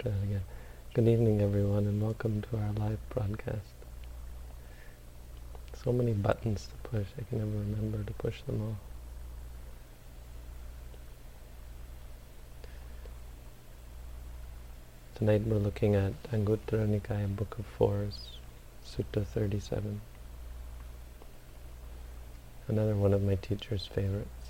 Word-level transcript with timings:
again. 0.00 0.42
Good 0.94 1.06
evening, 1.06 1.42
everyone, 1.42 1.86
and 1.86 2.00
welcome 2.00 2.40
to 2.40 2.56
our 2.56 2.72
live 2.72 2.98
broadcast. 3.10 3.74
So 5.84 5.92
many 5.92 6.14
buttons 6.14 6.66
to 6.68 6.88
push, 6.88 7.06
I 7.18 7.24
can 7.28 7.38
never 7.40 7.50
remember 7.50 8.02
to 8.02 8.12
push 8.14 8.40
them 8.42 8.62
all. 8.62 8.76
Tonight 15.14 15.42
we're 15.42 15.58
looking 15.58 15.94
at 15.94 16.14
Anguttara 16.30 16.88
Nikaya 16.88 17.36
Book 17.36 17.58
of 17.58 17.66
Fours, 17.66 18.38
Sutta 18.86 19.26
37. 19.26 20.00
Another 22.66 22.94
one 22.94 23.12
of 23.12 23.22
my 23.22 23.34
teacher's 23.34 23.86
favorites. 23.86 24.41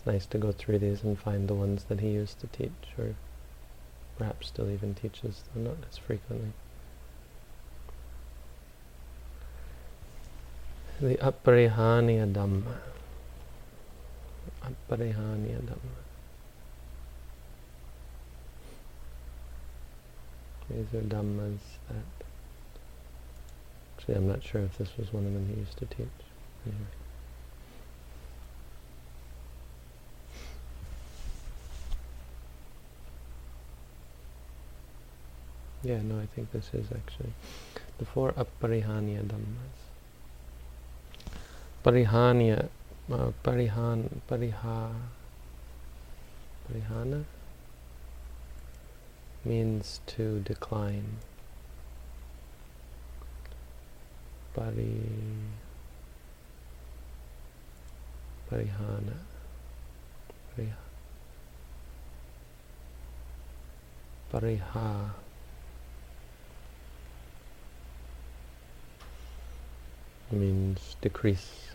It's 0.00 0.06
nice 0.06 0.24
to 0.28 0.38
go 0.38 0.50
through 0.50 0.78
these 0.78 1.02
and 1.02 1.18
find 1.18 1.46
the 1.46 1.52
ones 1.52 1.84
that 1.90 2.00
he 2.00 2.08
used 2.08 2.40
to 2.40 2.46
teach, 2.46 2.70
or 2.98 3.16
perhaps 4.16 4.46
still 4.46 4.70
even 4.70 4.94
teaches, 4.94 5.44
though 5.54 5.60
not 5.60 5.76
as 5.90 5.98
frequently. 5.98 6.52
The 11.02 11.16
Aparihaniya 11.16 12.32
Dhamma. 12.32 12.78
Aparihaniya 14.64 15.60
Dhamma. 15.60 15.98
These 20.70 20.94
are 20.94 21.04
Dhammas 21.04 21.58
that... 21.90 22.24
Actually, 23.98 24.14
I'm 24.14 24.28
not 24.28 24.42
sure 24.42 24.62
if 24.62 24.78
this 24.78 24.96
was 24.96 25.12
one 25.12 25.26
of 25.26 25.34
them 25.34 25.46
he 25.54 25.60
used 25.60 25.76
to 25.76 25.84
teach. 25.84 26.08
Anyway. 26.64 26.99
Yeah, 35.82 36.02
no, 36.02 36.20
I 36.20 36.26
think 36.26 36.52
this 36.52 36.68
is 36.74 36.92
actually 36.92 37.32
the 37.96 38.04
four 38.04 38.32
aparihaniya 38.32 39.24
dhammas. 39.24 39.78
Parihanya, 41.82 42.68
uh, 43.10 43.32
parihan, 43.42 44.20
pariha, 44.28 44.92
parihana 46.68 47.24
means 49.42 50.00
to 50.06 50.40
decline. 50.40 51.16
Pari, 54.52 55.00
parihana, 58.50 59.16
pariha, 60.52 60.76
pariha. 64.30 65.19
Means 70.32 70.96
decrease. 71.00 71.70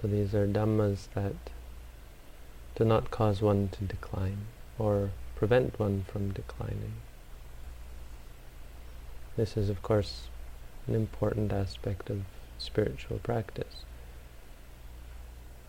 So 0.00 0.08
these 0.08 0.34
are 0.34 0.46
dhammas 0.46 1.08
that 1.14 1.34
do 2.74 2.84
not 2.84 3.10
cause 3.10 3.42
one 3.42 3.68
to 3.68 3.84
decline 3.84 4.46
or 4.78 5.10
prevent 5.36 5.78
one 5.78 6.04
from 6.08 6.32
declining. 6.32 6.94
This 9.36 9.56
is, 9.56 9.68
of 9.68 9.82
course, 9.82 10.28
an 10.86 10.94
important 10.94 11.52
aspect 11.52 12.10
of 12.10 12.22
spiritual 12.58 13.18
practice. 13.18 13.84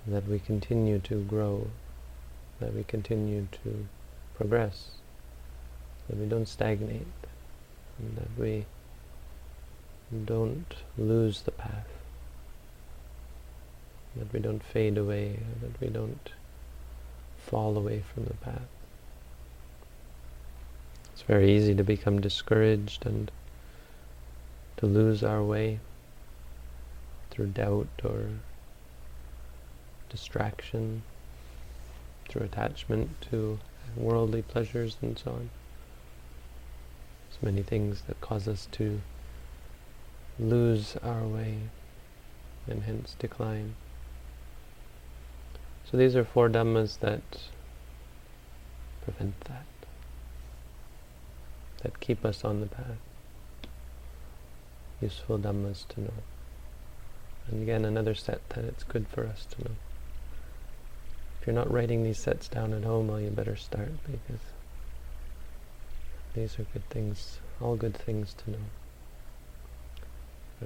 That 0.07 0.27
we 0.27 0.39
continue 0.39 0.99
to 0.99 1.23
grow, 1.23 1.67
that 2.59 2.73
we 2.73 2.83
continue 2.83 3.47
to 3.63 3.88
progress, 4.35 4.91
that 6.07 6.17
we 6.17 6.25
don't 6.25 6.47
stagnate, 6.47 7.07
and 7.99 8.17
that 8.17 8.29
we 8.38 8.65
don't 10.19 10.75
lose 10.98 11.42
the 11.42 11.52
path, 11.52 11.88
that 14.16 14.31
we 14.34 14.40
don't 14.40 14.63
fade 14.63 14.98
away, 14.98 15.40
that 15.62 15.80
we 15.80 15.88
don't 15.88 16.31
fall 17.38 17.78
away 17.78 18.04
from 18.13 18.25
the 18.25 18.34
path. 18.36 18.68
It's 21.13 21.22
very 21.22 21.56
easy 21.56 21.75
to 21.75 21.84
become 21.84 22.19
discouraged 22.19 23.06
and 23.06 23.31
to 24.78 24.86
lose 24.86 25.24
our 25.24 25.44
way 25.44 25.80
through 27.30 27.48
doubt 27.48 27.88
or 28.04 28.25
distraction, 30.10 31.04
through 32.28 32.44
attachment 32.44 33.10
to 33.30 33.60
worldly 33.96 34.42
pleasures 34.42 34.98
and 35.02 35.18
so 35.18 35.31
on. 35.31 35.50
There's 37.30 37.44
many 37.44 37.63
things 37.63 38.02
that 38.08 38.19
cause 38.19 38.48
us 38.48 38.68
to 38.74 39.02
lose 40.41 40.97
our 41.03 41.23
way 41.23 41.55
and 42.67 42.83
hence 42.83 43.15
decline. 43.19 43.75
So 45.89 45.97
these 45.97 46.15
are 46.15 46.23
four 46.23 46.49
dhammas 46.49 46.99
that 46.99 47.21
prevent 49.03 49.39
that, 49.41 49.65
that 51.83 51.99
keep 51.99 52.25
us 52.25 52.43
on 52.43 52.61
the 52.61 52.67
path. 52.67 52.97
Useful 54.99 55.38
dhammas 55.38 55.88
to 55.89 56.01
know. 56.01 56.13
And 57.47 57.61
again, 57.61 57.85
another 57.85 58.15
set 58.15 58.47
that 58.49 58.65
it's 58.65 58.83
good 58.83 59.07
for 59.07 59.25
us 59.27 59.45
to 59.51 59.63
know. 59.63 59.75
If 61.39 61.47
you're 61.47 61.55
not 61.55 61.71
writing 61.71 62.03
these 62.03 62.19
sets 62.19 62.47
down 62.47 62.73
at 62.73 62.83
home, 62.83 63.07
well, 63.07 63.19
you 63.19 63.29
better 63.29 63.55
start 63.55 63.91
because 64.05 64.41
these 66.33 66.59
are 66.59 66.65
good 66.71 66.88
things, 66.89 67.39
all 67.59 67.75
good 67.75 67.97
things 67.97 68.35
to 68.45 68.51
know. 68.51 68.59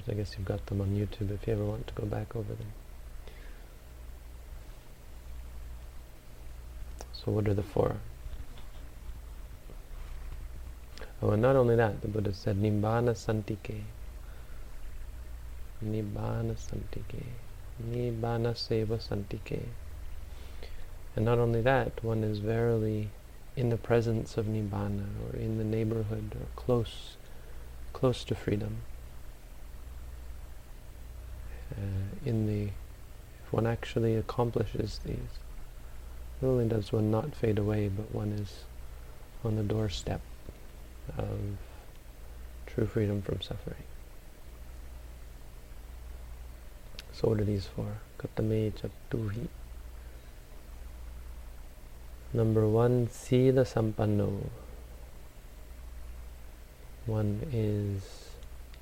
I 0.08 0.14
guess 0.14 0.36
you've 0.38 0.46
got 0.46 0.66
them 0.68 0.82
on 0.82 0.90
YouTube 0.90 1.32
if 1.32 1.48
you 1.48 1.54
ever 1.54 1.66
want 1.66 1.88
to 1.88 1.94
go 1.94 2.06
back 2.06 2.36
over 2.36 2.54
them. 2.54 2.68
So 7.14 7.32
what 7.32 7.48
are 7.48 7.54
the 7.54 7.64
four? 7.64 7.96
Oh, 11.22 11.32
and 11.32 11.42
not 11.42 11.56
only 11.56 11.76
that, 11.76 12.02
the 12.02 12.08
Buddha 12.08 12.34
said, 12.34 12.62
Nibbana 12.62 13.16
Santike. 13.16 13.82
Nibbana 15.84 16.56
Santike. 16.56 17.24
Nibbana 17.82 18.54
Seva 18.54 19.00
Santike. 19.02 19.64
And 21.16 21.26
not 21.26 21.40
only 21.40 21.62
that, 21.62 22.04
one 22.04 22.24
is 22.24 22.40
verily 22.40 23.10
in 23.56 23.70
the 23.70 23.78
presence 23.78 24.38
of 24.38 24.46
Nibbana, 24.46 25.06
or 25.24 25.38
in 25.38 25.58
the 25.58 25.64
neighborhood, 25.64 26.36
or 26.36 26.48
close, 26.58 27.16
close 27.94 28.26
to 28.26 28.36
freedom 28.36 28.82
uh, 31.78 32.30
in 32.30 32.48
the 32.48 32.72
if 33.46 33.54
one 33.54 33.68
actually 33.68 34.16
accomplishes 34.16 35.00
these, 35.06 35.40
not 36.42 36.50
only 36.50 36.68
does 36.68 36.92
one 36.92 37.12
not 37.12 37.36
fade 37.36 37.60
away, 37.60 37.90
but 37.90 38.14
one 38.14 38.32
is 38.32 38.64
on 39.44 39.56
the 39.56 39.64
doorstep 39.64 40.22
of 41.18 41.40
true 42.66 42.88
freedom 42.88 43.22
from 43.22 43.42
suffering. 43.42 43.84
So 47.14 47.30
what 47.30 47.40
are 47.40 47.46
these 47.46 47.66
for? 47.68 47.86
Katame. 48.18 48.74
Number 52.34 52.68
one, 52.68 53.08
Sila 53.10 53.62
Sampanno. 53.62 54.50
One 57.06 57.48
is 57.54 58.32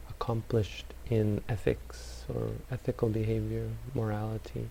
accomplished 0.10 0.86
in 1.10 1.42
ethics 1.50 2.13
or 2.30 2.50
ethical 2.72 3.10
behavior, 3.10 3.70
morality, 3.94 4.70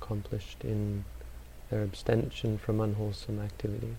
accomplished 0.00 0.64
in 0.64 1.04
their 1.70 1.82
abstention 1.82 2.58
from 2.58 2.80
unwholesome 2.80 3.40
activities. 3.40 3.96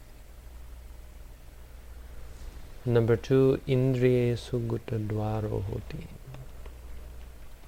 Number 2.86 3.16
two, 3.16 3.62
Indriye 3.68 4.34
Sugutta 4.34 5.00
Dwaro 5.08 5.64
Hoti. 5.64 6.08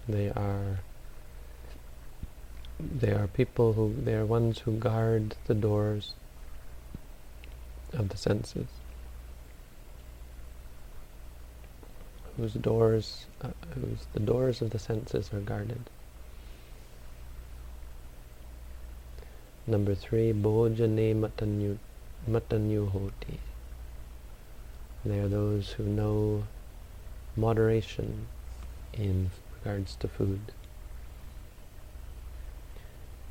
They 0.08 0.30
are 0.30 0.82
they 2.80 3.12
are 3.12 3.28
people 3.28 3.74
who 3.74 3.96
they 4.04 4.14
are 4.14 4.26
ones 4.26 4.60
who 4.60 4.74
guard 4.74 5.36
the 5.46 5.54
doors 5.54 6.14
of 7.94 8.10
the 8.10 8.18
senses. 8.18 8.68
Whose 12.38 12.54
doors, 12.54 13.26
uh, 13.42 13.50
whose 13.74 14.08
the 14.14 14.20
doors 14.20 14.62
of 14.62 14.72
the 14.72 14.80
senses 14.80 15.32
are 15.34 15.40
guarded. 15.40 15.82
Number 19.68 19.96
three, 19.96 20.32
bojane 20.32 21.16
matanyu, 21.16 21.78
matanyuhoti. 22.30 23.40
They 25.06 25.20
are 25.20 25.28
those 25.28 25.72
who 25.72 25.84
know 25.84 26.44
moderation 27.36 28.28
in 28.94 29.30
regards 29.58 29.96
to 29.98 30.08
food. 30.08 30.52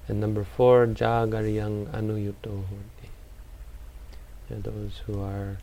And 0.06 0.20
number 0.20 0.44
four, 0.44 0.86
Jagariyang 0.86 1.86
Anuyuto 1.88 2.64
are 4.50 4.56
Those 4.56 5.00
who 5.06 5.22
are 5.22 5.56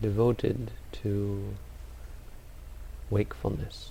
devoted 0.00 0.70
to 1.02 1.54
wakefulness, 3.12 3.90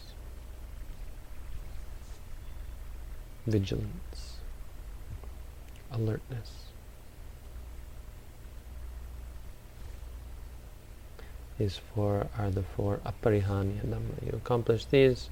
vigilance, 3.46 4.38
alertness. 5.92 6.52
These 11.60 11.80
four 11.94 12.28
are 12.40 12.50
the 12.50 12.64
four 12.64 13.00
aparihanya 13.06 13.86
dhamma. 13.86 14.26
You 14.26 14.32
accomplish 14.34 14.86
these, 14.86 15.30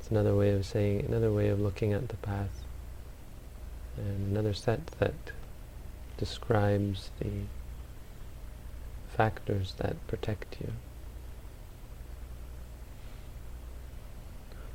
it's 0.00 0.10
another 0.10 0.34
way 0.34 0.50
of 0.50 0.66
saying, 0.66 1.04
another 1.06 1.30
way 1.30 1.48
of 1.48 1.60
looking 1.60 1.92
at 1.92 2.08
the 2.08 2.16
path. 2.16 2.64
And 3.96 4.32
another 4.32 4.52
set 4.52 4.84
that 4.98 5.14
describes 6.16 7.10
the 7.20 7.46
factors 9.16 9.74
that 9.76 10.04
protect 10.08 10.56
you. 10.60 10.72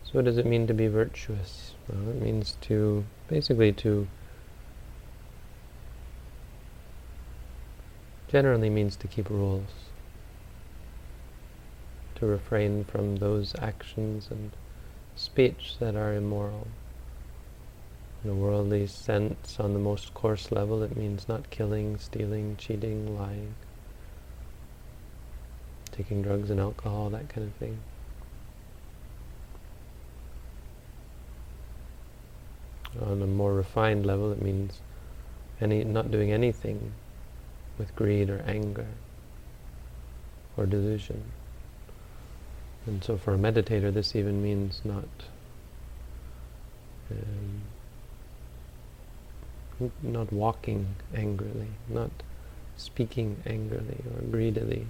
So 0.10 0.18
what 0.18 0.26
does 0.26 0.40
it 0.40 0.46
mean 0.48 0.66
to 0.66 0.74
be 0.74 0.88
virtuous? 0.88 1.76
Well, 1.88 2.10
it 2.10 2.20
means 2.20 2.58
to, 2.62 3.06
basically 3.28 3.72
to, 3.74 4.08
generally 8.28 8.72
means 8.72 8.96
to 8.96 9.08
keep 9.08 9.30
rules. 9.30 9.70
To 12.16 12.26
refrain 12.26 12.86
from 12.86 13.18
those 13.18 13.54
actions 13.60 14.30
and 14.32 14.50
speech 15.16 15.76
that 15.80 15.96
are 15.96 16.16
immoral. 16.16 16.66
In 18.24 18.32
a 18.32 18.34
worldly 18.34 18.88
sense, 18.88 19.60
on 19.60 19.74
the 19.74 19.80
most 19.80 20.16
coarse 20.16 20.52
level, 20.52 20.82
it 20.82 20.98
means 20.98 21.28
not 21.28 21.52
killing, 21.52 22.00
stealing, 22.00 22.56
cheating, 22.58 23.16
lying, 23.16 23.54
taking 25.92 26.24
drugs 26.24 26.50
and 26.50 26.60
alcohol, 26.60 27.12
that 27.12 27.30
kind 27.30 27.46
of 27.46 27.54
thing. 27.54 27.78
On 33.02 33.22
a 33.22 33.28
more 33.28 33.54
refined 33.54 34.06
level, 34.06 34.32
it 34.32 34.42
means 34.42 34.80
any 35.62 35.84
not 35.84 36.12
doing 36.12 36.32
anything 36.32 36.94
with 37.78 37.96
greed 37.96 38.30
or 38.30 38.44
anger 38.48 38.88
or 40.58 40.66
delusion. 40.66 41.24
And 42.86 43.04
so 43.04 43.18
for 43.18 43.34
a 43.34 43.38
meditator, 43.38 43.94
this 43.94 44.16
even 44.16 44.42
means 44.42 44.82
not 44.84 45.08
um, 47.12 47.62
not 50.02 50.32
walking 50.34 50.96
angrily, 51.16 51.70
not 51.88 52.12
speaking 52.76 53.38
angrily 53.46 53.98
or 54.14 54.22
greedily, 54.30 54.88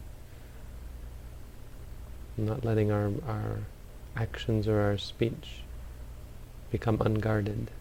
not 2.37 2.63
letting 2.63 2.91
our, 2.91 3.11
our 3.27 3.59
actions 4.15 4.67
or 4.67 4.79
our 4.79 4.97
speech 4.97 5.61
become 6.71 7.01
unguarded. 7.01 7.71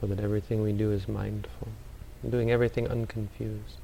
So 0.00 0.06
that 0.06 0.20
everything 0.20 0.62
we 0.62 0.72
do 0.72 0.92
is 0.92 1.08
mindful, 1.08 1.68
doing 2.28 2.50
everything 2.50 2.88
unconfused. 2.88 3.76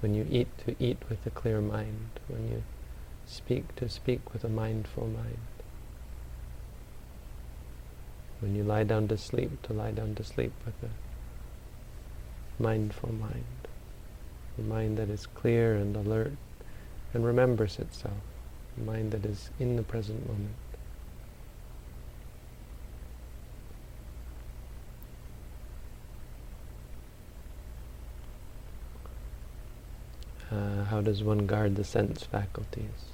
When 0.00 0.14
you 0.14 0.26
eat, 0.30 0.48
to 0.66 0.76
eat 0.78 0.98
with 1.08 1.26
a 1.26 1.30
clear 1.30 1.60
mind. 1.60 2.10
When 2.28 2.48
you 2.48 2.62
speak, 3.26 3.74
to 3.76 3.88
speak 3.88 4.32
with 4.32 4.44
a 4.44 4.48
mindful 4.48 5.06
mind. 5.08 5.38
When 8.40 8.54
you 8.54 8.62
lie 8.62 8.84
down 8.84 9.08
to 9.08 9.16
sleep, 9.16 9.62
to 9.62 9.72
lie 9.72 9.90
down 9.90 10.14
to 10.16 10.24
sleep 10.24 10.52
with 10.64 10.74
a 10.82 12.62
mindful 12.62 13.12
mind. 13.12 13.44
A 14.58 14.62
mind 14.62 14.98
that 14.98 15.08
is 15.08 15.26
clear 15.26 15.74
and 15.74 15.96
alert 15.96 16.36
and 17.12 17.24
remembers 17.24 17.78
itself. 17.78 18.18
A 18.76 18.80
mind 18.82 19.12
that 19.12 19.24
is 19.24 19.50
in 19.58 19.76
the 19.76 19.82
present 19.82 20.28
moment. 20.28 20.54
Uh, 30.54 30.84
how 30.84 31.00
does 31.00 31.22
one 31.22 31.46
guard 31.46 31.74
the 31.74 31.84
sense 31.84 32.22
faculties? 32.22 33.10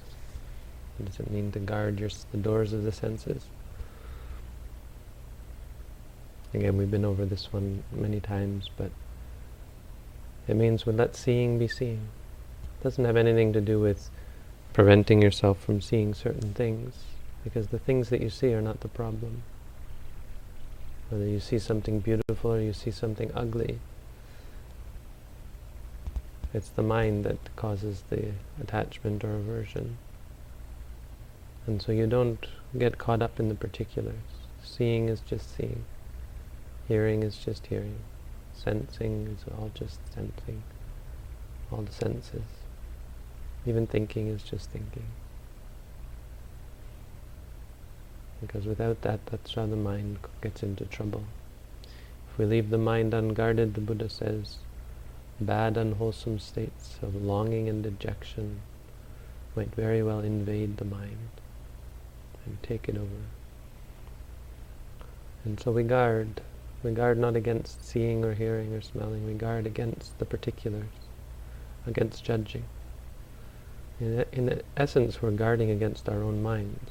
What 0.97 1.09
does 1.09 1.19
it 1.19 1.31
mean 1.31 1.51
to 1.53 1.59
guard 1.59 1.99
your, 1.99 2.09
the 2.31 2.37
doors 2.37 2.71
of 2.71 2.83
the 2.83 2.91
senses? 2.91 3.45
Again, 6.53 6.77
we've 6.77 6.91
been 6.91 7.05
over 7.05 7.25
this 7.25 7.51
one 7.51 7.83
many 7.91 8.19
times, 8.19 8.69
but 8.77 8.91
it 10.47 10.55
means 10.55 10.85
we 10.85 10.93
let 10.93 11.15
seeing 11.15 11.57
be 11.57 11.67
seeing. 11.67 12.09
It 12.79 12.83
doesn't 12.83 13.05
have 13.05 13.17
anything 13.17 13.53
to 13.53 13.61
do 13.61 13.79
with 13.79 14.09
preventing 14.73 15.21
yourself 15.21 15.59
from 15.59 15.81
seeing 15.81 16.13
certain 16.13 16.53
things, 16.53 16.93
because 17.43 17.67
the 17.67 17.79
things 17.79 18.09
that 18.09 18.21
you 18.21 18.29
see 18.29 18.53
are 18.53 18.61
not 18.61 18.81
the 18.81 18.87
problem. 18.87 19.41
Whether 21.09 21.25
you 21.25 21.39
see 21.39 21.57
something 21.57 21.99
beautiful 21.99 22.53
or 22.53 22.59
you 22.59 22.73
see 22.73 22.91
something 22.91 23.31
ugly, 23.33 23.79
it's 26.53 26.69
the 26.69 26.83
mind 26.83 27.23
that 27.25 27.55
causes 27.55 28.03
the 28.09 28.31
attachment 28.61 29.23
or 29.23 29.35
aversion. 29.35 29.97
And 31.67 31.81
so 31.81 31.91
you 31.91 32.07
don't 32.07 32.45
get 32.77 32.97
caught 32.97 33.21
up 33.21 33.39
in 33.39 33.47
the 33.49 33.55
particulars. 33.55 34.15
Seeing 34.63 35.09
is 35.09 35.21
just 35.21 35.55
seeing. 35.55 35.85
Hearing 36.87 37.23
is 37.23 37.37
just 37.37 37.67
hearing. 37.67 37.99
Sensing 38.53 39.27
is 39.27 39.45
all 39.57 39.71
just 39.73 39.99
sensing. 40.13 40.63
All 41.71 41.83
the 41.83 41.91
senses. 41.91 42.43
Even 43.65 43.87
thinking 43.87 44.27
is 44.27 44.43
just 44.43 44.69
thinking. 44.71 45.05
Because 48.41 48.65
without 48.65 49.01
that, 49.03 49.25
that's 49.27 49.53
how 49.53 49.67
the 49.67 49.75
mind 49.75 50.17
gets 50.41 50.63
into 50.63 50.85
trouble. 50.85 51.23
If 52.31 52.39
we 52.39 52.45
leave 52.45 52.71
the 52.71 52.77
mind 52.77 53.13
unguarded, 53.13 53.75
the 53.75 53.81
Buddha 53.81 54.09
says, 54.09 54.57
bad 55.41 55.77
unwholesome 55.77 56.39
states 56.39 56.97
of 57.01 57.15
longing 57.15 57.67
and 57.67 57.83
dejection 57.83 58.61
might 59.55 59.73
very 59.75 60.01
well 60.01 60.19
invade 60.19 60.77
the 60.77 60.85
mind 60.85 61.29
and 62.45 62.61
take 62.63 62.87
it 62.87 62.95
over. 62.95 63.25
And 65.43 65.59
so 65.59 65.71
we 65.71 65.83
guard 65.83 66.41
we 66.83 66.91
guard 66.91 67.19
not 67.19 67.35
against 67.35 67.85
seeing 67.85 68.23
or 68.25 68.33
hearing 68.33 68.73
or 68.73 68.81
smelling. 68.81 69.25
We 69.25 69.33
guard 69.33 69.67
against 69.67 70.17
the 70.17 70.25
particulars, 70.25 70.89
against 71.85 72.23
judging. 72.23 72.63
In, 73.99 74.25
in 74.31 74.61
essence, 74.75 75.21
we're 75.21 75.31
guarding 75.31 75.69
against 75.69 76.09
our 76.09 76.23
own 76.23 76.41
minds. 76.41 76.89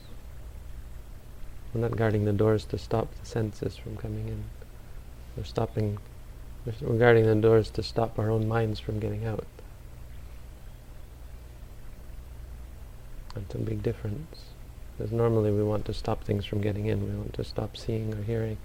We're 1.74 1.80
not 1.80 1.96
guarding 1.96 2.24
the 2.24 2.32
doors 2.32 2.64
to 2.66 2.78
stop 2.78 3.12
the 3.18 3.26
senses 3.26 3.76
from 3.76 3.96
coming 3.96 4.28
in. 4.28 4.44
We're 5.36 5.44
stopping, 5.44 5.98
we're 6.80 6.98
guarding 6.98 7.26
the 7.26 7.34
doors 7.34 7.70
to 7.70 7.82
stop 7.82 8.18
our 8.18 8.30
own 8.30 8.46
minds 8.46 8.80
from 8.80 9.00
getting 9.00 9.24
out. 9.24 9.46
That's 13.34 13.54
a 13.54 13.58
big 13.58 13.82
difference. 13.82 14.44
Because 14.96 15.12
normally 15.12 15.50
we 15.50 15.62
want 15.62 15.86
to 15.86 15.94
stop 15.94 16.24
things 16.24 16.44
from 16.44 16.60
getting 16.60 16.86
in. 16.86 17.02
We 17.02 17.16
want 17.16 17.32
to 17.34 17.44
stop 17.44 17.76
seeing 17.76 18.12
or 18.12 18.22
hearing. 18.22 18.58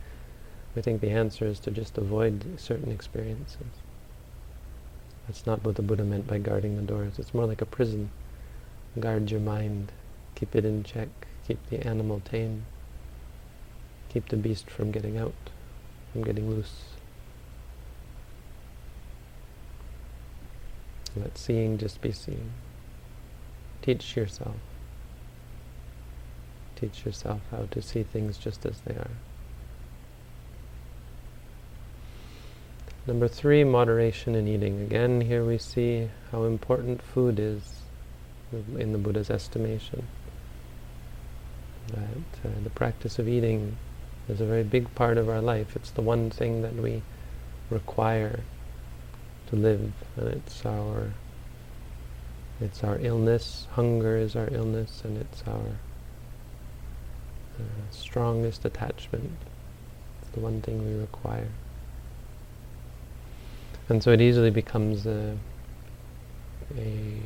We 0.75 0.81
think 0.81 0.99
the 0.99 1.11
answer 1.11 1.45
is 1.45 1.59
to 1.61 1.71
just 1.71 1.97
avoid 1.97 2.59
certain 2.59 2.91
experiences. 2.91 3.67
That's 5.27 5.45
not 5.45 5.63
what 5.63 5.75
the 5.75 5.81
Buddha 5.81 6.03
meant 6.03 6.27
by 6.27 6.39
guarding 6.39 6.75
the 6.75 6.81
doors. 6.81 7.17
It's 7.17 7.33
more 7.33 7.45
like 7.45 7.61
a 7.61 7.65
prison. 7.65 8.11
Guard 8.99 9.31
your 9.31 9.39
mind. 9.39 9.91
Keep 10.35 10.55
it 10.55 10.65
in 10.65 10.83
check. 10.83 11.07
Keep 11.47 11.69
the 11.69 11.85
animal 11.87 12.21
tame. 12.25 12.65
Keep 14.09 14.29
the 14.29 14.37
beast 14.37 14.69
from 14.69 14.91
getting 14.91 15.17
out, 15.17 15.33
from 16.11 16.23
getting 16.23 16.49
loose. 16.49 16.94
Let 21.15 21.37
seeing 21.37 21.77
just 21.77 22.01
be 22.01 22.11
seeing. 22.11 22.51
Teach 23.81 24.15
yourself. 24.15 24.55
Teach 26.75 27.05
yourself 27.05 27.41
how 27.51 27.67
to 27.71 27.81
see 27.81 28.03
things 28.03 28.37
just 28.37 28.65
as 28.65 28.81
they 28.81 28.95
are. 28.95 29.11
Number 33.07 33.27
three, 33.27 33.63
moderation 33.63 34.35
in 34.35 34.47
eating. 34.47 34.81
Again, 34.81 35.21
here 35.21 35.45
we 35.45 35.57
see 35.59 36.09
how 36.31 36.43
important 36.43 37.01
food 37.01 37.39
is 37.39 37.61
in 38.77 38.91
the 38.91 38.97
Buddha's 38.97 39.29
estimation. 39.29 40.07
That 41.89 42.49
uh, 42.49 42.49
the 42.63 42.71
practice 42.71 43.19
of 43.19 43.27
eating 43.27 43.77
is 44.27 44.41
a 44.41 44.45
very 44.45 44.63
big 44.63 44.93
part 44.95 45.19
of 45.19 45.29
our 45.29 45.41
life. 45.41 45.75
It's 45.75 45.91
the 45.91 46.01
one 46.01 46.31
thing 46.31 46.63
that 46.63 46.75
we 46.75 47.03
require 47.69 48.39
to 49.47 49.55
live, 49.55 49.91
and 50.17 50.27
it's 50.27 50.65
our 50.65 51.13
it's 52.61 52.83
our 52.83 52.97
illness. 52.99 53.67
Hunger 53.71 54.17
is 54.17 54.35
our 54.35 54.47
illness, 54.51 55.01
and 55.03 55.17
it's 55.17 55.43
our 55.47 55.77
the 57.57 57.63
strongest 57.95 58.65
attachment. 58.65 59.31
It's 60.21 60.31
the 60.31 60.39
one 60.39 60.61
thing 60.61 60.85
we 60.85 60.99
require. 60.99 61.47
And 63.87 64.01
so 64.01 64.11
it 64.11 64.21
easily 64.21 64.49
becomes 64.49 65.05
a, 65.05 65.37
a 66.77 67.19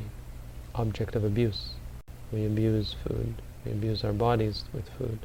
object 0.74 1.16
of 1.16 1.24
abuse. 1.24 1.70
We 2.32 2.44
abuse 2.44 2.94
food. 3.06 3.34
We 3.64 3.72
abuse 3.72 4.04
our 4.04 4.12
bodies 4.12 4.64
with 4.72 4.88
food. 4.90 5.18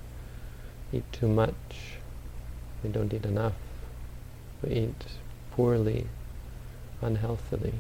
Eat 0.94 1.04
too 1.12 1.28
much. 1.28 1.98
We 2.84 2.90
don't 2.90 3.14
eat 3.14 3.26
enough. 3.26 3.54
We 4.64 4.72
eat 4.72 5.06
poorly, 5.52 6.08
unhealthily. 7.02 7.74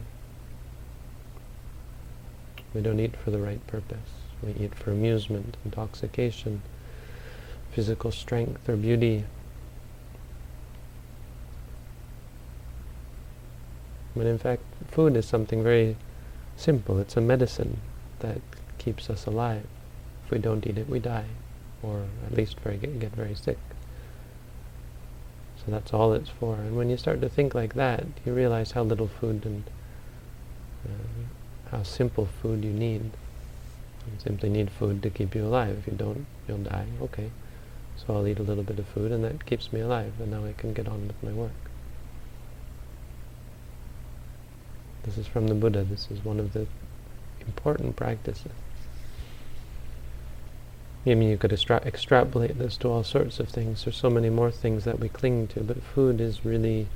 We 2.73 2.81
don't 2.81 2.99
eat 2.99 3.15
for 3.15 3.31
the 3.31 3.39
right 3.39 3.65
purpose. 3.67 4.09
We 4.43 4.51
eat 4.51 4.75
for 4.75 4.91
amusement, 4.91 5.55
intoxication, 5.63 6.61
physical 7.71 8.11
strength 8.11 8.67
or 8.67 8.75
beauty. 8.75 9.25
But 14.15 14.25
in 14.27 14.37
fact, 14.37 14.63
food 14.89 15.15
is 15.17 15.25
something 15.25 15.63
very 15.63 15.97
simple. 16.55 16.99
It's 16.99 17.17
a 17.17 17.21
medicine 17.21 17.81
that 18.19 18.39
keeps 18.77 19.09
us 19.09 19.25
alive. 19.25 19.65
If 20.25 20.31
we 20.31 20.39
don't 20.39 20.65
eat 20.65 20.77
it, 20.77 20.89
we 20.89 20.99
die, 20.99 21.25
or 21.83 22.05
at 22.25 22.33
least 22.33 22.59
very, 22.61 22.77
get 22.77 23.11
very 23.11 23.35
sick. 23.35 23.57
So 25.65 25.71
that's 25.71 25.93
all 25.93 26.13
it's 26.13 26.29
for. 26.29 26.55
And 26.55 26.77
when 26.77 26.89
you 26.89 26.97
start 26.97 27.21
to 27.21 27.29
think 27.29 27.55
like 27.55 27.73
that, 27.73 28.05
you 28.25 28.33
realize 28.33 28.71
how 28.71 28.83
little 28.83 29.07
food 29.07 29.45
and 29.45 29.63
uh, 30.85 31.71
how 31.71 31.83
simple 31.83 32.27
food 32.41 32.63
you 32.63 32.71
need. 32.71 33.01
You 34.05 34.19
simply 34.23 34.49
need 34.49 34.69
food 34.69 35.01
to 35.01 35.09
keep 35.09 35.33
you 35.33 35.45
alive. 35.45 35.77
If 35.79 35.87
you 35.87 35.97
don't, 35.97 36.27
you'll 36.47 36.59
die. 36.59 36.85
Okay. 37.01 37.31
So 37.97 38.13
I'll 38.13 38.27
eat 38.27 38.39
a 38.39 38.43
little 38.43 38.63
bit 38.63 38.77
of 38.77 38.87
food 38.87 39.11
and 39.11 39.23
that 39.23 39.45
keeps 39.45 39.73
me 39.73 39.79
alive 39.79 40.13
and 40.19 40.29
now 40.29 40.45
I 40.45 40.53
can 40.53 40.73
get 40.73 40.87
on 40.87 41.07
with 41.07 41.23
my 41.23 41.31
work. 41.31 41.51
This 45.03 45.17
is 45.17 45.27
from 45.27 45.47
the 45.47 45.55
Buddha. 45.55 45.83
This 45.83 46.09
is 46.11 46.23
one 46.23 46.39
of 46.39 46.53
the 46.53 46.67
important 47.47 47.95
practices. 47.95 48.51
I 51.07 51.13
mean, 51.13 51.29
you 51.29 51.37
could 51.37 51.53
extra 51.53 51.77
extrapolate 51.85 52.57
this 52.57 52.77
to 52.77 52.89
all 52.89 53.03
sorts 53.03 53.39
of 53.39 53.49
things. 53.49 53.83
There's 53.83 53.95
so 53.95 54.09
many 54.09 54.31
more 54.31 54.49
things 54.49 54.85
that 54.85 54.99
we 54.99 55.07
cling 55.07 55.47
to, 55.49 55.59
but 55.59 55.83
food 55.83 56.19
is 56.19 56.43
really 56.43 56.87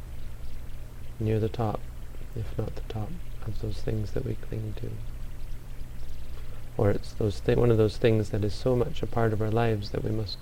near 1.19 1.39
the 1.39 1.49
top, 1.49 1.79
if 2.35 2.57
not 2.57 2.75
the 2.75 2.93
top, 2.93 3.09
of 3.45 3.61
those 3.61 3.81
things 3.81 4.11
that 4.11 4.25
we 4.25 4.33
cling 4.33 4.73
to. 4.77 4.89
Or 6.75 6.89
it's 6.89 7.11
those 7.11 7.41
one 7.45 7.69
of 7.69 7.77
those 7.77 7.97
things 7.97 8.29
that 8.29 8.43
is 8.43 8.53
so 8.53 8.75
much 8.75 9.03
a 9.03 9.07
part 9.07 9.31
of 9.31 9.43
our 9.43 9.51
lives 9.51 9.91
that 9.91 10.03
we 10.03 10.09
must, 10.09 10.37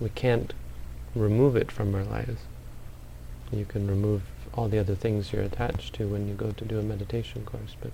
we 0.00 0.08
can't 0.08 0.52
remove 1.14 1.54
it 1.54 1.70
from 1.70 1.94
our 1.94 2.04
lives. 2.04 2.40
You 3.52 3.66
can 3.66 3.86
remove 3.86 4.22
all 4.54 4.68
the 4.68 4.80
other 4.80 4.96
things 4.96 5.32
you're 5.32 5.42
attached 5.42 5.94
to 5.94 6.08
when 6.08 6.26
you 6.26 6.34
go 6.34 6.50
to 6.50 6.64
do 6.64 6.80
a 6.80 6.82
meditation 6.82 7.44
course, 7.44 7.76
but 7.80 7.92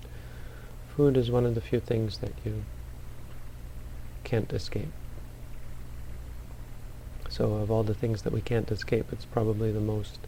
food 0.97 1.19
is 1.19 1.31
one 1.31 1.45
of 1.45 1.55
the 1.55 1.61
few 1.61 1.81
things 1.81 2.19
that 2.19 2.33
you 2.47 2.65
can't 4.25 4.53
escape. 4.53 4.93
So 7.29 7.55
of 7.55 7.71
all 7.71 7.83
the 7.83 7.95
things 7.95 8.23
that 8.23 8.33
we 8.33 8.41
can't 8.41 8.71
escape, 8.71 9.07
it's 9.13 9.25
probably 9.25 9.71
the 9.71 9.81
most 9.81 10.19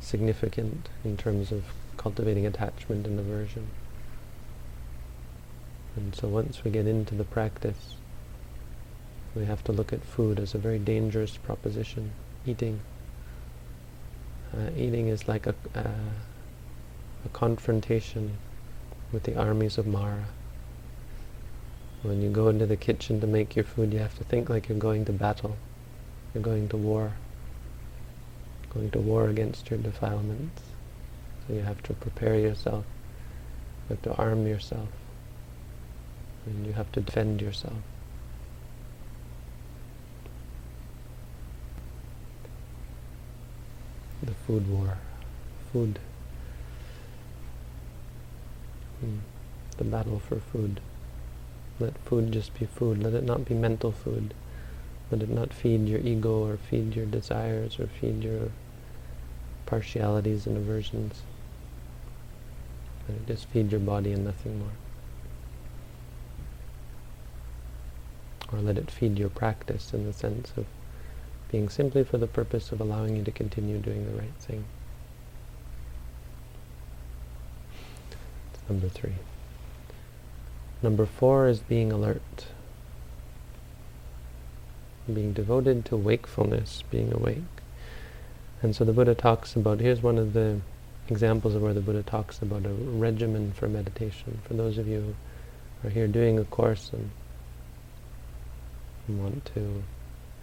significant 0.00 0.88
in 1.04 1.16
terms 1.16 1.50
of 1.50 1.64
cultivating 1.96 2.46
attachment 2.46 3.06
and 3.06 3.18
aversion. 3.18 3.66
And 5.96 6.14
so 6.14 6.28
once 6.28 6.62
we 6.62 6.70
get 6.70 6.86
into 6.86 7.14
the 7.14 7.24
practice, 7.24 7.96
we 9.34 9.44
have 9.46 9.64
to 9.64 9.72
look 9.72 9.92
at 9.92 10.04
food 10.04 10.38
as 10.38 10.54
a 10.54 10.58
very 10.58 10.78
dangerous 10.78 11.36
proposition. 11.36 12.12
Eating. 12.46 12.80
Uh, 14.56 14.70
eating 14.76 15.08
is 15.08 15.26
like 15.26 15.46
a, 15.46 15.54
uh, 15.74 16.12
a 17.24 17.28
confrontation 17.32 18.36
with 19.12 19.24
the 19.24 19.36
armies 19.36 19.78
of 19.78 19.86
Mara. 19.86 20.26
When 22.06 22.22
you 22.22 22.30
go 22.30 22.46
into 22.46 22.66
the 22.66 22.76
kitchen 22.76 23.20
to 23.20 23.26
make 23.26 23.56
your 23.56 23.64
food, 23.64 23.92
you 23.92 23.98
have 23.98 24.16
to 24.18 24.22
think 24.22 24.48
like 24.48 24.68
you're 24.68 24.78
going 24.78 25.04
to 25.06 25.12
battle. 25.12 25.56
You're 26.32 26.42
going 26.42 26.68
to 26.68 26.76
war. 26.76 27.14
Going 28.72 28.92
to 28.92 29.00
war 29.00 29.28
against 29.28 29.70
your 29.70 29.80
defilements. 29.80 30.62
So 31.46 31.54
you 31.54 31.62
have 31.62 31.82
to 31.82 31.94
prepare 31.94 32.38
yourself. 32.38 32.84
You 33.88 33.96
have 33.96 34.02
to 34.02 34.14
arm 34.22 34.46
yourself. 34.46 34.88
And 36.46 36.64
you 36.64 36.74
have 36.74 36.92
to 36.92 37.00
defend 37.00 37.42
yourself. 37.42 37.74
The 44.22 44.34
food 44.46 44.68
war. 44.68 44.98
Food. 45.72 45.98
Hmm. 49.00 49.18
The 49.78 49.84
battle 49.84 50.20
for 50.20 50.36
food. 50.36 50.80
Let 51.78 51.98
food 51.98 52.32
just 52.32 52.58
be 52.58 52.66
food. 52.66 53.02
Let 53.02 53.12
it 53.12 53.24
not 53.24 53.44
be 53.44 53.54
mental 53.54 53.92
food. 53.92 54.32
Let 55.10 55.22
it 55.22 55.28
not 55.28 55.52
feed 55.52 55.88
your 55.88 56.00
ego 56.00 56.44
or 56.46 56.56
feed 56.56 56.96
your 56.96 57.06
desires 57.06 57.78
or 57.78 57.86
feed 57.86 58.24
your 58.24 58.50
partialities 59.66 60.46
and 60.46 60.56
aversions. 60.56 61.22
Let 63.08 63.18
it 63.18 63.26
just 63.26 63.46
feed 63.48 63.70
your 63.70 63.80
body 63.80 64.12
and 64.12 64.24
nothing 64.24 64.58
more. 64.58 64.68
Or 68.52 68.60
let 68.60 68.78
it 68.78 68.90
feed 68.90 69.18
your 69.18 69.28
practice 69.28 69.92
in 69.92 70.06
the 70.06 70.12
sense 70.12 70.52
of 70.56 70.66
being 71.50 71.68
simply 71.68 72.04
for 72.04 72.18
the 72.18 72.26
purpose 72.26 72.72
of 72.72 72.80
allowing 72.80 73.16
you 73.16 73.24
to 73.24 73.30
continue 73.30 73.78
doing 73.78 74.06
the 74.06 74.18
right 74.18 74.34
thing. 74.40 74.64
Number 78.68 78.88
three. 78.88 79.14
Number 80.86 81.04
four 81.04 81.48
is 81.48 81.58
being 81.58 81.90
alert. 81.90 82.46
Being 85.12 85.32
devoted 85.32 85.84
to 85.86 85.96
wakefulness, 85.96 86.84
being 86.92 87.12
awake. 87.12 87.42
And 88.62 88.76
so 88.76 88.84
the 88.84 88.92
Buddha 88.92 89.16
talks 89.16 89.56
about, 89.56 89.80
here's 89.80 90.00
one 90.00 90.16
of 90.16 90.32
the 90.32 90.60
examples 91.08 91.56
of 91.56 91.62
where 91.62 91.74
the 91.74 91.80
Buddha 91.80 92.04
talks 92.04 92.40
about 92.40 92.66
a 92.66 92.68
regimen 92.68 93.50
for 93.50 93.66
meditation. 93.66 94.38
For 94.44 94.54
those 94.54 94.78
of 94.78 94.86
you 94.86 95.16
who 95.82 95.88
are 95.88 95.90
here 95.90 96.06
doing 96.06 96.38
a 96.38 96.44
course 96.44 96.92
and 96.92 97.10
want 99.08 99.44
to 99.56 99.82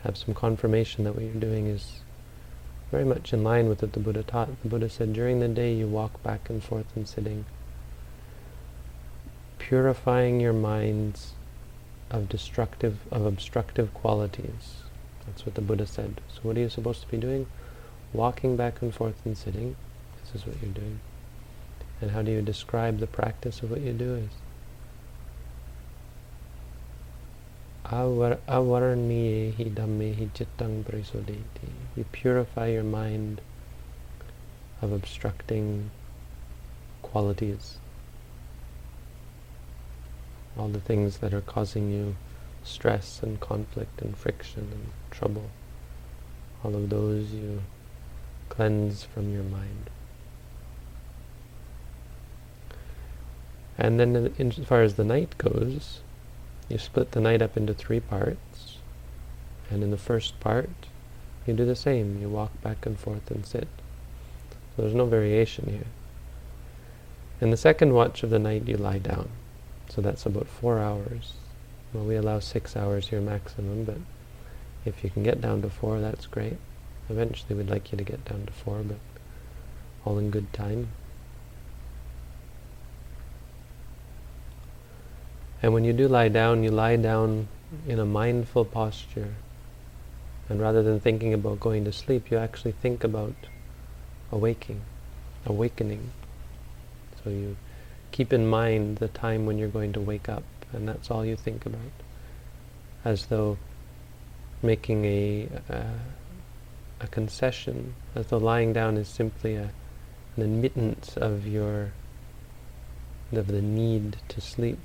have 0.03 0.17
some 0.17 0.33
confirmation 0.33 1.05
that 1.05 1.15
what 1.15 1.23
you're 1.23 1.35
doing 1.35 1.67
is 1.67 2.01
very 2.91 3.05
much 3.05 3.31
in 3.31 3.45
line 3.45 3.69
with 3.69 3.81
what 3.81 3.93
the 3.93 4.01
Buddha 4.01 4.23
taught. 4.23 4.49
The 4.61 4.67
Buddha 4.67 4.89
said, 4.89 5.13
during 5.13 5.39
the 5.39 5.47
day 5.47 5.73
you 5.73 5.87
walk 5.87 6.21
back 6.21 6.49
and 6.49 6.61
forth 6.61 6.97
in 6.97 7.05
sitting 7.05 7.45
purifying 9.67 10.41
your 10.41 10.53
minds 10.53 11.31
of 12.11 12.27
destructive, 12.27 12.97
of 13.11 13.25
obstructive 13.25 13.93
qualities. 13.93 14.81
That's 15.25 15.45
what 15.45 15.55
the 15.55 15.61
Buddha 15.61 15.87
said. 15.87 16.19
So 16.33 16.41
what 16.41 16.57
are 16.57 16.59
you 16.59 16.69
supposed 16.69 17.01
to 17.01 17.07
be 17.07 17.17
doing? 17.17 17.47
Walking 18.11 18.57
back 18.57 18.81
and 18.81 18.93
forth 18.93 19.15
and 19.25 19.37
sitting. 19.37 19.77
This 20.21 20.41
is 20.41 20.45
what 20.45 20.57
you're 20.61 20.73
doing. 20.73 20.99
And 22.01 22.11
how 22.11 22.21
do 22.21 22.31
you 22.31 22.41
describe 22.41 22.99
the 22.99 23.07
practice 23.07 23.61
of 23.61 23.71
what 23.71 23.79
you 23.79 23.93
do 23.93 24.15
is? 24.15 24.29
You 31.95 32.03
purify 32.11 32.67
your 32.67 32.83
mind 32.83 33.39
of 34.81 34.91
obstructing 34.91 35.89
qualities 37.01 37.77
all 40.57 40.67
the 40.67 40.79
things 40.79 41.17
that 41.17 41.33
are 41.33 41.41
causing 41.41 41.91
you 41.91 42.15
stress 42.63 43.21
and 43.21 43.39
conflict 43.39 44.01
and 44.01 44.15
friction 44.17 44.69
and 44.71 44.85
trouble. 45.11 45.49
All 46.63 46.75
of 46.75 46.89
those 46.89 47.31
you 47.31 47.61
cleanse 48.49 49.03
from 49.03 49.33
your 49.33 49.43
mind. 49.43 49.89
And 53.77 53.99
then 53.99 54.33
in, 54.37 54.49
as 54.49 54.65
far 54.65 54.83
as 54.83 54.95
the 54.95 55.03
night 55.03 55.37
goes, 55.37 56.01
you 56.69 56.77
split 56.77 57.11
the 57.11 57.19
night 57.19 57.41
up 57.41 57.57
into 57.57 57.73
three 57.73 57.99
parts. 57.99 58.77
And 59.69 59.83
in 59.83 59.91
the 59.91 59.97
first 59.97 60.39
part, 60.39 60.69
you 61.47 61.53
do 61.53 61.65
the 61.65 61.75
same. 61.75 62.21
You 62.21 62.29
walk 62.29 62.61
back 62.61 62.85
and 62.85 62.97
forth 62.97 63.29
and 63.31 63.45
sit. 63.45 63.67
So 64.75 64.83
there's 64.83 64.93
no 64.93 65.05
variation 65.05 65.69
here. 65.69 65.87
In 67.41 67.49
the 67.49 67.57
second 67.57 67.93
watch 67.93 68.23
of 68.23 68.29
the 68.29 68.39
night, 68.39 68.67
you 68.67 68.77
lie 68.77 68.99
down. 68.99 69.29
So 69.93 70.01
that's 70.01 70.25
about 70.25 70.47
four 70.47 70.79
hours. 70.79 71.33
Well, 71.93 72.05
we 72.05 72.15
allow 72.15 72.39
six 72.39 72.75
hours 72.75 73.09
here 73.09 73.21
maximum, 73.21 73.83
but 73.83 73.97
if 74.85 75.03
you 75.03 75.11
can 75.11 75.21
get 75.21 75.39
down 75.39 75.61
to 75.61 75.69
four, 75.69 75.99
that's 75.99 76.25
great. 76.25 76.57
Eventually 77.09 77.53
we'd 77.53 77.69
like 77.69 77.91
you 77.91 77.97
to 77.99 78.03
get 78.03 78.25
down 78.25 78.47
to 78.47 78.53
four, 78.53 78.81
but 78.81 78.97
all 80.03 80.17
in 80.17 80.31
good 80.31 80.51
time. 80.51 80.87
And 85.61 85.73
when 85.73 85.83
you 85.83 85.93
do 85.93 86.07
lie 86.07 86.27
down, 86.27 86.63
you 86.63 86.71
lie 86.71 86.95
down 86.95 87.47
in 87.87 87.99
a 87.99 88.05
mindful 88.05 88.65
posture, 88.65 89.35
And 90.49 90.59
rather 90.59 90.83
than 90.83 90.99
thinking 90.99 91.33
about 91.33 91.59
going 91.59 91.85
to 91.85 91.93
sleep, 91.93 92.29
you 92.31 92.37
actually 92.37 92.73
think 92.73 93.03
about 93.03 93.33
awaking, 94.31 94.81
awakening. 95.45 96.11
So 97.23 97.29
you 97.29 97.55
keep 98.13 98.31
in 98.31 98.47
mind 98.47 98.97
the 98.97 99.07
time 99.09 99.45
when 99.45 99.57
you're 99.57 99.67
going 99.67 99.91
to 99.91 99.99
wake 99.99 100.29
up, 100.29 100.43
and 100.71 100.87
that's 100.87 101.09
all 101.11 101.25
you 101.25 101.35
think 101.35 101.65
about. 101.65 101.91
As 103.03 103.25
though 103.25 103.57
making 104.61 105.03
a, 105.03 105.49
a, 105.67 105.85
a 107.01 107.07
concession, 107.07 107.95
as 108.15 108.27
though 108.27 108.37
lying 108.37 108.71
down 108.71 108.97
is 108.97 109.07
simply 109.09 109.55
a, 109.55 109.71
an 110.37 110.43
admittance 110.43 111.17
of 111.17 111.45
your 111.45 111.91
of 113.33 113.47
the 113.47 113.63
need 113.63 114.17
to 114.27 114.39
sleep, 114.39 114.77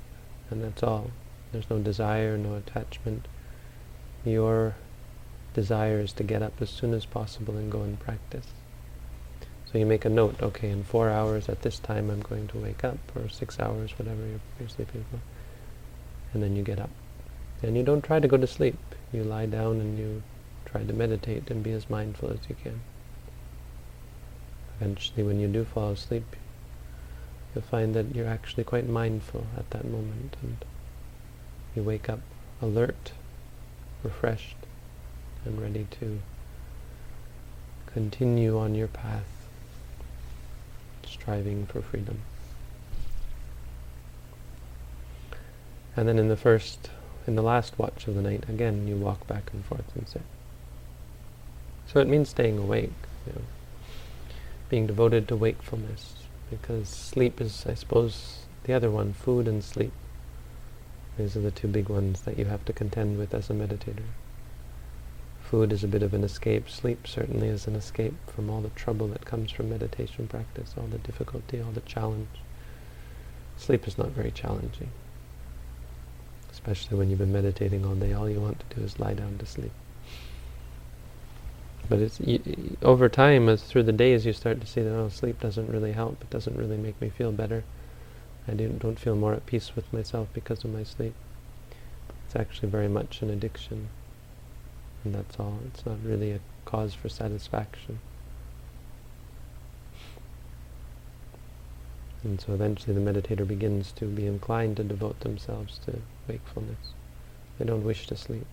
and 0.49 0.63
that's 0.63 0.81
all. 0.81 1.11
There's 1.51 1.69
no 1.69 1.77
desire, 1.77 2.35
no 2.35 2.55
attachment. 2.55 3.27
Your 4.25 4.75
desire 5.53 5.99
is 5.99 6.13
to 6.13 6.23
get 6.23 6.41
up 6.41 6.59
as 6.59 6.71
soon 6.71 6.95
as 6.95 7.05
possible 7.05 7.57
and 7.57 7.71
go 7.71 7.83
and 7.83 7.99
practice. 7.99 8.47
So 9.71 9.77
you 9.77 9.85
make 9.85 10.03
a 10.05 10.09
note, 10.09 10.41
okay, 10.41 10.69
in 10.69 10.83
four 10.83 11.09
hours 11.09 11.47
at 11.47 11.61
this 11.61 11.77
time 11.77 12.09
I'm 12.09 12.21
going 12.21 12.47
to 12.47 12.57
wake 12.57 12.83
up, 12.83 12.97
or 13.15 13.29
six 13.29 13.59
hours, 13.59 13.91
whatever 13.99 14.21
you're, 14.25 14.39
you're 14.59 14.69
sleeping 14.69 15.05
for. 15.11 15.19
And 16.33 16.41
then 16.41 16.55
you 16.55 16.63
get 16.63 16.79
up. 16.79 16.89
And 17.61 17.77
you 17.77 17.83
don't 17.83 18.03
try 18.03 18.19
to 18.19 18.27
go 18.27 18.37
to 18.37 18.47
sleep. 18.47 18.77
You 19.11 19.23
lie 19.23 19.45
down 19.45 19.79
and 19.79 19.99
you 19.99 20.23
try 20.65 20.83
to 20.83 20.93
meditate 20.93 21.51
and 21.51 21.63
be 21.63 21.71
as 21.71 21.89
mindful 21.89 22.31
as 22.31 22.39
you 22.47 22.55
can. 22.63 22.81
Eventually 24.79 25.23
when 25.23 25.39
you 25.39 25.47
do 25.47 25.65
fall 25.65 25.91
asleep, 25.91 26.35
you'll 27.53 27.63
find 27.63 27.93
that 27.95 28.15
you're 28.15 28.27
actually 28.27 28.63
quite 28.63 28.87
mindful 28.87 29.45
at 29.57 29.69
that 29.71 29.85
moment 29.85 30.35
and 30.41 30.57
you 31.75 31.83
wake 31.83 32.09
up 32.09 32.21
alert, 32.61 33.11
refreshed, 34.03 34.57
and 35.45 35.61
ready 35.61 35.87
to 35.99 36.19
continue 37.87 38.57
on 38.57 38.75
your 38.75 38.87
path, 38.87 39.38
striving 41.09 41.65
for 41.65 41.81
freedom. 41.81 42.19
And 45.95 46.07
then 46.07 46.19
in 46.19 46.29
the 46.29 46.37
first, 46.37 46.89
in 47.27 47.35
the 47.35 47.41
last 47.41 47.77
watch 47.77 48.07
of 48.07 48.15
the 48.15 48.21
night, 48.21 48.45
again 48.47 48.87
you 48.87 48.95
walk 48.95 49.27
back 49.27 49.51
and 49.51 49.65
forth 49.65 49.95
and 49.95 50.07
sit. 50.07 50.21
So 51.87 51.99
it 51.99 52.07
means 52.07 52.29
staying 52.29 52.57
awake, 52.57 52.93
you 53.25 53.33
know, 53.33 53.41
being 54.69 54.87
devoted 54.87 55.27
to 55.27 55.35
wakefulness, 55.35 56.13
because 56.49 56.87
sleep 56.87 57.41
is, 57.41 57.65
I 57.67 57.73
suppose, 57.73 58.45
the 58.63 58.73
other 58.73 58.91
one, 58.91 59.13
food 59.13 59.47
and 59.47 59.63
sleep. 59.63 59.91
These 61.17 61.35
are 61.35 61.41
the 61.41 61.51
two 61.51 61.67
big 61.67 61.89
ones 61.89 62.21
that 62.21 62.37
you 62.37 62.45
have 62.45 62.63
to 62.65 62.73
contend 62.73 63.17
with 63.17 63.33
as 63.33 63.49
a 63.49 63.53
meditator. 63.53 64.05
Food 65.49 65.73
is 65.73 65.83
a 65.83 65.87
bit 65.87 66.03
of 66.03 66.13
an 66.13 66.23
escape. 66.23 66.69
Sleep 66.69 67.07
certainly 67.07 67.47
is 67.47 67.65
an 67.65 67.75
escape 67.75 68.13
from 68.27 68.51
all 68.51 68.61
the 68.61 68.69
trouble 68.69 69.07
that 69.07 69.25
comes 69.25 69.49
from 69.49 69.71
meditation 69.71 70.27
practice, 70.27 70.75
all 70.77 70.85
the 70.85 70.99
difficulty, 70.99 71.59
all 71.59 71.71
the 71.71 71.81
challenge. 71.81 72.27
Sleep 73.57 73.87
is 73.87 73.97
not 73.97 74.09
very 74.09 74.29
challenging. 74.29 74.91
Especially 76.51 76.95
when 76.95 77.09
you've 77.09 77.17
been 77.17 77.33
meditating 77.33 77.83
all 77.83 77.95
day, 77.95 78.13
all 78.13 78.29
you 78.29 78.39
want 78.39 78.59
to 78.59 78.75
do 78.75 78.85
is 78.85 78.99
lie 78.99 79.15
down 79.15 79.39
to 79.39 79.45
sleep. 79.47 79.71
But 81.89 81.97
it's 81.97 82.21
over 82.83 83.09
time, 83.09 83.49
as 83.49 83.63
through 83.63 83.83
the 83.83 83.91
days, 83.91 84.27
you 84.27 84.33
start 84.33 84.61
to 84.61 84.67
see 84.67 84.83
that 84.83 84.95
oh, 84.95 85.09
sleep 85.09 85.39
doesn't 85.39 85.71
really 85.71 85.93
help. 85.93 86.21
It 86.21 86.29
doesn't 86.29 86.57
really 86.57 86.77
make 86.77 87.01
me 87.01 87.09
feel 87.09 87.31
better. 87.31 87.63
I 88.47 88.53
don't 88.53 88.99
feel 88.99 89.15
more 89.15 89.33
at 89.33 89.47
peace 89.47 89.75
with 89.75 89.91
myself 89.91 90.27
because 90.31 90.63
of 90.63 90.71
my 90.71 90.83
sleep. 90.83 91.15
It's 92.27 92.35
actually 92.35 92.69
very 92.69 92.87
much 92.87 93.23
an 93.23 93.31
addiction 93.31 93.89
and 95.03 95.15
that's 95.15 95.39
all. 95.39 95.59
It's 95.67 95.85
not 95.85 95.97
really 96.03 96.31
a 96.31 96.39
cause 96.65 96.93
for 96.93 97.09
satisfaction. 97.09 97.99
And 102.23 102.39
so 102.41 102.53
eventually 102.53 102.93
the 102.93 103.11
meditator 103.11 103.47
begins 103.47 103.93
to 103.93 104.05
be 104.05 104.25
inclined 104.25 104.77
to 104.77 104.83
devote 104.83 105.21
themselves 105.21 105.79
to 105.85 105.99
wakefulness. 106.27 106.93
They 107.57 107.65
don't 107.65 107.85
wish 107.85 108.07
to 108.07 108.15
sleep. 108.17 108.45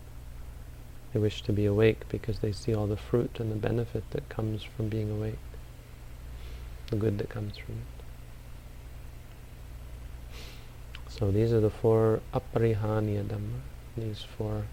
They 1.12 1.20
wish 1.20 1.42
to 1.42 1.52
be 1.52 1.66
awake 1.66 2.08
because 2.08 2.38
they 2.40 2.52
see 2.52 2.74
all 2.74 2.86
the 2.86 2.96
fruit 2.96 3.40
and 3.40 3.50
the 3.50 3.56
benefit 3.56 4.04
that 4.10 4.28
comes 4.28 4.62
from 4.62 4.88
being 4.88 5.10
awake, 5.10 5.38
the 6.90 6.96
good 6.96 7.18
that 7.18 7.28
comes 7.28 7.56
from 7.56 7.74
it. 7.74 7.96
So 11.08 11.30
these 11.30 11.52
are 11.52 11.60
the 11.60 11.70
four 11.70 12.20
aparihaniya 12.34 13.24
dhamma, 13.24 13.60
these 13.96 14.22
four 14.36 14.64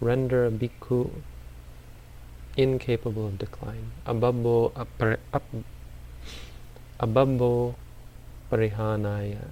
render 0.00 0.46
a 0.46 0.50
bhikkhu 0.50 1.10
incapable 2.56 3.26
of 3.26 3.38
decline. 3.38 3.92
Ababbo, 4.06 4.72
apare, 4.72 5.18
ab, 5.32 5.42
ababbo 6.98 7.74
parihanaya, 8.50 9.48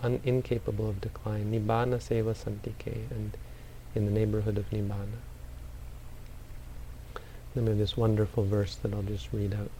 un, 0.00 0.20
incapable 0.24 0.88
of 0.88 1.00
decline. 1.00 1.50
Nibbana 1.50 1.98
seva 1.98 2.34
santike, 2.34 3.10
and 3.10 3.36
in 3.94 4.06
the 4.06 4.12
neighborhood 4.12 4.58
of 4.58 4.70
Nibbana. 4.70 5.20
Then 7.54 7.64
we 7.64 7.70
have 7.70 7.78
this 7.78 7.96
wonderful 7.96 8.44
verse 8.44 8.76
that 8.76 8.94
I'll 8.94 9.02
just 9.02 9.32
read 9.32 9.54
out. 9.54 9.70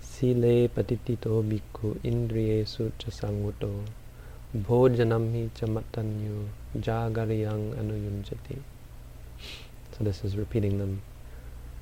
Sile 0.00 0.68
patitito 0.68 1.42
bhikkhu 1.42 1.98
indriyesu 2.04 2.92
sanguto 3.10 3.84
bhojanam 4.54 5.32
hi 5.32 5.50
chamatanyu 5.54 6.46
Jagariyang 6.76 7.74
anuyunjati. 7.74 8.58
So 9.92 10.04
this 10.04 10.24
is 10.24 10.36
repeating 10.36 10.78
them. 10.78 11.02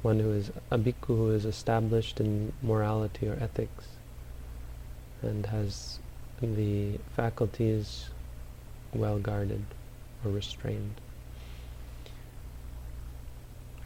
One 0.02 0.20
who 0.20 0.32
is 0.32 0.50
a 0.70 0.78
bhikkhu 0.78 1.06
who 1.06 1.30
is 1.30 1.44
established 1.44 2.20
in 2.20 2.52
morality 2.62 3.28
or 3.28 3.36
ethics 3.40 3.86
and 5.22 5.46
has 5.46 5.98
the 6.40 6.98
faculties 7.16 8.10
well 8.92 9.18
guarded 9.18 9.64
or 10.24 10.30
restrained. 10.30 11.00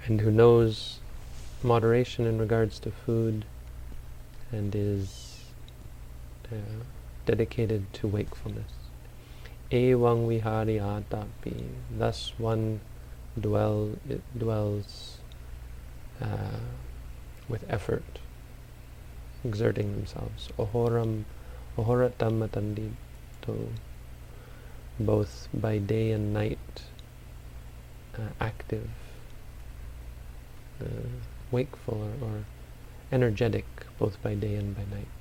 And 0.06 0.20
who 0.20 0.30
knows 0.30 0.98
moderation 1.62 2.26
in 2.26 2.38
regards 2.38 2.78
to 2.80 2.90
food 2.90 3.44
and 4.52 4.74
is 4.74 5.40
uh, 6.52 6.56
dedicated 7.28 7.84
to 7.92 8.08
wakefulness. 8.08 8.72
Evang 9.70 10.26
vihari 10.28 10.80
atapi. 10.80 11.68
Thus 11.92 12.32
one 12.38 12.80
dwell, 13.38 14.00
dwells 14.32 15.18
uh, 16.22 16.64
with 17.46 17.68
effort, 17.68 18.20
exerting 19.44 19.92
themselves. 19.92 20.48
Ohoram, 20.58 21.24
ohoratam 21.76 22.40
matandito. 22.40 23.68
Both 24.98 25.48
by 25.52 25.76
day 25.76 26.10
and 26.12 26.32
night, 26.32 26.82
uh, 28.16 28.32
active, 28.40 28.88
uh, 30.80 31.12
wakeful 31.52 32.08
or, 32.08 32.28
or 32.28 32.44
energetic, 33.12 33.66
both 33.98 34.20
by 34.22 34.34
day 34.34 34.54
and 34.54 34.74
by 34.74 34.84
night. 34.96 35.17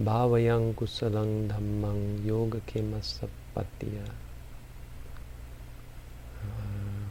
Bhavayang 0.00 0.72
kusalang 0.74 1.52
dhammang 1.52 2.24
yoga 2.24 2.60
kemasapatiya. 2.64 4.08
Uh, 6.40 7.04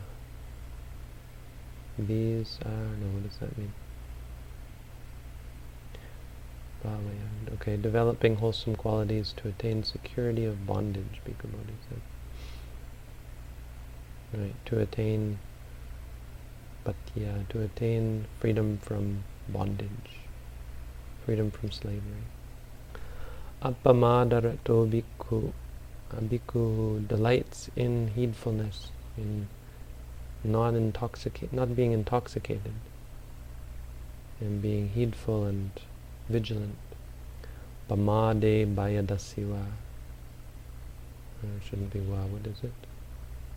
these 2.00 2.58
are, 2.66 2.90
no, 2.98 3.14
what 3.14 3.30
does 3.30 3.38
that 3.38 3.56
mean? 3.60 3.72
Bhavayang, 6.84 7.54
okay, 7.54 7.78
developing 7.78 8.38
wholesome 8.38 8.76
qualities 8.76 9.36
to 9.38 9.50
attain 9.50 9.84
security 9.84 10.46
of 10.46 10.66
bondage, 10.66 11.22
Bhikkhu 11.28 11.46
said. 11.90 12.02
Right, 14.34 14.56
to 14.66 14.80
attain 14.80 15.38
patya, 16.84 17.48
to 17.50 17.62
attain 17.62 18.26
freedom 18.40 18.80
from 18.82 19.26
bondage, 19.48 20.26
freedom 21.24 21.52
from 21.52 21.70
slavery. 21.72 22.26
Apamadarato 23.62 24.88
bhikkhu, 24.90 25.52
a 26.12 26.22
bhikkhu 26.22 26.54
who 26.54 27.00
delights 27.10 27.70
in 27.76 28.08
heedfulness, 28.16 28.92
in 29.18 29.50
not 30.46 30.76
intoxicate, 30.76 31.52
not 31.52 31.76
being 31.76 31.92
intoxicated, 31.92 32.72
and 34.40 34.62
being 34.62 34.88
heedful 34.88 35.44
and 35.44 35.72
vigilant. 36.30 36.78
Pamade 37.90 38.74
bayadasiva. 38.74 39.66
Uh, 41.44 41.48
it 41.58 41.64
shouldn't 41.70 41.92
be 41.92 42.00
wa, 42.00 42.20
what 42.28 42.48
is 42.48 42.64
it? 42.64 42.72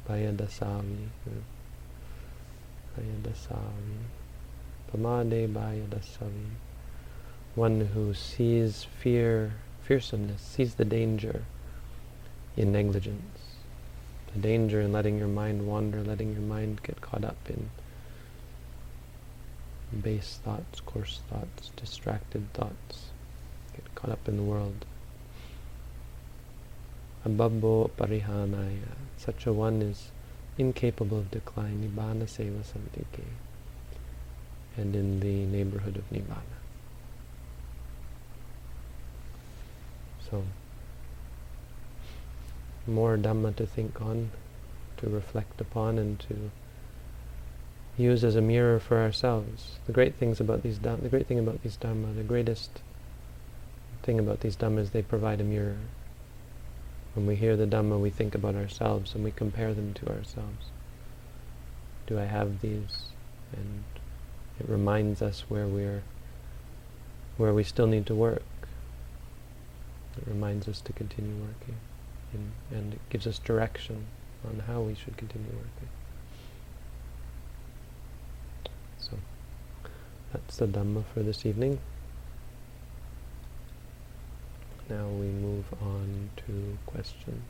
Bayadasavi. 0.09 1.11
Bayadasavi. 2.99 3.99
Pamade 4.93 5.53
bayadasavi. 5.53 6.49
One 7.55 7.83
who 7.95 8.15
sees 8.15 8.83
fear 8.99 9.53
fearsomeness, 9.93 10.41
sees 10.41 10.75
the 10.77 10.85
danger 10.85 11.45
in 12.57 12.73
negligence. 12.73 13.39
the 14.35 14.41
danger 14.41 14.81
in 14.81 14.93
letting 14.93 15.19
your 15.19 15.29
mind 15.29 15.67
wander, 15.67 16.03
letting 16.03 16.33
your 16.33 16.41
mind 16.41 16.83
get 16.83 17.01
caught 17.03 17.23
up 17.25 17.37
in 17.51 17.69
base 20.01 20.41
thoughts, 20.43 20.81
coarse 20.81 21.21
thoughts, 21.29 21.71
distracted 21.77 22.51
thoughts, 22.55 23.11
get 23.75 23.95
caught 23.95 24.11
up 24.11 24.27
in 24.27 24.39
the 24.39 24.43
world. 24.43 24.87
Ababbo 27.27 27.91
parihanaya, 27.91 28.97
such 29.19 29.47
a 29.47 29.53
one 29.53 29.83
is 29.83 30.11
incapable 30.57 31.19
of 31.19 31.31
decline, 31.31 31.83
nibbana 31.85 32.25
seva 32.25 32.63
santike, 32.65 33.27
and 34.79 34.97
in 34.97 35.21
the 35.21 35.45
neighborhood 35.45 35.97
of 35.97 36.09
nibbana. 36.11 36.62
So, 40.33 40.43
more 42.87 43.19
Dhamma 43.19 43.55
to 43.57 43.67
think 43.67 44.01
on, 44.01 44.31
to 44.97 45.11
reflect 45.11 45.61
upon, 45.61 45.99
and 45.99 46.19
to 46.21 46.51
use 47.99 48.25
as 48.25 48.35
a 48.35 48.41
mirror 48.41 48.81
for 48.81 48.97
ourselves. 48.97 49.79
The 49.87 49.93
great 49.93 50.15
things 50.15 50.41
about 50.41 50.63
these 50.63 50.79
the 50.79 51.09
great 51.11 51.27
thing 51.27 51.39
about 51.39 51.63
these 51.63 51.77
Dhamma, 51.77 52.17
the 52.17 52.23
greatest 52.23 52.81
thing 54.03 54.19
about 54.19 54.41
these 54.41 54.57
Dhamma 54.57 54.79
is 54.79 54.91
they 54.93 55.03
provide 55.03 55.43
a 55.43 55.45
mirror. 55.45 55.77
When 57.13 57.27
we 57.27 57.37
hear 57.37 57.55
the 57.55 57.67
Dhamma, 57.67 58.01
we 58.01 58.09
think 58.09 58.35
about 58.35 58.55
ourselves 58.55 59.15
and 59.15 59.23
we 59.23 59.33
compare 59.33 59.75
them 59.75 59.93
to 59.93 60.09
ourselves. 60.09 60.71
Do 62.07 62.19
I 62.19 62.25
have 62.25 62.63
these? 62.63 63.11
And 63.53 63.85
it 64.59 64.67
reminds 64.67 65.21
us 65.21 65.45
where 65.51 65.67
we're, 65.67 66.03
where 67.37 67.53
we 67.53 67.65
still 67.65 67.87
need 67.87 68.07
to 68.07 68.15
work. 68.15 68.43
It 70.17 70.27
reminds 70.27 70.69
us 70.69 70.81
to 70.83 70.93
continue 70.93 71.35
working, 71.35 71.77
and, 72.33 72.53
and 72.71 72.95
it 72.95 73.01
gives 73.11 73.27
us 73.27 73.39
direction 73.39 74.07
on 74.45 74.61
how 74.67 74.81
we 74.81 74.95
should 74.95 75.17
continue 75.17 75.51
working. 75.53 75.89
So 78.99 79.13
that's 80.33 80.57
the 80.57 80.67
Dhamma 80.67 81.05
for 81.15 81.23
this 81.23 81.47
evening. 81.47 81.79
Now 84.89 85.07
we 85.07 85.27
move 85.27 85.65
on 85.81 86.31
to 86.47 86.79
questions. 86.87 87.43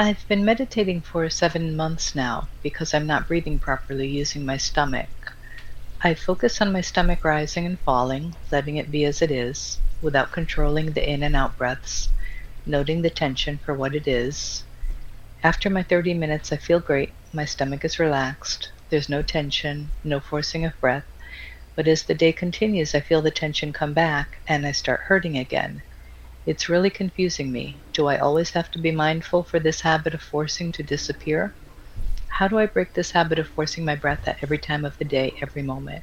I've 0.00 0.28
been 0.28 0.44
meditating 0.44 1.00
for 1.00 1.28
seven 1.28 1.74
months 1.74 2.14
now 2.14 2.48
because 2.62 2.94
I'm 2.94 3.08
not 3.08 3.26
breathing 3.26 3.58
properly 3.58 4.06
using 4.06 4.46
my 4.46 4.56
stomach. 4.56 5.08
I 6.00 6.14
focus 6.14 6.60
on 6.60 6.70
my 6.70 6.82
stomach 6.82 7.24
rising 7.24 7.66
and 7.66 7.80
falling, 7.80 8.36
letting 8.52 8.76
it 8.76 8.92
be 8.92 9.04
as 9.06 9.22
it 9.22 9.32
is, 9.32 9.80
without 10.00 10.30
controlling 10.30 10.92
the 10.92 11.04
in 11.04 11.24
and 11.24 11.34
out 11.34 11.58
breaths, 11.58 12.10
noting 12.64 13.02
the 13.02 13.10
tension 13.10 13.58
for 13.58 13.74
what 13.74 13.96
it 13.96 14.06
is. 14.06 14.62
After 15.42 15.68
my 15.68 15.82
30 15.82 16.14
minutes, 16.14 16.52
I 16.52 16.58
feel 16.58 16.78
great. 16.78 17.12
My 17.32 17.44
stomach 17.44 17.84
is 17.84 17.98
relaxed. 17.98 18.70
There's 18.90 19.08
no 19.08 19.22
tension, 19.22 19.90
no 20.04 20.20
forcing 20.20 20.64
of 20.64 20.80
breath. 20.80 21.06
But 21.74 21.88
as 21.88 22.04
the 22.04 22.14
day 22.14 22.30
continues, 22.30 22.94
I 22.94 23.00
feel 23.00 23.20
the 23.20 23.32
tension 23.32 23.72
come 23.72 23.94
back 23.94 24.38
and 24.46 24.64
I 24.64 24.70
start 24.70 25.00
hurting 25.08 25.36
again. 25.36 25.82
It's 26.48 26.70
really 26.70 26.88
confusing 26.88 27.52
me. 27.52 27.76
Do 27.92 28.06
I 28.06 28.16
always 28.16 28.48
have 28.52 28.70
to 28.70 28.78
be 28.78 28.90
mindful 28.90 29.42
for 29.42 29.58
this 29.58 29.82
habit 29.82 30.14
of 30.14 30.22
forcing 30.22 30.72
to 30.72 30.82
disappear? 30.82 31.52
How 32.28 32.48
do 32.48 32.58
I 32.58 32.64
break 32.64 32.94
this 32.94 33.10
habit 33.10 33.38
of 33.38 33.46
forcing 33.48 33.84
my 33.84 33.94
breath 33.96 34.26
at 34.26 34.38
every 34.42 34.56
time 34.56 34.86
of 34.86 34.96
the 34.96 35.04
day, 35.04 35.34
every 35.42 35.60
moment? 35.60 36.02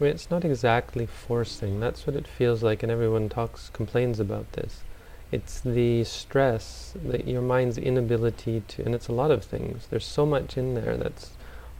Mean, 0.00 0.10
it's 0.10 0.32
not 0.32 0.44
exactly 0.44 1.06
forcing. 1.06 1.78
That's 1.78 2.08
what 2.08 2.16
it 2.16 2.26
feels 2.26 2.64
like, 2.64 2.82
and 2.82 2.90
everyone 2.90 3.28
talks, 3.28 3.70
complains 3.72 4.18
about 4.18 4.50
this. 4.54 4.80
It's 5.30 5.60
the 5.60 6.02
stress, 6.02 6.94
that 7.06 7.28
your 7.28 7.40
mind's 7.40 7.78
inability 7.78 8.64
to, 8.66 8.84
and 8.84 8.96
it's 8.96 9.06
a 9.06 9.12
lot 9.12 9.30
of 9.30 9.44
things. 9.44 9.86
There's 9.90 10.04
so 10.04 10.26
much 10.26 10.58
in 10.58 10.74
there 10.74 10.96
that's 10.96 11.30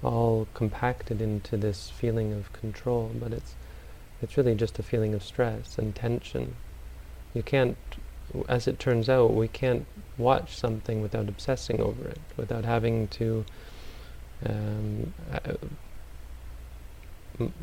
all 0.05 0.47
compacted 0.55 1.21
into 1.21 1.57
this 1.57 1.91
feeling 1.91 2.33
of 2.33 2.53
control, 2.53 3.11
but 3.13 3.33
it's 3.33 3.55
it's 4.23 4.37
really 4.37 4.55
just 4.55 4.79
a 4.79 4.85
feeling 4.85 5.15
of 5.15 5.25
stress 5.25 5.79
and 5.79 5.97
tension. 5.97 6.55
You 7.35 7.43
can't, 7.43 7.77
as 8.49 8.67
it 8.67 8.79
turns 8.79 9.09
out, 9.09 9.33
we 9.35 9.49
can't 9.49 9.87
watch 10.19 10.57
something 10.57 11.01
without 11.01 11.29
obsessing 11.29 11.81
over 11.81 12.09
it, 12.09 12.21
without 12.37 12.65
having 12.65 13.09
to 13.09 13.45
um, 14.47 15.13
uh, 15.33 15.55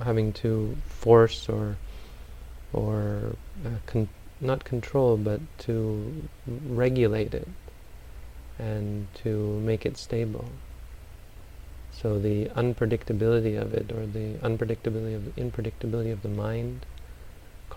having 0.03 0.33
to 0.33 0.77
force 0.85 1.49
or 1.49 1.77
or 2.73 3.35
uh, 3.65 3.69
con- 3.85 4.09
not 4.41 4.63
control, 4.63 5.17
but 5.17 5.39
to 5.59 6.27
regulate 6.67 7.33
it 7.33 7.47
and 8.59 9.07
to 9.15 9.59
make 9.59 9.85
it 9.85 9.97
stable. 9.97 10.49
So 11.91 12.19
the 12.19 12.45
unpredictability 12.49 13.59
of 13.59 13.73
it, 13.73 13.91
or 13.91 14.05
the 14.05 14.35
unpredictability 14.43 15.15
of 15.15 15.33
the 15.33 15.41
unpredictability 15.41 16.11
of 16.11 16.21
the 16.21 16.29
mind, 16.29 16.85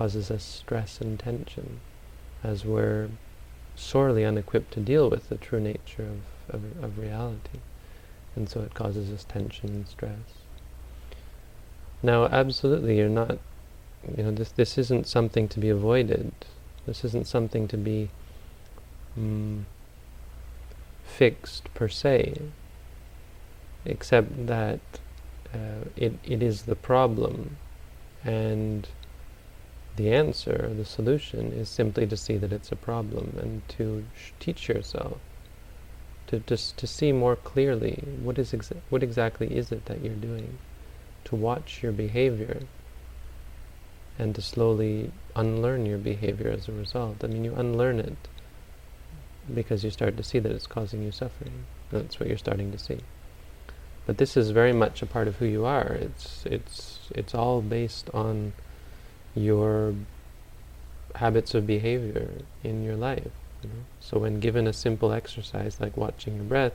causes 0.01 0.31
us 0.31 0.43
stress 0.43 1.03
and 1.03 1.21
tension, 1.21 1.79
as 2.43 2.65
we're 2.65 3.11
sorely 3.77 4.25
unequipped 4.25 4.73
to 4.73 4.81
deal 4.81 5.11
with 5.11 5.29
the 5.29 5.37
true 5.37 5.61
nature 5.61 6.09
of, 6.49 6.55
of, 6.55 6.83
of 6.83 6.99
reality, 6.99 7.59
and 8.35 8.49
so 8.49 8.63
it 8.63 8.73
causes 8.73 9.11
us 9.13 9.25
tension 9.25 9.69
and 9.69 9.87
stress. 9.87 10.41
Now, 12.03 12.25
absolutely, 12.25 12.97
you're 12.97 13.11
not. 13.11 13.41
You 14.17 14.23
know, 14.23 14.31
this 14.31 14.53
this 14.53 14.79
isn't 14.79 15.07
something 15.07 15.49
to 15.49 15.61
be 15.61 15.69
avoided. 15.69 16.33
This 16.87 17.05
isn't 17.05 17.27
something 17.27 17.69
to 17.69 17.77
be 17.77 18.09
mm, 19.19 19.65
fixed 21.05 21.75
per 21.75 21.89
se 21.89 22.41
except 23.85 24.47
that 24.47 24.81
uh, 25.53 25.85
it, 25.95 26.15
it 26.25 26.43
is 26.43 26.63
the 26.63 26.77
problem 26.77 27.59
and 28.25 28.89
the 29.97 30.13
answer, 30.13 30.71
the 30.75 30.85
solution, 30.85 31.53
is 31.53 31.69
simply 31.69 32.07
to 32.07 32.17
see 32.17 32.37
that 32.37 32.53
it's 32.53 32.73
a 32.73 32.77
problem 32.77 33.37
and 33.41 33.63
to 33.69 34.05
teach 34.39 34.69
yourself 34.69 35.19
to 36.31 36.39
just 36.47 36.77
to 36.77 36.87
see 36.87 37.11
more 37.11 37.35
clearly 37.35 38.05
what 38.23 38.39
is 38.39 38.53
exa 38.53 38.77
what 38.89 39.03
exactly 39.03 39.49
is 39.57 39.73
it 39.73 39.87
that 39.87 40.01
you're 40.01 40.15
doing, 40.15 40.59
to 41.25 41.35
watch 41.35 41.83
your 41.83 41.91
behavior, 41.91 42.61
and 44.17 44.33
to 44.37 44.41
slowly 44.41 45.11
unlearn 45.35 45.87
your 45.87 45.99
behavior 45.99 46.49
as 46.49 46.69
a 46.69 46.73
result. 46.73 47.25
I 47.25 47.27
mean, 47.27 47.45
you 47.45 47.55
unlearn 47.55 47.99
it 47.99 48.17
because 49.53 49.83
you 49.83 49.91
start 49.91 50.17
to 50.19 50.23
see 50.23 50.39
that 50.39 50.53
it's 50.53 50.69
causing 50.69 51.03
you 51.03 51.11
suffering. 51.11 51.65
That's 51.91 52.21
what 52.21 52.29
you're 52.29 52.39
starting 52.39 52.71
to 52.71 52.79
see. 52.79 53.01
But 54.07 54.19
this 54.19 54.37
is 54.37 54.51
very 54.51 54.73
much 54.73 55.03
a 55.03 55.07
part 55.07 55.27
of 55.27 55.37
who 55.37 55.47
you 55.47 55.65
are. 55.65 55.89
It's 55.95 56.47
it's 56.47 57.09
it's 57.11 57.35
all 57.35 57.61
based 57.61 58.09
on 58.15 58.53
your 59.35 59.95
habits 61.15 61.55
of 61.55 61.67
behavior 61.67 62.31
in 62.63 62.85
your 62.85 62.97
life. 62.97 63.31
You 63.63 63.69
know? 63.69 63.85
So 64.01 64.19
when 64.19 64.41
given 64.41 64.67
a 64.67 64.73
simple 64.73 65.13
exercise 65.13 65.81
like 65.81 65.97
watching 65.97 66.37
your 66.37 66.45
breath, 66.45 66.73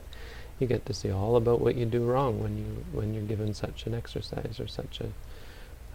you 0.58 0.66
get 0.66 0.86
to 0.86 0.94
see 0.94 1.10
all 1.10 1.36
about 1.36 1.60
what 1.60 1.74
you 1.74 1.84
do 1.84 2.04
wrong 2.04 2.40
when 2.40 2.56
you 2.56 2.84
when 2.92 3.12
you're 3.12 3.22
given 3.24 3.52
such 3.52 3.86
an 3.86 3.94
exercise 3.94 4.58
or 4.58 4.66
such 4.66 5.00
a 5.00 5.08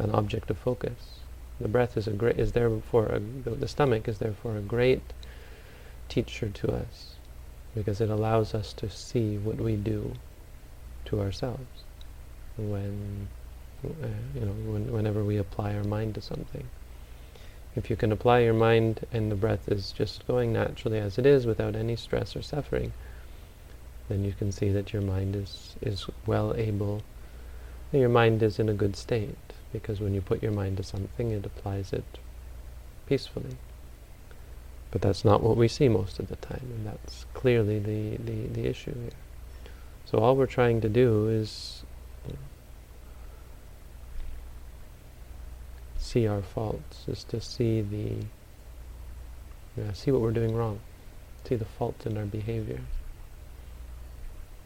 an 0.01 0.11
object 0.11 0.49
of 0.49 0.57
focus. 0.57 1.19
The 1.59 1.67
breath 1.67 1.97
is 1.97 2.07
a 2.07 2.11
great 2.11 2.39
is 2.39 2.51
therefore 2.51 3.05
a, 3.07 3.19
the 3.19 3.67
stomach 3.67 4.07
is 4.07 4.19
therefore 4.19 4.57
a 4.57 4.61
great 4.61 5.01
teacher 6.09 6.49
to 6.49 6.71
us 6.71 7.15
because 7.73 8.01
it 8.01 8.09
allows 8.09 8.53
us 8.53 8.73
to 8.73 8.89
see 8.89 9.37
what 9.37 9.57
we 9.57 9.75
do 9.75 10.13
to 11.05 11.21
ourselves 11.21 11.83
when 12.57 13.27
uh, 13.85 14.07
you 14.35 14.41
know 14.41 14.51
when, 14.71 14.91
whenever 14.91 15.23
we 15.23 15.37
apply 15.37 15.75
our 15.75 15.83
mind 15.83 16.15
to 16.15 16.21
something. 16.21 16.67
If 17.75 17.89
you 17.89 17.95
can 17.95 18.11
apply 18.11 18.39
your 18.39 18.53
mind 18.53 19.05
and 19.13 19.31
the 19.31 19.35
breath 19.35 19.69
is 19.69 19.91
just 19.93 20.27
going 20.27 20.51
naturally 20.51 20.99
as 20.99 21.17
it 21.17 21.25
is 21.25 21.45
without 21.45 21.75
any 21.75 21.95
stress 21.95 22.35
or 22.35 22.41
suffering, 22.41 22.91
then 24.09 24.25
you 24.25 24.33
can 24.33 24.51
see 24.51 24.69
that 24.69 24.91
your 24.91 25.01
mind 25.01 25.35
is, 25.35 25.75
is 25.81 26.05
well 26.25 26.53
able, 26.57 27.01
your 27.93 28.09
mind 28.09 28.43
is 28.43 28.59
in 28.59 28.67
a 28.67 28.73
good 28.73 28.97
state, 28.97 29.37
because 29.71 30.01
when 30.01 30.13
you 30.13 30.19
put 30.19 30.43
your 30.43 30.51
mind 30.51 30.77
to 30.77 30.83
something, 30.83 31.31
it 31.31 31.45
applies 31.45 31.93
it 31.93 32.03
peacefully. 33.05 33.55
But 34.91 35.01
that's 35.01 35.23
not 35.23 35.41
what 35.41 35.55
we 35.55 35.69
see 35.69 35.87
most 35.87 36.19
of 36.19 36.27
the 36.27 36.35
time, 36.35 36.67
and 36.75 36.85
that's 36.85 37.25
clearly 37.33 37.79
the, 37.79 38.17
the, 38.17 38.47
the 38.47 38.67
issue 38.67 38.93
here. 38.93 39.11
So 40.05 40.17
all 40.17 40.35
we're 40.35 40.45
trying 40.45 40.81
to 40.81 40.89
do 40.89 41.29
is 41.29 41.83
you 42.27 42.33
know, 42.33 42.39
see 46.11 46.27
our 46.27 46.41
faults, 46.41 47.05
is 47.07 47.23
to 47.25 47.39
see 47.39 47.81
the 47.81 48.15
see 49.93 50.11
what 50.11 50.21
we're 50.21 50.31
doing 50.31 50.53
wrong, 50.53 50.79
see 51.47 51.55
the 51.55 51.65
faults 51.65 52.05
in 52.05 52.17
our 52.17 52.25
behavior. 52.25 52.81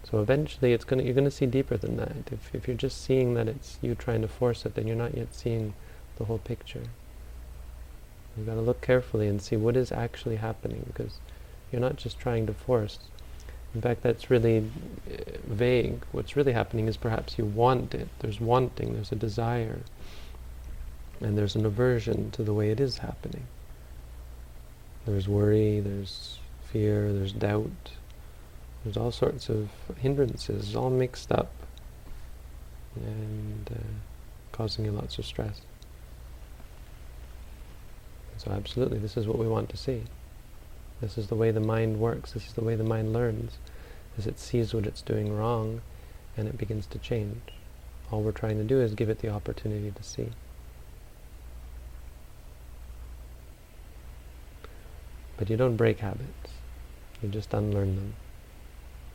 So 0.03 0.19
eventually, 0.21 0.73
it's 0.73 0.83
gonna 0.83 1.03
you're 1.03 1.13
gonna 1.13 1.31
see 1.31 1.45
deeper 1.45 1.77
than 1.77 1.97
that. 1.97 2.31
If 2.31 2.53
if 2.53 2.67
you're 2.67 2.77
just 2.77 3.03
seeing 3.03 3.35
that 3.35 3.47
it's 3.47 3.77
you 3.81 3.93
trying 3.95 4.21
to 4.21 4.27
force 4.27 4.65
it, 4.65 4.75
then 4.75 4.87
you're 4.87 4.95
not 4.95 5.15
yet 5.15 5.33
seeing 5.33 5.73
the 6.17 6.25
whole 6.25 6.39
picture. 6.39 6.83
You've 8.35 8.47
got 8.47 8.55
to 8.55 8.61
look 8.61 8.81
carefully 8.81 9.27
and 9.27 9.41
see 9.41 9.55
what 9.55 9.77
is 9.77 9.91
actually 9.91 10.37
happening 10.37 10.83
because 10.87 11.19
you're 11.71 11.81
not 11.81 11.95
just 11.95 12.19
trying 12.19 12.45
to 12.47 12.53
force. 12.53 12.99
In 13.73 13.81
fact, 13.81 14.03
that's 14.03 14.29
really 14.29 14.69
uh, 15.09 15.37
vague. 15.45 16.01
What's 16.11 16.35
really 16.35 16.53
happening 16.53 16.87
is 16.87 16.97
perhaps 16.97 17.37
you 17.37 17.45
want 17.45 17.93
it. 17.93 18.09
There's 18.19 18.41
wanting, 18.41 18.93
there's 18.93 19.11
a 19.11 19.15
desire, 19.15 19.79
and 21.21 21.37
there's 21.37 21.55
an 21.55 21.65
aversion 21.65 22.31
to 22.31 22.43
the 22.43 22.53
way 22.53 22.71
it 22.71 22.79
is 22.79 22.99
happening. 22.99 23.45
There's 25.05 25.27
worry, 25.27 25.79
there's 25.79 26.39
fear, 26.71 27.13
there's 27.13 27.31
doubt, 27.31 27.91
there's 28.83 28.97
all 28.97 29.11
sorts 29.11 29.49
of 29.49 29.69
hindrances 29.97 30.75
all 30.75 30.89
mixed 30.89 31.31
up 31.31 31.51
and 32.95 33.69
uh, 33.71 33.77
causing 34.51 34.85
you 34.85 34.91
lots 34.91 35.17
of 35.17 35.25
stress. 35.25 35.61
So 38.37 38.51
absolutely, 38.51 38.99
this 38.99 39.17
is 39.17 39.27
what 39.27 39.37
we 39.37 39.47
want 39.47 39.69
to 39.69 39.77
see. 39.77 40.03
This 41.01 41.17
is 41.17 41.27
the 41.27 41.35
way 41.35 41.51
the 41.51 41.59
mind 41.59 41.99
works. 41.99 42.31
This 42.31 42.47
is 42.47 42.53
the 42.53 42.63
way 42.63 42.75
the 42.75 42.83
mind 42.83 43.13
learns. 43.13 43.57
As 44.17 44.27
it 44.27 44.39
sees 44.39 44.73
what 44.73 44.85
it's 44.85 45.01
doing 45.01 45.35
wrong, 45.35 45.81
and 46.37 46.47
it 46.47 46.57
begins 46.57 46.85
to 46.87 46.97
change. 46.99 47.41
All 48.11 48.21
we're 48.21 48.31
trying 48.31 48.57
to 48.57 48.63
do 48.63 48.79
is 48.81 48.93
give 48.93 49.09
it 49.09 49.19
the 49.19 49.29
opportunity 49.29 49.91
to 49.91 50.03
see. 50.03 50.29
But 55.37 55.49
you 55.49 55.57
don't 55.57 55.75
break 55.75 55.99
habits. 55.99 56.53
You 57.21 57.29
just 57.29 57.53
unlearn 57.53 57.95
them. 57.95 58.13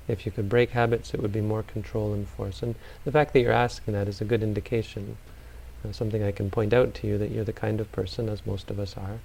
If 0.08 0.26
you 0.26 0.32
could 0.32 0.48
break 0.48 0.70
habits, 0.70 1.14
it 1.14 1.22
would 1.22 1.32
be 1.32 1.40
more 1.40 1.62
control 1.62 2.12
and 2.12 2.28
force. 2.28 2.62
And 2.62 2.74
the 3.04 3.12
fact 3.12 3.32
that 3.32 3.40
you're 3.40 3.52
asking 3.52 3.94
that 3.94 4.08
is 4.08 4.20
a 4.20 4.24
good 4.24 4.42
indication 4.42 5.16
uh, 5.84 5.92
something 5.92 6.22
I 6.22 6.32
can 6.32 6.50
point 6.50 6.72
out 6.72 6.94
to 6.94 7.06
you 7.06 7.18
that 7.18 7.30
you're 7.30 7.44
the 7.44 7.52
kind 7.52 7.80
of 7.80 7.90
person, 7.92 8.28
as 8.28 8.46
most 8.46 8.70
of 8.70 8.78
us 8.78 8.96
are, 8.96 9.18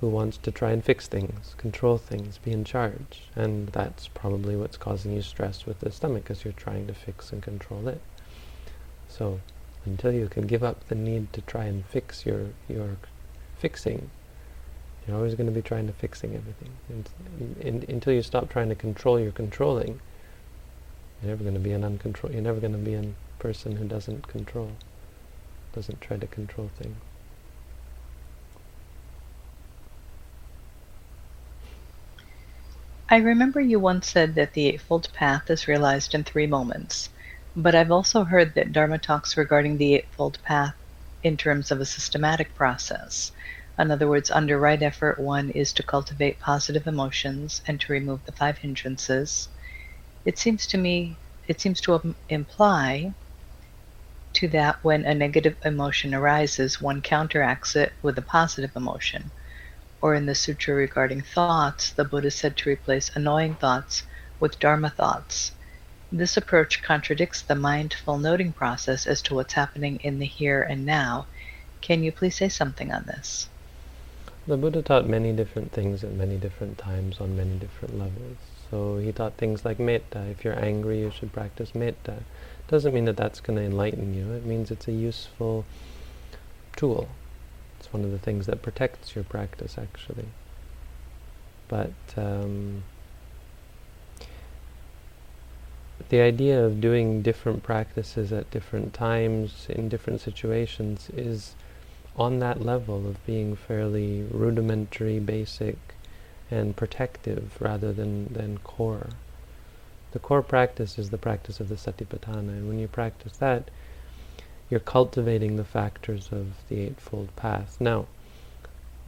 who 0.00 0.08
wants 0.08 0.36
to 0.38 0.50
try 0.50 0.72
and 0.72 0.84
fix 0.84 1.06
things, 1.06 1.54
control 1.58 1.98
things, 1.98 2.38
be 2.38 2.52
in 2.52 2.64
charge. 2.64 3.24
And 3.36 3.68
that's 3.68 4.08
probably 4.08 4.56
what's 4.56 4.76
causing 4.76 5.12
you 5.12 5.22
stress 5.22 5.66
with 5.66 5.80
the 5.80 5.92
stomach, 5.92 6.24
because 6.24 6.44
you're 6.44 6.54
trying 6.54 6.86
to 6.86 6.94
fix 6.94 7.32
and 7.32 7.42
control 7.42 7.86
it. 7.88 8.00
So 9.08 9.40
until 9.84 10.12
you 10.12 10.28
can 10.28 10.46
give 10.46 10.62
up 10.62 10.88
the 10.88 10.94
need 10.94 11.32
to 11.34 11.42
try 11.42 11.64
and 11.64 11.84
fix 11.84 12.24
your, 12.24 12.46
your 12.68 12.96
fixing, 13.58 14.10
you're 15.06 15.16
always 15.16 15.34
going 15.34 15.46
to 15.46 15.52
be 15.52 15.62
trying 15.62 15.86
to 15.86 15.92
fixing 15.92 16.34
everything. 16.34 16.70
And, 16.88 17.08
and, 17.60 17.84
until 17.88 18.12
you 18.12 18.22
stop 18.22 18.48
trying 18.48 18.68
to 18.68 18.74
control 18.74 19.18
your 19.18 19.32
controlling, 19.32 20.00
you're 21.20 21.30
never 21.30 21.42
going 21.42 21.54
to 21.54 21.60
be 21.60 21.72
an 21.72 21.82
uncontrol. 21.82 22.32
You're 22.32 22.42
never 22.42 22.60
going 22.60 22.72
to 22.72 22.78
be 22.78 22.94
a 22.94 23.04
person 23.38 23.76
who 23.76 23.84
doesn't 23.84 24.28
control 24.28 24.72
doesn't 25.72 26.00
try 26.00 26.16
to 26.16 26.26
control 26.26 26.70
things. 26.78 26.96
I 33.08 33.16
remember 33.16 33.60
you 33.60 33.78
once 33.78 34.08
said 34.08 34.34
that 34.36 34.54
the 34.54 34.68
Eightfold 34.68 35.12
Path 35.12 35.50
is 35.50 35.68
realized 35.68 36.14
in 36.14 36.24
three 36.24 36.46
moments, 36.46 37.10
but 37.54 37.74
I've 37.74 37.90
also 37.90 38.24
heard 38.24 38.54
that 38.54 38.72
Dharma 38.72 38.98
talks 38.98 39.36
regarding 39.36 39.76
the 39.76 39.94
Eightfold 39.94 40.38
Path 40.42 40.74
in 41.22 41.36
terms 41.36 41.70
of 41.70 41.80
a 41.80 41.86
systematic 41.86 42.54
process. 42.54 43.32
In 43.78 43.90
other 43.90 44.06
words, 44.06 44.30
under 44.30 44.58
right 44.58 44.82
effort, 44.82 45.18
one 45.18 45.48
is 45.50 45.72
to 45.72 45.82
cultivate 45.82 46.38
positive 46.38 46.86
emotions 46.86 47.62
and 47.66 47.80
to 47.80 47.92
remove 47.92 48.24
the 48.24 48.32
five 48.32 48.58
hindrances. 48.58 49.48
It 50.26 50.38
seems 50.38 50.66
to 50.68 50.78
me, 50.78 51.16
it 51.48 51.60
seems 51.60 51.80
to 51.82 52.14
imply 52.28 53.14
to 54.34 54.48
that 54.48 54.82
when 54.84 55.04
a 55.04 55.14
negative 55.14 55.56
emotion 55.64 56.14
arises, 56.14 56.82
one 56.82 57.00
counteracts 57.00 57.74
it 57.74 57.92
with 58.02 58.18
a 58.18 58.22
positive 58.22 58.76
emotion. 58.76 59.30
Or 60.02 60.14
in 60.14 60.26
the 60.26 60.34
sutra 60.34 60.74
regarding 60.74 61.22
thoughts, 61.22 61.92
the 61.92 62.04
Buddha 62.04 62.30
said 62.30 62.56
to 62.58 62.70
replace 62.70 63.10
annoying 63.14 63.54
thoughts 63.54 64.02
with 64.38 64.58
Dharma 64.58 64.90
thoughts. 64.90 65.52
This 66.10 66.36
approach 66.36 66.82
contradicts 66.82 67.40
the 67.40 67.54
mindful 67.54 68.18
noting 68.18 68.52
process 68.52 69.06
as 69.06 69.22
to 69.22 69.34
what's 69.34 69.54
happening 69.54 69.98
in 70.00 70.18
the 70.18 70.26
here 70.26 70.62
and 70.62 70.84
now. 70.84 71.26
Can 71.80 72.02
you 72.02 72.12
please 72.12 72.36
say 72.36 72.50
something 72.50 72.92
on 72.92 73.04
this? 73.04 73.48
The 74.44 74.56
Buddha 74.56 74.82
taught 74.82 75.08
many 75.08 75.32
different 75.32 75.70
things 75.70 76.02
at 76.02 76.12
many 76.12 76.36
different 76.36 76.76
times 76.76 77.20
on 77.20 77.36
many 77.36 77.56
different 77.58 77.96
levels. 77.96 78.38
So 78.70 78.98
he 78.98 79.12
taught 79.12 79.34
things 79.34 79.64
like 79.64 79.78
metta. 79.78 80.24
If 80.30 80.44
you're 80.44 80.58
angry, 80.58 81.00
you 81.00 81.12
should 81.12 81.32
practice 81.32 81.74
metta. 81.74 82.24
Doesn't 82.66 82.92
mean 82.92 83.04
that 83.04 83.16
that's 83.16 83.40
going 83.40 83.58
to 83.58 83.64
enlighten 83.64 84.14
you. 84.14 84.32
It 84.32 84.44
means 84.44 84.72
it's 84.72 84.88
a 84.88 84.92
useful 84.92 85.64
tool. 86.74 87.08
It's 87.78 87.92
one 87.92 88.04
of 88.04 88.10
the 88.10 88.18
things 88.18 88.46
that 88.46 88.62
protects 88.62 89.14
your 89.14 89.24
practice, 89.24 89.76
actually. 89.78 90.26
But 91.68 91.92
um, 92.16 92.82
the 96.08 96.20
idea 96.20 96.64
of 96.64 96.80
doing 96.80 97.22
different 97.22 97.62
practices 97.62 98.32
at 98.32 98.50
different 98.50 98.92
times 98.92 99.66
in 99.68 99.88
different 99.88 100.20
situations 100.20 101.10
is 101.16 101.54
on 102.16 102.38
that 102.40 102.60
level 102.60 103.08
of 103.08 103.24
being 103.24 103.56
fairly 103.56 104.22
rudimentary, 104.30 105.18
basic, 105.18 105.76
and 106.50 106.76
protective 106.76 107.56
rather 107.60 107.92
than, 107.92 108.32
than 108.32 108.58
core. 108.58 109.08
The 110.12 110.18
core 110.18 110.42
practice 110.42 110.98
is 110.98 111.08
the 111.08 111.18
practice 111.18 111.58
of 111.58 111.70
the 111.70 111.76
Satipatthana, 111.76 112.50
and 112.50 112.68
when 112.68 112.78
you 112.78 112.88
practice 112.88 113.38
that, 113.38 113.70
you're 114.68 114.80
cultivating 114.80 115.56
the 115.56 115.64
factors 115.64 116.28
of 116.30 116.48
the 116.68 116.80
Eightfold 116.80 117.34
Path. 117.36 117.76
Now, 117.80 118.06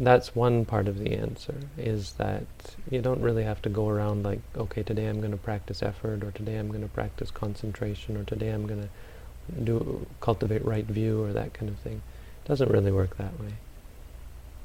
that's 0.01 0.35
one 0.35 0.65
part 0.65 0.89
of 0.89 0.99
the 0.99 1.13
answer, 1.13 1.55
is 1.77 2.13
that 2.13 2.47
you 2.91 3.03
don't 3.03 3.21
really 3.21 3.45
have 3.45 3.61
to 3.63 3.69
go 3.69 3.89
around 3.89 4.25
like, 4.25 4.41
okay, 4.57 4.83
today 4.83 5.07
I'm 5.07 5.21
going 5.21 5.31
to 5.31 5.37
practice 5.37 5.83
effort, 5.83 6.25
or 6.25 6.31
today 6.31 6.57
I'm 6.57 6.69
going 6.69 6.83
to 6.83 6.89
practice 6.89 7.31
concentration, 7.31 8.17
or 8.17 8.25
today 8.25 8.49
I'm 8.51 8.67
going 8.67 8.83
to 8.83 9.61
do 9.63 10.07
cultivate 10.21 10.65
right 10.65 10.87
view, 10.87 11.23
or 11.23 11.35
that 11.35 11.53
kind 11.53 11.71
of 11.71 11.79
thing. 11.79 12.01
Doesn't 12.45 12.71
really 12.71 12.93
work 12.93 13.17
that 13.17 13.39
way. 13.41 13.55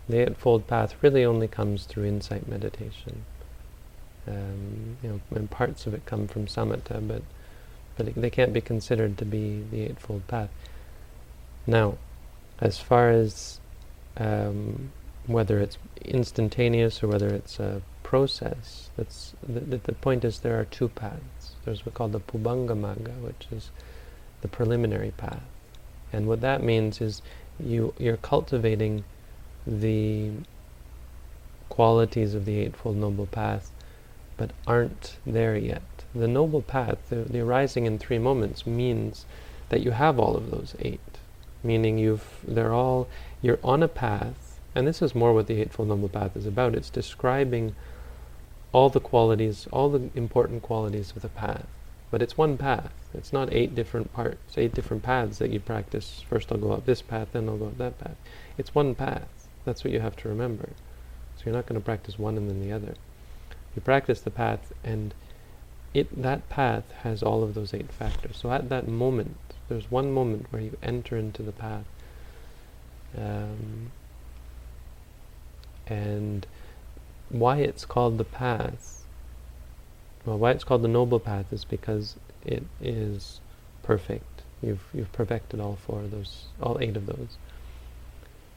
The 0.08 0.28
Eightfold 0.28 0.68
Path 0.68 0.96
really 1.02 1.24
only 1.24 1.48
comes 1.48 1.86
through 1.86 2.06
insight 2.06 2.48
meditation. 2.48 3.24
Um, 4.28 4.98
you 5.02 5.10
know, 5.10 5.22
and 5.36 5.50
parts 5.50 5.88
of 5.88 5.94
it 5.94 6.06
come 6.06 6.28
from 6.28 6.46
samatha, 6.48 7.08
but 7.08 7.22
but 7.96 8.08
it, 8.08 8.16
they 8.16 8.30
can't 8.30 8.54
be 8.54 8.62
considered 8.62 9.18
to 9.18 9.26
be 9.26 9.64
the 9.72 9.84
Eightfold 9.84 10.28
Path. 10.28 10.50
Now, 11.68 11.98
as 12.60 12.80
far 12.80 13.12
as 13.12 13.60
um, 14.18 14.92
whether 15.28 15.60
it's 15.60 15.78
instantaneous 16.04 17.04
or 17.04 17.08
whether 17.08 17.28
it's 17.28 17.60
a 17.60 17.82
process, 18.04 18.90
that's 18.98 19.34
the, 19.48 19.78
the, 19.78 19.94
point 19.94 20.26
is 20.26 20.40
there 20.40 20.60
are 20.60 20.66
two 20.66 20.90
paths. 20.90 21.56
There's 21.66 21.86
what's 21.86 21.96
called 21.98 22.14
the 22.14 22.20
Pubbanga 22.20 22.76
Magga, 22.76 23.22
which 23.22 23.48
is 23.52 23.70
the 24.42 24.48
preliminary 24.48 25.12
path, 25.12 25.44
and 26.12 26.26
what 26.28 26.42
that 26.42 26.64
means 26.64 27.02
is 27.02 27.22
you 27.60 27.94
you're 27.98 28.18
cultivating 28.18 29.04
the 29.66 30.32
qualities 31.70 32.34
of 32.34 32.46
the 32.46 32.60
Eightfold 32.60 32.98
Noble 32.98 33.26
Path 33.26 33.72
but 34.40 34.52
aren't 34.66 35.18
there 35.26 35.58
yet. 35.58 35.82
The 36.16 36.28
noble 36.28 36.62
path, 36.62 36.98
the, 37.10 37.18
the 37.18 37.42
arising 37.42 37.86
in 37.86 38.00
three 38.00 38.18
moments, 38.18 38.66
means 38.66 39.26
that 39.68 39.82
you 39.82 39.92
have 39.92 40.18
all 40.18 40.38
of 40.38 40.50
those 40.50 40.76
eight, 40.80 41.20
meaning 41.62 41.98
you've 41.98 42.40
they're 42.48 42.74
all 42.74 43.10
you're 43.42 43.60
on 43.64 43.84
a 43.84 43.90
path, 43.90 44.60
and 44.74 44.88
this 44.88 45.02
is 45.02 45.14
more 45.14 45.34
what 45.34 45.48
the 45.48 45.60
Eightfold 45.60 45.90
Noble 45.90 46.08
Path 46.08 46.38
is 46.38 46.46
about. 46.46 46.74
It's 46.74 46.90
describing 46.90 47.76
all 48.72 48.90
the 48.90 49.02
qualities, 49.02 49.68
all 49.72 49.90
the 49.90 50.10
important 50.16 50.62
qualities 50.62 51.12
of 51.14 51.22
the 51.22 51.30
path. 51.30 51.68
But 52.12 52.22
it's 52.22 52.38
one 52.38 52.58
path. 52.58 52.92
It's 53.14 53.34
not 53.34 53.54
eight 53.54 53.76
different 53.76 54.14
parts, 54.14 54.58
eight 54.58 54.74
different 54.74 55.04
paths 55.04 55.38
that 55.38 55.52
you 55.52 55.60
practice. 55.60 56.24
First 56.28 56.52
I'll 56.52 56.58
go 56.58 56.72
up 56.72 56.86
this 56.86 57.02
path, 57.02 57.30
then 57.34 57.48
I'll 57.48 57.58
go 57.58 57.68
up 57.68 57.78
that 57.78 58.00
path. 58.00 58.18
It's 58.58 58.74
one 58.74 58.96
path. 58.96 59.48
That's 59.66 59.84
what 59.84 59.94
you 59.94 60.00
have 60.00 60.16
to 60.18 60.30
remember. 60.30 60.70
So 61.38 61.44
you're 61.46 61.56
not 61.56 61.68
going 61.68 61.80
to 61.80 61.86
practice 61.86 62.20
one 62.20 62.38
and 62.38 62.50
then 62.50 62.62
the 62.62 62.72
other. 62.72 62.96
You 63.76 63.82
practice 63.82 64.22
the 64.22 64.32
path, 64.32 64.74
and 64.84 65.14
it 65.94 66.22
that 66.22 66.50
path 66.50 66.92
has 67.04 67.22
all 67.24 67.44
of 67.44 67.54
those 67.54 67.74
eight 67.74 67.92
factors. 67.92 68.38
So 68.38 68.52
at 68.52 68.70
that 68.70 68.88
moment, 68.88 69.38
there's 69.68 69.92
one 69.92 70.12
moment 70.12 70.48
where 70.50 70.62
you 70.62 70.78
enter 70.82 71.16
into 71.16 71.44
the 71.44 71.52
path, 71.52 71.86
um, 73.18 73.92
and 75.88 76.46
why 77.30 77.58
it's 77.58 77.86
called 77.86 78.18
the 78.18 78.24
path. 78.24 78.99
Well, 80.26 80.38
why 80.38 80.52
it's 80.52 80.64
called 80.64 80.82
the 80.82 80.88
noble 80.88 81.20
path 81.20 81.52
is 81.52 81.66
because 81.66 82.16
it 82.46 82.64
is 82.82 83.40
perfect. 83.84 84.44
You've 84.62 84.84
you've 84.94 85.12
perfected 85.14 85.60
all 85.60 85.78
four 85.86 86.02
of 86.02 86.12
those, 86.12 86.46
all 86.62 86.78
eight 86.82 86.98
of 86.98 87.06
those. 87.06 87.38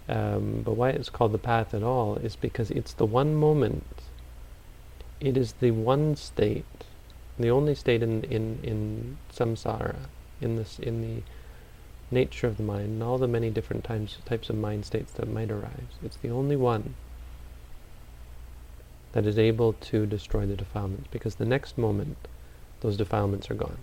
Um, 0.08 0.62
but 0.64 0.72
why 0.72 0.90
it's 0.90 1.10
called 1.10 1.32
the 1.32 1.38
path 1.38 1.72
at 1.74 1.82
all 1.82 2.16
is 2.16 2.34
because 2.34 2.70
it's 2.70 2.92
the 2.92 3.06
one 3.06 3.36
moment 3.36 3.84
it 5.22 5.36
is 5.36 5.52
the 5.60 5.70
one 5.70 6.16
state, 6.16 6.64
the 7.38 7.50
only 7.50 7.76
state 7.76 8.02
in, 8.02 8.24
in, 8.24 8.58
in 8.62 9.18
samsara, 9.32 9.94
in, 10.40 10.56
this, 10.56 10.80
in 10.80 11.00
the 11.00 11.22
nature 12.10 12.48
of 12.48 12.56
the 12.56 12.62
mind 12.62 12.86
and 12.86 13.02
all 13.02 13.18
the 13.18 13.28
many 13.28 13.48
different 13.48 13.84
times, 13.84 14.18
types 14.24 14.50
of 14.50 14.56
mind 14.56 14.84
states 14.84 15.12
that 15.12 15.28
might 15.28 15.50
arise. 15.50 15.94
It's 16.02 16.16
the 16.16 16.30
only 16.30 16.56
one 16.56 16.94
that 19.12 19.26
is 19.26 19.38
able 19.38 19.74
to 19.74 20.06
destroy 20.06 20.46
the 20.46 20.56
defilements 20.56 21.08
because 21.10 21.36
the 21.36 21.44
next 21.44 21.78
moment 21.78 22.16
those 22.80 22.96
defilements 22.96 23.50
are 23.50 23.54
gone. 23.54 23.78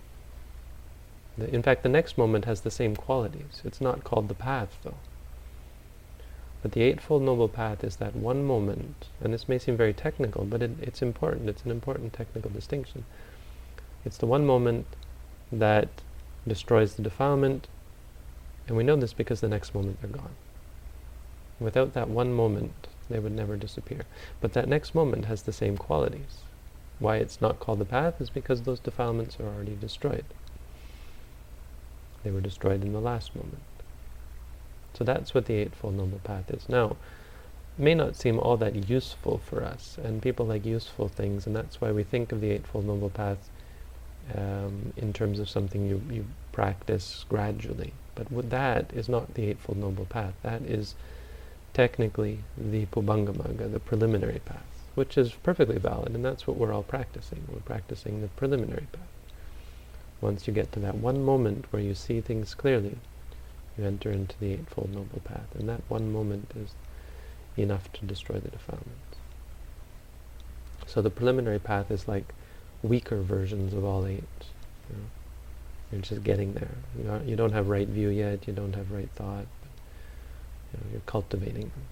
The, 1.38 1.52
in 1.54 1.62
fact, 1.62 1.82
the 1.82 1.88
next 1.88 2.18
moment 2.18 2.44
has 2.44 2.60
the 2.60 2.70
same 2.70 2.94
qualities. 2.94 3.62
It's 3.64 3.80
not 3.80 4.04
called 4.04 4.28
the 4.28 4.34
path, 4.34 4.76
though. 4.82 4.96
But 6.62 6.72
the 6.72 6.82
Eightfold 6.82 7.22
Noble 7.22 7.48
Path 7.48 7.82
is 7.82 7.96
that 7.96 8.14
one 8.14 8.44
moment, 8.44 9.06
and 9.22 9.32
this 9.32 9.48
may 9.48 9.58
seem 9.58 9.76
very 9.76 9.94
technical, 9.94 10.44
but 10.44 10.60
it, 10.60 10.72
it's 10.82 11.00
important. 11.00 11.48
It's 11.48 11.64
an 11.64 11.70
important 11.70 12.12
technical 12.12 12.50
distinction. 12.50 13.04
It's 14.04 14.18
the 14.18 14.26
one 14.26 14.44
moment 14.44 14.86
that 15.50 15.88
destroys 16.46 16.94
the 16.94 17.02
defilement, 17.02 17.68
and 18.66 18.76
we 18.76 18.84
know 18.84 18.96
this 18.96 19.14
because 19.14 19.40
the 19.40 19.48
next 19.48 19.74
moment 19.74 20.00
they're 20.02 20.10
gone. 20.10 20.34
Without 21.58 21.94
that 21.94 22.08
one 22.08 22.32
moment, 22.32 22.88
they 23.10 23.18
would 23.18 23.32
never 23.32 23.56
disappear. 23.56 24.02
But 24.40 24.52
that 24.54 24.68
next 24.68 24.94
moment 24.94 25.26
has 25.26 25.42
the 25.42 25.52
same 25.52 25.76
qualities. 25.76 26.38
Why 26.98 27.16
it's 27.16 27.40
not 27.40 27.60
called 27.60 27.78
the 27.78 27.84
path 27.84 28.20
is 28.20 28.30
because 28.30 28.62
those 28.62 28.80
defilements 28.80 29.38
are 29.40 29.46
already 29.46 29.76
destroyed. 29.78 30.24
They 32.22 32.30
were 32.30 32.40
destroyed 32.40 32.82
in 32.82 32.92
the 32.92 33.00
last 33.00 33.34
moment. 33.34 33.62
So 34.94 35.04
that's 35.04 35.34
what 35.34 35.46
the 35.46 35.54
Eightfold 35.54 35.94
Noble 35.96 36.20
Path 36.22 36.50
is. 36.50 36.68
Now, 36.68 36.96
may 37.78 37.94
not 37.94 38.16
seem 38.16 38.38
all 38.38 38.56
that 38.58 38.88
useful 38.88 39.38
for 39.38 39.64
us, 39.64 39.96
and 40.02 40.20
people 40.20 40.46
like 40.46 40.66
useful 40.66 41.08
things, 41.08 41.46
and 41.46 41.56
that's 41.56 41.80
why 41.80 41.90
we 41.92 42.02
think 42.02 42.32
of 42.32 42.40
the 42.40 42.50
Eightfold 42.50 42.86
Noble 42.86 43.08
Path 43.08 43.48
um, 44.34 44.92
in 44.96 45.12
terms 45.12 45.38
of 45.38 45.48
something 45.48 45.86
you, 45.86 46.02
you 46.10 46.26
practice 46.52 47.24
gradually. 47.28 47.92
But 48.14 48.50
that 48.50 48.92
is 48.92 49.08
not 49.08 49.34
the 49.34 49.48
Eightfold 49.48 49.78
Noble 49.78 50.04
Path. 50.04 50.34
That 50.42 50.62
is 50.62 50.94
technically 51.72 52.40
the 52.56 52.86
Pubbangamagga, 52.86 53.70
the 53.72 53.80
preliminary 53.80 54.40
path, 54.44 54.64
which 54.94 55.16
is 55.16 55.32
perfectly 55.32 55.78
valid, 55.78 56.14
and 56.14 56.24
that's 56.24 56.46
what 56.46 56.56
we're 56.56 56.72
all 56.72 56.82
practicing. 56.82 57.42
We're 57.48 57.60
practicing 57.60 58.20
the 58.20 58.28
preliminary 58.28 58.86
path. 58.92 59.02
Once 60.20 60.46
you 60.46 60.52
get 60.52 60.72
to 60.72 60.80
that 60.80 60.96
one 60.96 61.24
moment 61.24 61.64
where 61.70 61.82
you 61.82 61.94
see 61.94 62.20
things 62.20 62.54
clearly, 62.54 62.96
you 63.78 63.84
enter 63.84 64.10
into 64.10 64.38
the 64.38 64.52
Eightfold 64.52 64.90
Noble 64.92 65.20
Path. 65.24 65.54
And 65.54 65.68
that 65.68 65.82
one 65.88 66.12
moment 66.12 66.50
is 66.54 66.74
enough 67.56 67.90
to 67.94 68.04
destroy 68.04 68.38
the 68.38 68.50
defilements. 68.50 69.16
So 70.86 71.00
the 71.00 71.10
preliminary 71.10 71.58
path 71.58 71.90
is 71.90 72.08
like 72.08 72.34
weaker 72.82 73.22
versions 73.22 73.72
of 73.72 73.84
all 73.84 74.06
eight. 74.06 74.24
You? 74.90 74.96
You're 75.92 76.02
just 76.02 76.22
getting 76.22 76.52
there. 76.54 76.70
You, 77.02 77.10
are, 77.10 77.22
you 77.22 77.36
don't 77.36 77.52
have 77.52 77.68
right 77.68 77.88
view 77.88 78.08
yet, 78.08 78.46
you 78.46 78.52
don't 78.52 78.74
have 78.74 78.90
right 78.90 79.10
thought, 79.14 79.46
you 80.72 80.78
know, 80.78 80.86
you're 80.92 81.02
cultivating 81.06 81.62
them. 81.62 81.86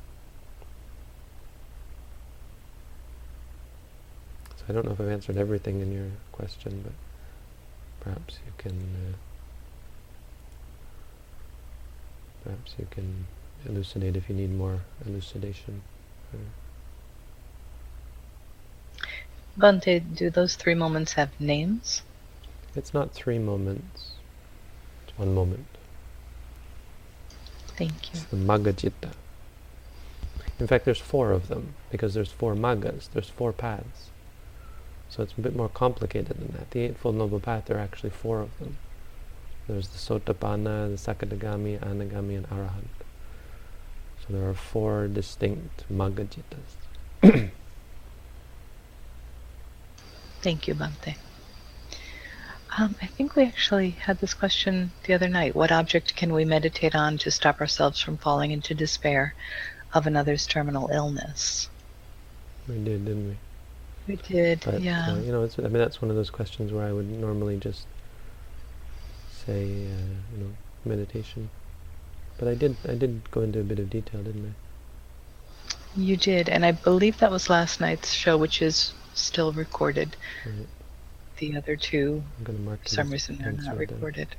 So 4.57 4.65
I 4.69 4.73
don't 4.73 4.85
know 4.85 4.93
if 4.93 5.01
I've 5.01 5.09
answered 5.09 5.37
everything 5.37 5.81
in 5.81 5.93
your 5.93 6.11
question, 6.33 6.83
but 6.85 6.93
perhaps 8.01 8.39
you 8.45 8.53
can 8.59 8.73
uh, 8.73 9.17
perhaps 12.45 12.75
you 12.79 12.87
can 12.91 13.27
elucidate 13.67 14.17
if 14.17 14.29
you 14.29 14.35
need 14.35 14.55
more 14.55 14.81
elucidation. 15.07 15.83
Bhante, 19.59 19.99
do 20.15 20.31
those 20.31 20.55
three 20.55 20.75
moments 20.75 21.15
have 21.15 21.31
names? 21.41 22.03
It's 22.77 22.95
not 22.95 23.13
three 23.13 23.41
moments. 23.41 24.13
It's 25.07 25.19
one 25.19 25.35
moment. 25.35 25.67
Thank 27.79 28.13
you. 28.13 28.15
It's 28.15 28.25
the 28.25 28.37
Magga 28.37 28.75
In 30.59 30.67
fact, 30.67 30.85
there's 30.85 30.99
four 30.99 31.31
of 31.31 31.47
them 31.47 31.75
because 31.93 32.13
there's 32.13 32.33
four 32.33 32.57
Maggas. 32.57 33.09
There's 33.13 33.29
four 33.29 33.53
paths. 33.53 34.11
So 35.09 35.23
it's 35.23 35.33
a 35.39 35.41
bit 35.41 35.55
more 35.55 35.69
complicated 35.69 36.39
than 36.41 36.53
that. 36.59 36.73
The 36.73 36.81
Eightfold 36.81 37.15
Noble 37.15 37.39
Path, 37.39 37.67
there 37.67 37.77
are 37.77 37.81
actually 37.81 38.11
four 38.11 38.41
of 38.41 38.59
them. 38.59 38.79
There's 39.69 39.89
the 39.89 39.99
Sotapanna, 39.99 40.91
the 40.91 40.97
Sakadagami, 40.99 41.79
Anagami, 41.79 42.37
and 42.37 42.51
Arahant. 42.51 42.99
So 44.27 44.33
there 44.35 44.49
are 44.49 44.55
four 44.55 45.07
distinct 45.07 45.85
Maggacittas. 45.89 47.51
Thank 50.43 50.67
you, 50.67 50.75
Bhante. 50.75 51.28
Um, 52.79 52.95
I 53.03 53.07
think 53.07 53.35
we 53.35 53.43
actually 53.43 53.91
had 53.91 54.21
this 54.21 54.35
question 54.35 54.93
the 55.05 55.15
other 55.15 55.29
night. 55.29 55.57
What 55.57 55.73
object 55.73 56.15
can 56.15 56.33
we 56.33 56.45
meditate 56.45 56.95
on 56.95 57.19
to 57.19 57.31
stop 57.31 57.61
ourselves 57.61 58.01
from 58.01 58.17
falling 58.19 58.53
into 58.53 58.73
despair 58.73 59.35
of 59.93 60.07
another's 60.07 60.47
terminal 60.47 60.89
illness? 60.93 61.69
We 62.69 62.77
did, 62.77 63.05
didn't 63.05 63.29
we? 63.29 63.37
We 64.07 64.17
did, 64.17 64.63
but, 64.65 64.81
yeah. 64.81 65.09
Uh, 65.09 65.17
you 65.17 65.33
know, 65.33 65.49
I 65.59 65.63
mean, 65.63 65.73
that's 65.73 66.01
one 66.01 66.11
of 66.11 66.17
those 66.17 66.31
questions 66.31 66.71
where 66.71 66.87
I 66.87 66.93
would 66.93 67.11
normally 67.11 67.57
just 67.57 67.85
say, 69.45 69.63
uh, 69.65 70.15
you 70.33 70.45
know, 70.45 70.51
meditation. 70.85 71.51
But 72.39 72.47
I 72.47 72.55
did, 72.55 72.77
I 72.89 72.95
did 72.95 73.29
go 73.33 73.41
into 73.41 73.59
a 73.59 73.65
bit 73.65 73.81
of 73.81 73.91
detail, 73.91 74.23
didn't 74.23 74.55
I? 74.55 76.01
You 76.01 76.17
did, 76.17 76.49
and 76.49 76.65
I 76.65 76.73
believe 76.73 77.19
that 77.19 77.33
was 77.33 77.51
last 77.51 77.81
night's 77.81 78.13
show, 78.13 78.39
which 78.39 78.63
is 78.63 78.93
still 79.15 79.53
recorded. 79.53 80.17
Right. 80.47 80.69
The 81.39 81.57
other 81.57 81.77
two, 81.77 82.25
for 82.45 82.79
some 82.85 83.11
reason, 83.11 83.39
they're 83.39 83.53
not 83.53 83.77
recorded. 83.79 84.35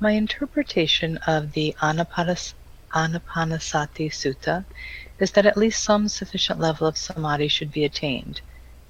My 0.00 0.10
interpretation 0.10 1.16
of 1.18 1.52
the 1.52 1.76
Anapanas 1.80 2.54
Anapanasati 2.92 4.10
Sutta 4.10 4.64
is 5.20 5.30
that 5.30 5.46
at 5.46 5.56
least 5.56 5.84
some 5.84 6.08
sufficient 6.08 6.58
level 6.58 6.88
of 6.88 6.98
samadhi 6.98 7.46
should 7.46 7.70
be 7.70 7.84
attained, 7.84 8.40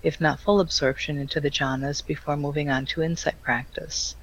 if 0.02 0.20
not 0.22 0.40
full 0.40 0.58
absorption 0.58 1.18
into 1.18 1.38
the 1.38 1.50
jhanas 1.50 2.00
before 2.04 2.36
moving 2.36 2.70
on 2.70 2.86
to 2.86 3.02
insight 3.02 3.40
practice. 3.42 4.16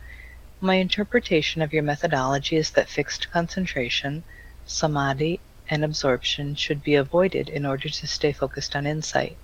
My 0.59 0.75
interpretation 0.75 1.61
of 1.61 1.71
your 1.71 1.83
methodology 1.83 2.55
is 2.55 2.71
that 2.71 2.89
fixed 2.89 3.29
concentration, 3.29 4.23
samadhi, 4.65 5.39
and 5.69 5.85
absorption 5.85 6.55
should 6.55 6.83
be 6.83 6.95
avoided 6.95 7.49
in 7.49 7.67
order 7.67 7.87
to 7.87 8.07
stay 8.07 8.31
focused 8.31 8.75
on 8.75 8.87
insight. 8.87 9.37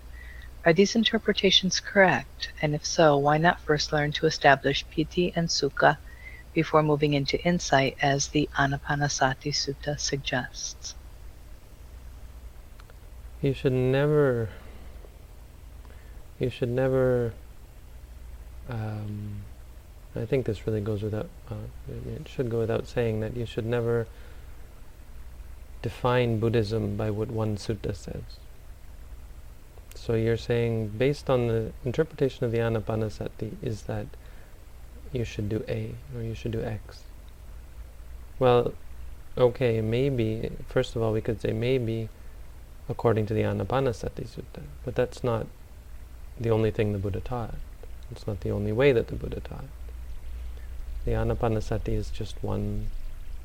Are 0.66 0.74
these 0.74 0.96
interpretations 0.96 1.80
correct? 1.80 2.50
And 2.60 2.74
if 2.74 2.84
so, 2.84 3.18
why 3.18 3.38
not 3.38 3.60
first 3.62 3.94
learn 3.94 4.12
to 4.14 4.26
establish 4.26 4.84
piti 4.90 5.32
and 5.36 5.48
sukha 5.48 5.98
before 6.54 6.82
moving 6.82 7.14
into 7.14 7.40
insight 7.46 7.96
as 8.02 8.30
the 8.30 8.50
Anapanasati 8.58 9.54
Sutta 9.54 10.00
suggests? 10.00 10.96
You 13.44 13.54
should 13.54 13.74
never, 13.74 14.50
you 16.40 16.50
should 16.50 16.70
never, 16.70 17.34
um, 18.68 19.44
I 20.16 20.26
think 20.26 20.48
this 20.48 20.66
really 20.66 20.82
goes 20.82 21.04
without, 21.04 21.30
uh, 21.52 21.68
it 22.16 22.28
should 22.28 22.50
go 22.50 22.58
without 22.58 22.88
saying 22.88 23.20
that 23.20 23.38
you 23.38 23.46
should 23.46 23.68
never 23.68 24.08
define 25.84 26.40
Buddhism 26.40 26.98
by 26.98 27.12
what 27.12 27.30
one 27.30 27.56
sutta 27.56 27.96
says. 27.96 28.24
So 30.06 30.14
you're 30.14 30.38
saying, 30.38 30.90
based 31.00 31.32
on 31.32 31.48
the 31.48 31.72
interpretation 31.84 32.46
of 32.46 32.52
the 32.52 32.60
Anapanasati, 32.60 33.54
is 33.64 33.84
that 33.84 34.06
you 35.12 35.24
should 35.24 35.50
do 35.50 35.64
A 35.68 35.96
or 36.16 36.22
you 36.22 36.36
should 36.36 36.52
do 36.52 36.62
X. 36.62 37.06
Well, 38.38 38.74
okay, 39.36 39.82
maybe, 39.82 40.52
first 40.68 40.96
of 40.96 41.02
all, 41.02 41.12
we 41.12 41.22
could 41.22 41.42
say 41.42 41.54
maybe 41.54 42.10
according 42.88 43.26
to 43.26 43.34
the 43.34 43.42
Anapanasati 43.42 44.28
Sutta. 44.28 44.62
But 44.84 44.94
that's 44.94 45.24
not 45.24 45.48
the 46.40 46.52
only 46.52 46.70
thing 46.70 46.94
the 46.94 47.00
Buddha 47.00 47.22
taught. 47.22 47.56
It's 48.12 48.28
not 48.28 48.42
the 48.42 48.52
only 48.52 48.72
way 48.72 48.92
that 48.92 49.08
the 49.08 49.16
Buddha 49.16 49.40
taught. 49.40 49.66
The 51.06 51.14
Anapanasati 51.14 51.90
is 51.90 52.12
just 52.12 52.36
one 52.44 52.92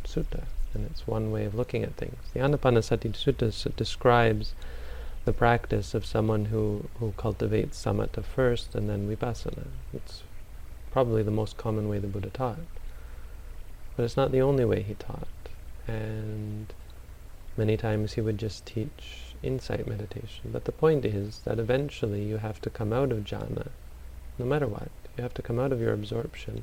sutta, 0.05 0.45
and 0.75 0.85
it's 0.91 1.07
one 1.07 1.31
way 1.31 1.47
of 1.47 1.55
looking 1.55 1.85
at 1.85 1.95
things. 1.95 2.19
The 2.35 2.41
Anapanasati 2.41 3.13
Sutta 3.13 3.77
describes 3.77 4.53
the 5.25 5.33
practice 5.33 5.95
of 5.95 6.07
someone 6.07 6.47
who, 6.47 6.89
who 6.99 7.13
cultivates 7.17 7.85
samatha 7.85 8.25
first 8.25 8.75
and 8.75 8.89
then 8.89 9.09
vipassana. 9.09 9.67
It's 9.93 10.23
probably 10.91 11.23
the 11.23 11.31
most 11.31 11.57
common 11.57 11.89
way 11.89 11.99
the 11.99 12.07
Buddha 12.07 12.31
taught. 12.31 12.59
But 13.97 14.05
it's 14.05 14.17
not 14.17 14.33
the 14.33 14.41
only 14.41 14.65
way 14.65 14.83
he 14.83 14.95
taught. 14.95 15.29
And 15.87 16.73
many 17.57 17.77
times 17.77 18.15
he 18.15 18.21
would 18.21 18.39
just 18.39 18.65
teach 18.65 19.35
insight 19.43 19.87
meditation. 19.87 20.51
But 20.53 20.65
the 20.65 20.73
point 20.73 21.05
is 21.05 21.41
that 21.45 21.59
eventually 21.59 22.23
you 22.23 22.39
have 22.39 22.61
to 22.63 22.71
come 22.71 22.93
out 22.93 23.13
of 23.13 23.25
jhana, 23.25 23.69
no 24.39 24.45
matter 24.45 24.67
what. 24.67 24.91
You 25.17 25.23
have 25.23 25.35
to 25.35 25.43
come 25.43 25.59
out 25.59 25.73
of 25.73 25.81
your 25.81 25.93
absorption 25.93 26.63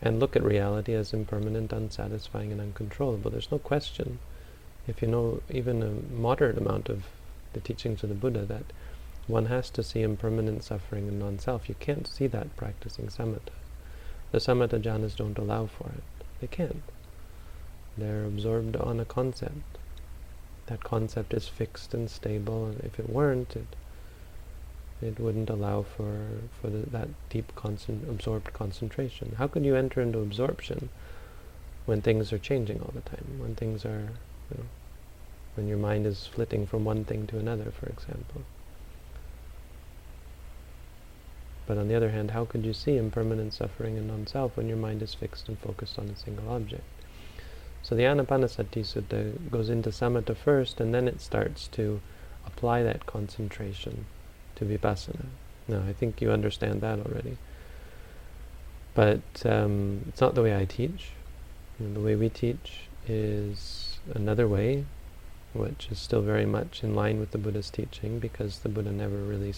and 0.00 0.20
look 0.20 0.36
at 0.36 0.42
reality 0.42 0.94
as 0.94 1.12
impermanent, 1.12 1.72
unsatisfying, 1.72 2.52
and 2.52 2.60
uncontrollable. 2.60 3.30
There's 3.30 3.50
no 3.50 3.58
question, 3.58 4.18
if 4.86 5.02
you 5.02 5.08
know 5.08 5.42
even 5.50 5.82
a 5.82 6.14
moderate 6.14 6.58
amount 6.58 6.88
of 6.88 7.04
the 7.54 7.60
teachings 7.60 8.02
of 8.02 8.10
the 8.10 8.14
Buddha, 8.14 8.44
that 8.44 8.64
one 9.26 9.46
has 9.46 9.70
to 9.70 9.82
see 9.82 10.02
impermanent 10.02 10.62
suffering 10.62 11.08
and 11.08 11.18
non-self. 11.18 11.68
You 11.68 11.76
can't 11.80 12.06
see 12.06 12.26
that 12.26 12.54
practicing 12.56 13.06
samatha. 13.06 13.54
The 14.32 14.38
samatha 14.38 14.82
jhanas 14.82 15.16
don't 15.16 15.38
allow 15.38 15.66
for 15.66 15.88
it. 15.88 16.04
They 16.40 16.46
can't. 16.46 16.82
They're 17.96 18.24
absorbed 18.24 18.76
on 18.76 19.00
a 19.00 19.04
concept. 19.04 19.78
That 20.66 20.82
concept 20.82 21.32
is 21.32 21.48
fixed 21.48 21.94
and 21.94 22.10
stable, 22.10 22.66
and 22.66 22.80
if 22.80 22.98
it 22.98 23.08
weren't, 23.08 23.54
it 23.56 23.76
it 25.02 25.20
wouldn't 25.20 25.50
allow 25.50 25.82
for 25.82 26.26
for 26.60 26.70
the, 26.70 26.90
that 26.90 27.08
deep 27.28 27.52
absorbed 28.08 28.52
concentration. 28.52 29.34
How 29.38 29.46
could 29.46 29.64
you 29.64 29.76
enter 29.76 30.00
into 30.00 30.20
absorption 30.20 30.88
when 31.86 32.00
things 32.00 32.32
are 32.32 32.38
changing 32.38 32.80
all 32.80 32.92
the 32.94 33.02
time? 33.02 33.38
When 33.38 33.54
things 33.54 33.84
are, 33.84 34.08
you 34.50 34.58
know, 34.58 34.64
when 35.54 35.68
your 35.68 35.78
mind 35.78 36.06
is 36.06 36.26
flitting 36.26 36.66
from 36.66 36.84
one 36.84 37.04
thing 37.04 37.26
to 37.28 37.38
another, 37.38 37.70
for 37.70 37.86
example. 37.86 38.42
But 41.66 41.78
on 41.78 41.88
the 41.88 41.94
other 41.94 42.10
hand, 42.10 42.32
how 42.32 42.44
could 42.44 42.64
you 42.64 42.74
see 42.74 42.96
impermanent 42.96 43.54
suffering 43.54 43.96
and 43.96 44.08
non-self 44.08 44.56
when 44.56 44.68
your 44.68 44.76
mind 44.76 45.02
is 45.02 45.14
fixed 45.14 45.48
and 45.48 45.58
focused 45.58 45.98
on 45.98 46.08
a 46.08 46.16
single 46.16 46.50
object? 46.50 46.84
So 47.82 47.94
the 47.94 48.02
Anapanasati 48.02 48.82
Sutta 48.82 49.50
goes 49.50 49.68
into 49.68 49.90
samatha 49.90 50.36
first, 50.36 50.80
and 50.80 50.94
then 50.94 51.06
it 51.08 51.20
starts 51.20 51.68
to 51.68 52.00
apply 52.46 52.82
that 52.82 53.06
concentration 53.06 54.06
to 54.56 54.64
vipassana. 54.64 55.26
Now, 55.68 55.82
I 55.88 55.92
think 55.92 56.20
you 56.20 56.30
understand 56.30 56.80
that 56.82 56.98
already. 56.98 57.38
But 58.94 59.22
um, 59.44 60.04
it's 60.08 60.20
not 60.20 60.34
the 60.34 60.42
way 60.42 60.56
I 60.56 60.64
teach. 60.64 61.10
You 61.78 61.88
know, 61.88 61.94
the 61.94 62.00
way 62.00 62.14
we 62.14 62.28
teach 62.28 62.88
is 63.08 63.98
another 64.14 64.46
way, 64.46 64.84
which 65.54 65.88
is 65.90 65.98
still 65.98 66.20
very 66.20 66.44
much 66.44 66.82
in 66.82 66.94
line 66.94 67.18
with 67.20 67.30
the 67.30 67.38
Buddha's 67.38 67.70
teaching, 67.70 68.18
because 68.18 68.58
the 68.58 68.68
Buddha 68.68 68.92
never 68.92 69.16
really 69.16 69.54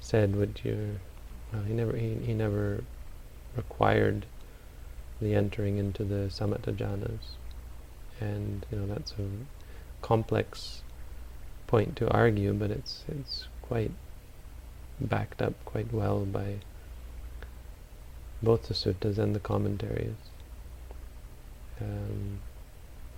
said 0.00 0.36
what 0.36 0.64
you. 0.64 1.00
Well, 1.52 1.62
he 1.62 1.74
never 1.74 1.96
he, 1.96 2.14
he 2.14 2.32
never 2.32 2.84
required 3.56 4.24
the 5.20 5.34
entering 5.34 5.76
into 5.76 6.04
the 6.04 6.30
samatha 6.30 6.74
jhanas, 6.74 7.36
and 8.20 8.64
you 8.70 8.78
know 8.78 8.86
that's 8.86 9.12
a 9.12 10.04
complex 10.04 10.82
point 11.66 11.96
to 11.96 12.08
argue, 12.10 12.52
but 12.52 12.70
it's 12.70 13.04
it's 13.08 13.46
quite 13.60 13.90
backed 15.00 15.42
up 15.42 15.54
quite 15.64 15.92
well 15.92 16.24
by 16.24 16.56
both 18.42 18.68
the 18.68 18.74
suttas 18.74 19.18
and 19.18 19.34
the 19.34 19.40
commentaries. 19.40 20.16
Um, 21.80 22.40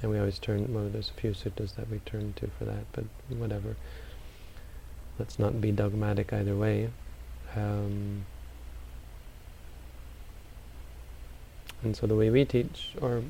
and 0.05 0.13
we 0.13 0.19
always 0.19 0.39
turn, 0.39 0.75
well, 0.75 0.87
there's 0.91 1.09
a 1.09 1.19
few 1.19 1.31
suttas 1.31 1.77
that 1.77 1.89
we 1.89 1.99
turn 2.01 2.35
to 2.37 2.47
for 2.59 2.67
that, 2.67 2.85
but 2.93 3.05
whatever. 3.31 3.75
Let's 5.19 5.39
not 5.39 5.63
be 5.63 5.73
dogmatic 5.73 6.31
either 6.31 6.55
way. 6.55 6.91
Um, 7.57 8.27
and 11.83 11.97
so 11.97 12.07
the 12.07 12.15
way 12.15 12.29
we 12.29 12.45
teach, 12.45 12.91
or 13.01 13.23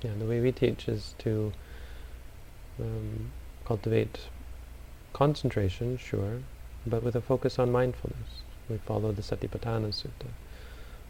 yeah, 0.00 0.12
the 0.18 0.24
way 0.24 0.40
we 0.40 0.50
teach 0.50 0.88
is 0.88 1.14
to 1.18 1.52
um, 2.80 3.30
cultivate 3.66 4.20
concentration, 5.12 5.98
sure, 5.98 6.38
but 6.86 7.02
with 7.02 7.16
a 7.16 7.20
focus 7.20 7.58
on 7.58 7.70
mindfulness. 7.70 8.44
We 8.70 8.78
follow 8.78 9.12
the 9.12 9.20
Satipatthana 9.20 9.88
Sutta, 9.88 10.30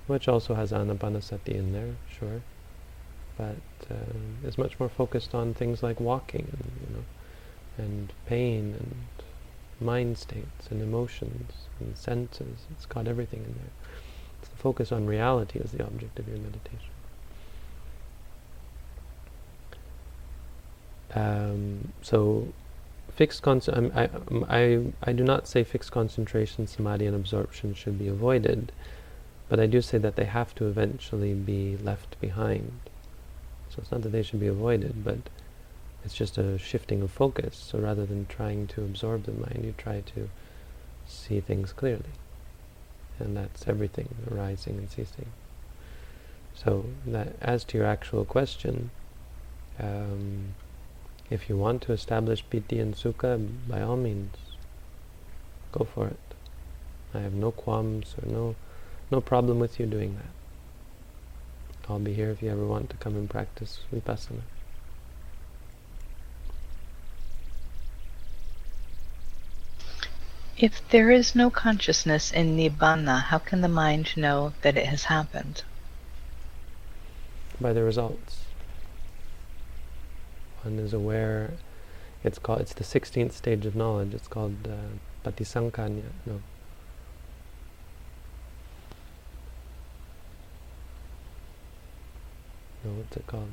which 0.08 0.26
also 0.26 0.54
has 0.54 0.72
Anapanasati 0.72 1.54
in 1.54 1.72
there, 1.72 1.94
sure 2.10 2.42
but 3.38 3.56
uh, 3.90 4.46
is 4.46 4.58
much 4.58 4.78
more 4.80 4.88
focused 4.88 5.34
on 5.34 5.54
things 5.54 5.82
like 5.82 6.00
walking, 6.00 6.48
and, 6.52 6.70
you 6.82 6.96
know, 6.96 7.04
and 7.78 8.12
pain, 8.26 8.74
and 8.78 8.96
mind 9.80 10.18
states, 10.18 10.66
and 10.70 10.82
emotions, 10.82 11.52
and 11.78 11.96
senses. 11.96 12.66
It's 12.72 12.84
got 12.84 13.06
everything 13.06 13.44
in 13.44 13.54
there. 13.54 13.72
It's 14.40 14.48
the 14.48 14.56
focus 14.56 14.90
on 14.90 15.06
reality 15.06 15.60
as 15.62 15.70
the 15.70 15.84
object 15.84 16.18
of 16.18 16.28
your 16.28 16.38
meditation. 16.38 16.90
Um, 21.14 21.92
so, 22.02 22.48
fixed 23.14 23.42
con- 23.42 23.92
I, 23.94 24.10
I, 24.48 24.84
I 25.02 25.12
do 25.12 25.24
not 25.24 25.46
say 25.46 25.64
fixed 25.64 25.92
concentration, 25.92 26.66
samadhi, 26.66 27.06
and 27.06 27.16
absorption 27.16 27.72
should 27.74 27.98
be 27.98 28.08
avoided, 28.08 28.72
but 29.48 29.58
I 29.58 29.66
do 29.66 29.80
say 29.80 29.98
that 29.98 30.16
they 30.16 30.24
have 30.24 30.54
to 30.56 30.66
eventually 30.66 31.34
be 31.34 31.76
left 31.76 32.20
behind. 32.20 32.72
So 33.78 33.82
it's 33.82 33.92
not 33.92 34.02
that 34.02 34.08
they 34.08 34.24
should 34.24 34.40
be 34.40 34.48
avoided, 34.48 35.04
but 35.04 35.18
it's 36.04 36.14
just 36.14 36.36
a 36.36 36.58
shifting 36.58 37.00
of 37.00 37.12
focus. 37.12 37.54
So 37.56 37.78
rather 37.78 38.04
than 38.04 38.26
trying 38.26 38.66
to 38.68 38.82
absorb 38.82 39.22
the 39.22 39.30
mind, 39.30 39.60
you 39.62 39.72
try 39.78 40.00
to 40.14 40.28
see 41.06 41.38
things 41.38 41.72
clearly. 41.72 42.10
And 43.20 43.36
that's 43.36 43.68
everything, 43.68 44.08
arising 44.28 44.78
and 44.78 44.90
ceasing. 44.90 45.26
So 46.54 46.86
that 47.06 47.36
as 47.40 47.62
to 47.66 47.78
your 47.78 47.86
actual 47.86 48.24
question, 48.24 48.90
um, 49.78 50.54
if 51.30 51.48
you 51.48 51.56
want 51.56 51.82
to 51.82 51.92
establish 51.92 52.44
piti 52.50 52.80
and 52.80 52.96
sukha, 52.96 53.48
by 53.68 53.80
all 53.80 53.96
means, 53.96 54.34
go 55.70 55.84
for 55.84 56.08
it. 56.08 56.34
I 57.14 57.20
have 57.20 57.32
no 57.32 57.52
qualms 57.52 58.16
or 58.20 58.28
no 58.28 58.56
no 59.10 59.20
problem 59.20 59.60
with 59.60 59.78
you 59.78 59.86
doing 59.86 60.16
that. 60.16 60.37
I'll 61.88 61.98
be 61.98 62.12
here 62.12 62.30
if 62.30 62.42
you 62.42 62.50
ever 62.50 62.66
want 62.66 62.90
to 62.90 62.96
come 62.96 63.16
and 63.16 63.30
practice 63.30 63.80
vipassana. 63.92 64.42
If 70.58 70.86
there 70.90 71.10
is 71.10 71.34
no 71.34 71.50
consciousness 71.50 72.32
in 72.32 72.56
Nibbana, 72.56 73.22
how 73.22 73.38
can 73.38 73.60
the 73.60 73.68
mind 73.68 74.16
know 74.16 74.52
that 74.62 74.76
it 74.76 74.86
has 74.86 75.04
happened? 75.04 75.62
By 77.60 77.72
the 77.72 77.84
results. 77.84 78.44
One 80.62 80.78
is 80.80 80.92
aware, 80.92 81.52
it's 82.24 82.38
called, 82.38 82.60
it's 82.60 82.74
the 82.74 82.84
16th 82.84 83.32
stage 83.32 83.64
of 83.66 83.76
knowledge, 83.76 84.12
it's 84.12 84.26
called 84.26 84.66
uh, 84.66 85.30
patisankhanya, 85.30 86.10
no, 86.26 86.42
no, 92.88 92.98
what's 92.98 93.16
it 93.16 93.26
called? 93.26 93.52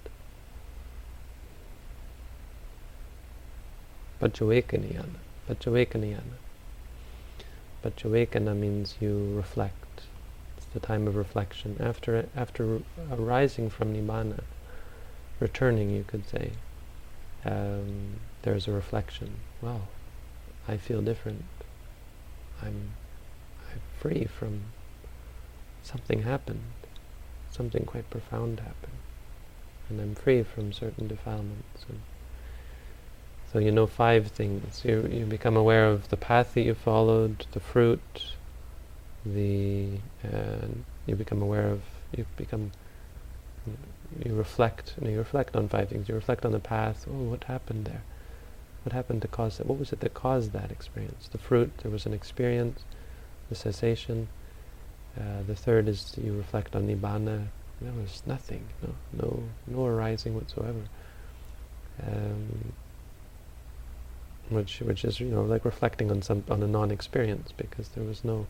Paccavekkhana. 4.22 5.06
Paccavekkhana. 5.50 6.22
Paccavekkhana 7.84 8.56
means 8.56 8.96
you 9.00 9.34
reflect. 9.36 10.04
It's 10.58 10.66
the 10.68 10.80
time 10.80 11.08
of 11.08 11.16
reflection. 11.16 11.78
After 11.80 12.28
after 12.36 12.82
arising 13.12 13.70
from 13.70 13.94
nibbana, 13.94 14.44
returning, 15.40 15.90
you 15.90 16.06
could 16.08 16.28
say, 16.28 16.52
um, 17.44 18.20
there's 18.44 18.68
a 18.68 18.72
reflection. 18.72 19.36
Wow, 19.62 19.82
I 20.68 20.78
feel 20.78 21.02
different. 21.02 21.44
I'm, 22.62 22.92
I'm 23.70 23.82
free 24.00 24.26
from 24.26 24.62
something 25.84 26.24
happened. 26.24 26.64
Something 27.52 27.86
quite 27.86 28.10
profound 28.10 28.60
happened 28.60 29.05
and 29.90 30.00
I'm 30.00 30.16
free 30.16 30.44
from 30.44 30.74
certain 30.74 31.08
defilements. 31.08 31.86
And 31.90 32.02
so 33.52 33.60
you 33.60 33.72
know 33.72 33.88
five 33.88 34.28
things. 34.28 34.84
You 34.84 35.08
you 35.12 35.26
become 35.26 35.56
aware 35.56 35.88
of 35.88 36.10
the 36.10 36.18
path 36.18 36.54
that 36.54 36.62
you 36.62 36.74
followed, 36.74 37.46
the 37.52 37.60
fruit, 37.60 38.34
the 39.26 39.90
uh, 40.24 40.68
you 41.06 41.16
become 41.16 41.42
aware 41.42 41.70
of 41.70 41.82
you 42.16 42.26
become 42.38 42.72
you 44.24 44.36
reflect 44.36 44.94
and 44.98 45.10
you 45.10 45.18
reflect 45.18 45.56
on 45.56 45.68
five 45.68 45.90
things. 45.90 46.08
You 46.10 46.16
reflect 46.16 46.46
on 46.46 46.52
the 46.52 46.60
path. 46.60 47.06
Oh, 47.10 47.30
what 47.32 47.46
happened 47.46 47.86
there? 47.86 48.04
What 48.84 48.94
happened 48.94 49.22
to 49.24 49.28
cause 49.28 49.58
that? 49.58 49.66
What 49.66 49.80
was 49.80 49.92
it 49.92 50.02
that 50.02 50.14
caused 50.14 50.52
that 50.52 50.72
experience? 50.72 51.28
The 51.32 51.40
fruit. 51.40 51.72
There 51.80 51.92
was 51.92 52.06
an 52.06 52.14
experience. 52.14 52.84
The 53.50 53.56
cessation. 53.56 54.28
Uh, 55.18 55.44
the 55.48 55.56
third 55.56 55.88
is 55.88 56.14
you 56.22 56.36
reflect 56.36 56.76
on 56.76 56.88
nibbana 56.88 57.48
there 57.82 57.94
was 57.94 58.22
nothing, 58.26 58.66
no, 58.82 58.96
no, 59.14 59.44
no 59.68 59.86
arising 59.86 60.36
whatsoever. 60.36 60.82
Um, 62.06 62.74
which, 64.50 64.80
which 64.80 65.04
is, 65.04 65.20
you 65.20 65.28
know, 65.28 65.44
like 65.44 65.66
reflecting 65.66 66.12
on 66.12 66.22
some 66.22 66.44
on 66.50 66.62
a 66.62 66.68
non-experience 66.68 67.52
because 67.58 67.90
there 67.90 68.04
was 68.04 68.24
no, 68.24 68.48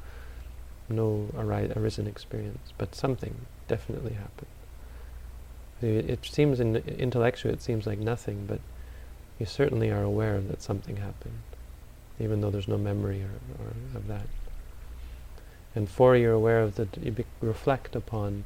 no 0.89 1.28
ari- 1.38 1.71
arisen 1.76 2.05
experience, 2.07 2.73
but 2.78 2.93
something 2.95 3.36
definitely 3.67 4.13
happened. 4.13 4.47
It, 5.82 6.09
it 6.09 6.26
seems 6.26 6.59
in, 6.59 6.76
intellectually, 6.76 7.53
it 7.53 7.61
seems 7.61 7.86
like 7.86 7.99
nothing, 7.99 8.45
but 8.45 8.59
you 9.39 9.45
certainly 9.45 9.91
are 9.91 10.03
aware 10.03 10.39
that 10.41 10.61
something 10.61 10.97
happened, 10.97 11.39
even 12.19 12.41
though 12.41 12.49
there's 12.49 12.67
no 12.67 12.78
memory 12.78 13.21
or, 13.21 13.63
or 13.63 13.69
of 13.95 14.07
that. 14.07 14.28
And 15.76 15.89
four, 15.89 16.15
you're 16.15 16.34
aware 16.34 16.61
of 16.61 16.76
that. 16.76 16.97
You 17.01 17.13
reflect 17.41 17.95
upon 17.95 18.45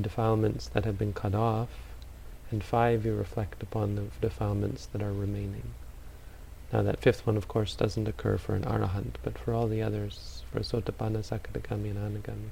defilements 0.00 0.68
that 0.68 0.84
have 0.84 0.98
been 0.98 1.12
cut 1.12 1.34
off, 1.34 1.68
and 2.50 2.62
five, 2.62 3.04
you 3.04 3.14
reflect 3.14 3.62
upon 3.62 3.94
the 3.94 4.02
defilements 4.20 4.86
that 4.86 5.02
are 5.02 5.12
remaining. 5.12 5.74
Now 6.72 6.82
that 6.82 7.00
fifth 7.00 7.26
one, 7.26 7.36
of 7.36 7.48
course, 7.48 7.74
doesn't 7.74 8.08
occur 8.08 8.36
for 8.36 8.54
an 8.54 8.64
arahant, 8.64 9.14
but 9.22 9.38
for 9.38 9.52
all 9.52 9.68
the 9.68 9.82
others, 9.82 10.42
for 10.52 10.60
sotapanna, 10.60 11.18
sakadagami, 11.18 11.90
and 11.90 11.98
anagami, 11.98 12.50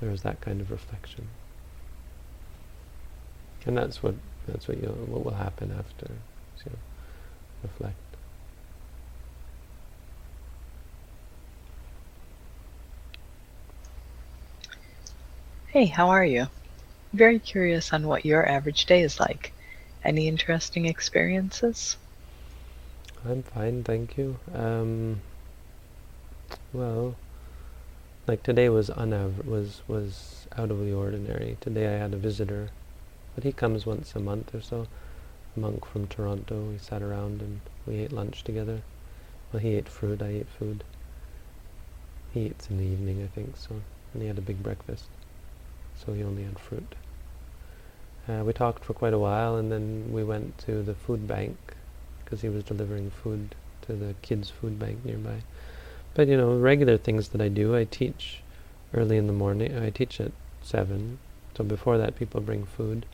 there 0.00 0.10
is 0.10 0.22
that 0.22 0.40
kind 0.40 0.60
of 0.60 0.70
reflection. 0.70 1.28
And 3.66 3.76
that's 3.76 4.02
what 4.02 4.14
that's 4.48 4.66
what 4.66 4.78
what 4.78 5.24
will 5.24 5.34
happen 5.34 5.70
after 5.78 6.12
you 6.64 6.72
reflect. 7.62 8.09
Hey, 15.72 15.86
how 15.86 16.10
are 16.10 16.24
you? 16.24 16.48
Very 17.12 17.38
curious 17.40 17.92
on 17.92 18.06
what 18.06 18.26
your 18.26 18.48
average 18.48 18.86
day 18.86 19.02
is 19.02 19.20
like. 19.20 19.54
Any 20.04 20.28
interesting 20.28 20.86
experiences? 20.86 21.96
I'm 23.24 23.42
fine, 23.42 23.84
thank 23.84 24.16
you. 24.18 24.38
Um, 24.54 25.20
well, 26.72 27.16
like 28.26 28.42
today 28.42 28.68
was 28.68 28.90
unav- 28.90 29.44
was 29.44 29.82
was 29.88 30.46
out 30.56 30.70
of 30.70 30.80
the 30.80 30.92
ordinary. 30.92 31.56
Today 31.60 31.86
I 31.94 31.98
had 31.98 32.14
a 32.14 32.16
visitor, 32.16 32.70
but 33.34 33.44
he 33.44 33.52
comes 33.52 33.86
once 33.86 34.14
a 34.16 34.20
month 34.20 34.54
or 34.54 34.60
so. 34.60 34.86
A 35.56 35.60
monk 35.60 35.84
from 35.86 36.06
Toronto. 36.08 36.62
We 36.70 36.78
sat 36.78 37.02
around 37.02 37.42
and 37.42 37.60
we 37.86 37.96
ate 37.98 38.12
lunch 38.12 38.44
together. 38.44 38.82
Well, 39.52 39.60
he 39.60 39.76
ate 39.76 39.88
fruit. 39.88 40.22
I 40.22 40.28
ate 40.28 40.48
food. 40.48 40.84
He 42.32 42.46
eats 42.46 42.70
in 42.70 42.78
the 42.78 42.84
evening, 42.84 43.22
I 43.22 43.28
think. 43.28 43.56
So, 43.56 43.82
and 44.12 44.22
he 44.22 44.28
had 44.28 44.38
a 44.38 44.42
big 44.42 44.62
breakfast. 44.62 45.08
So 46.04 46.12
he 46.12 46.22
only 46.22 46.44
had 46.44 46.58
fruit. 46.58 46.94
Uh, 48.28 48.42
we 48.44 48.52
talked 48.52 48.84
for 48.84 48.94
quite 48.94 49.12
a 49.12 49.18
while, 49.18 49.56
and 49.56 49.70
then 49.70 50.12
we 50.12 50.22
went 50.22 50.56
to 50.58 50.82
the 50.82 50.94
food 50.94 51.26
bank 51.26 51.56
because 52.24 52.42
he 52.42 52.48
was 52.48 52.64
delivering 52.64 53.10
food 53.10 53.54
to 53.82 53.94
the 53.94 54.14
kids' 54.22 54.50
food 54.50 54.78
bank 54.78 55.04
nearby. 55.04 55.42
But 56.14 56.28
you 56.28 56.36
know, 56.36 56.56
regular 56.56 56.96
things 56.96 57.28
that 57.30 57.40
I 57.40 57.48
do, 57.48 57.76
I 57.76 57.84
teach 57.84 58.42
early 58.94 59.16
in 59.16 59.26
the 59.26 59.32
morning. 59.32 59.76
I 59.76 59.90
teach 59.90 60.20
at 60.20 60.32
seven, 60.62 61.18
so 61.56 61.64
before 61.64 61.98
that, 61.98 62.16
people 62.16 62.40
bring 62.40 62.64
food. 62.66 63.06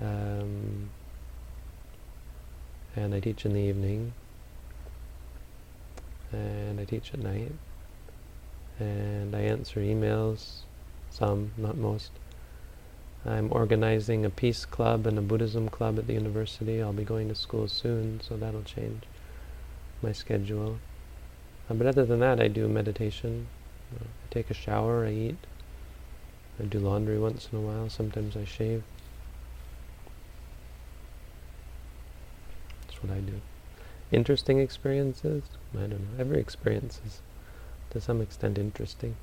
Um, 0.00 0.90
and 2.94 3.14
I 3.14 3.20
teach 3.20 3.44
in 3.44 3.52
the 3.52 3.60
evening, 3.60 4.12
and 6.32 6.78
I 6.80 6.84
teach 6.84 7.12
at 7.12 7.20
night, 7.20 7.52
and 8.78 9.34
I 9.34 9.40
answer 9.40 9.80
emails, 9.80 10.60
some, 11.16 11.52
not 11.56 11.76
most. 11.76 12.10
I'm 13.24 13.48
organizing 13.50 14.24
a 14.24 14.30
peace 14.30 14.64
club 14.66 15.06
and 15.06 15.18
a 15.18 15.22
Buddhism 15.22 15.68
club 15.68 15.98
at 15.98 16.06
the 16.06 16.12
university. 16.12 16.82
I'll 16.82 16.92
be 16.92 17.04
going 17.04 17.28
to 17.28 17.34
school 17.34 17.68
soon, 17.68 18.20
so 18.20 18.36
that'll 18.36 18.62
change 18.62 19.02
my 20.02 20.12
schedule. 20.12 20.78
Uh, 21.68 21.74
but 21.74 21.86
other 21.86 22.04
than 22.04 22.20
that, 22.20 22.40
I 22.40 22.48
do 22.48 22.68
meditation. 22.68 23.46
Uh, 23.94 24.04
I 24.04 24.32
take 24.32 24.50
a 24.50 24.54
shower, 24.54 25.06
I 25.06 25.10
eat. 25.10 25.38
I 26.60 26.64
do 26.64 26.78
laundry 26.78 27.18
once 27.18 27.48
in 27.50 27.58
a 27.58 27.62
while. 27.62 27.88
Sometimes 27.88 28.36
I 28.36 28.44
shave. 28.44 28.82
That's 32.82 33.02
what 33.02 33.12
I 33.12 33.20
do. 33.20 33.40
Interesting 34.12 34.60
experiences? 34.60 35.42
I 35.74 35.80
don't 35.80 35.90
know. 35.90 36.20
Every 36.20 36.38
experience 36.38 37.00
is 37.04 37.22
to 37.90 38.00
some 38.00 38.20
extent 38.20 38.58
interesting. 38.58 39.16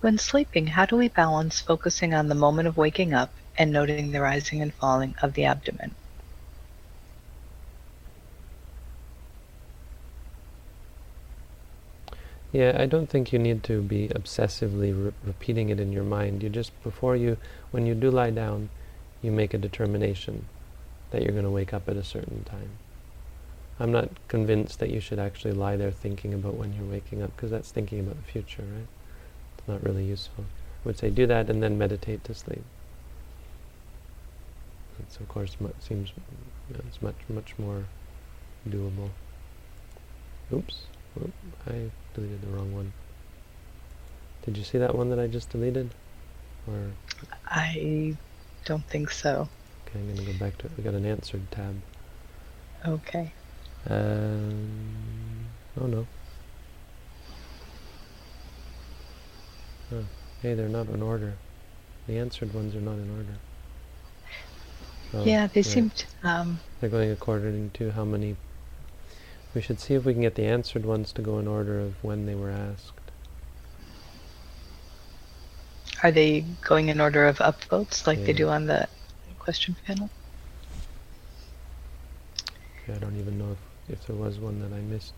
When 0.00 0.16
sleeping, 0.18 0.68
how 0.68 0.86
do 0.86 0.96
we 0.96 1.08
balance 1.08 1.60
focusing 1.60 2.14
on 2.14 2.28
the 2.28 2.34
moment 2.36 2.68
of 2.68 2.76
waking 2.76 3.14
up 3.14 3.34
and 3.56 3.72
noting 3.72 4.12
the 4.12 4.20
rising 4.20 4.62
and 4.62 4.72
falling 4.72 5.16
of 5.22 5.34
the 5.34 5.44
abdomen? 5.44 5.96
Yeah, 12.52 12.76
I 12.80 12.86
don't 12.86 13.08
think 13.10 13.32
you 13.32 13.38
need 13.38 13.62
to 13.64 13.82
be 13.82 14.08
obsessively 14.08 14.92
re- 14.94 15.12
repeating 15.22 15.68
it 15.68 15.80
in 15.80 15.92
your 15.92 16.04
mind. 16.04 16.42
You 16.42 16.48
just, 16.48 16.80
before 16.82 17.16
you, 17.16 17.36
when 17.72 17.84
you 17.86 17.94
do 17.94 18.10
lie 18.10 18.30
down, 18.30 18.70
you 19.20 19.32
make 19.32 19.52
a 19.52 19.58
determination 19.58 20.46
that 21.10 21.22
you're 21.22 21.32
going 21.32 21.44
to 21.44 21.50
wake 21.50 21.74
up 21.74 21.88
at 21.88 21.96
a 21.96 22.04
certain 22.04 22.44
time. 22.44 22.78
I'm 23.80 23.92
not 23.92 24.10
convinced 24.28 24.78
that 24.78 24.90
you 24.90 25.00
should 25.00 25.18
actually 25.18 25.52
lie 25.54 25.76
there 25.76 25.90
thinking 25.90 26.34
about 26.34 26.54
when 26.54 26.72
you're 26.72 26.90
waking 26.90 27.22
up, 27.22 27.34
because 27.36 27.50
that's 27.50 27.70
thinking 27.72 28.00
about 28.00 28.16
the 28.16 28.32
future, 28.32 28.62
right? 28.62 28.88
Not 29.68 29.84
really 29.84 30.04
useful. 30.04 30.44
I 30.84 30.88
would 30.88 30.98
say 30.98 31.10
do 31.10 31.26
that 31.26 31.50
and 31.50 31.62
then 31.62 31.76
meditate 31.76 32.24
to 32.24 32.34
sleep. 32.34 32.62
It's 35.00 35.16
of 35.18 35.28
course 35.28 35.56
mu- 35.60 35.70
seems 35.78 36.12
it's 36.86 37.02
much 37.02 37.16
much 37.28 37.54
more 37.58 37.84
doable. 38.68 39.10
Oops, 40.52 40.82
Oop, 41.20 41.32
I 41.66 41.90
deleted 42.14 42.40
the 42.42 42.48
wrong 42.48 42.74
one. 42.74 42.92
Did 44.44 44.56
you 44.56 44.64
see 44.64 44.78
that 44.78 44.94
one 44.94 45.10
that 45.10 45.18
I 45.18 45.26
just 45.26 45.50
deleted? 45.50 45.90
Or 46.66 46.92
I 47.46 48.16
don't 48.64 48.84
think 48.86 49.10
so. 49.10 49.48
okay, 49.86 49.98
I'm 49.98 50.14
gonna 50.14 50.26
go 50.26 50.38
back 50.38 50.56
to 50.58 50.66
it. 50.66 50.72
We 50.76 50.82
got 50.82 50.94
an 50.94 51.04
answered 51.04 51.50
tab. 51.50 51.76
Okay. 52.86 53.32
Um, 53.88 55.46
oh 55.80 55.86
no. 55.86 56.06
Oh, 59.92 60.04
hey, 60.42 60.54
they're 60.54 60.68
not 60.68 60.88
in 60.88 61.02
order. 61.02 61.34
The 62.06 62.18
answered 62.18 62.54
ones 62.54 62.74
are 62.74 62.80
not 62.80 62.94
in 62.94 63.10
order. 63.16 63.38
Oh, 65.14 65.24
yeah, 65.24 65.46
they 65.46 65.60
right. 65.60 65.66
seemed. 65.66 66.04
Um, 66.22 66.60
They're 66.80 66.90
going 66.90 67.10
according 67.10 67.70
to 67.74 67.90
how 67.92 68.04
many. 68.04 68.36
We 69.54 69.62
should 69.62 69.80
see 69.80 69.94
if 69.94 70.04
we 70.04 70.12
can 70.12 70.22
get 70.22 70.34
the 70.34 70.44
answered 70.44 70.84
ones 70.84 71.12
to 71.12 71.22
go 71.22 71.38
in 71.38 71.48
order 71.48 71.80
of 71.80 71.94
when 72.02 72.26
they 72.26 72.34
were 72.34 72.50
asked. 72.50 72.98
are 76.02 76.10
they 76.10 76.44
going 76.62 76.88
in 76.88 77.00
order 77.00 77.26
of 77.26 77.38
upvotes 77.38 78.06
like 78.06 78.24
they 78.24 78.32
do 78.32 78.48
on 78.48 78.66
the 78.66 78.88
question 79.38 79.76
panel? 79.86 80.08
Okay, 82.82 82.94
I 82.94 82.98
don't 82.98 83.18
even 83.18 83.38
know 83.38 83.56
if, 83.88 83.94
if 83.94 84.06
there 84.06 84.16
was 84.16 84.38
one 84.38 84.60
that 84.60 84.74
I 84.74 84.80
missed. 84.80 85.14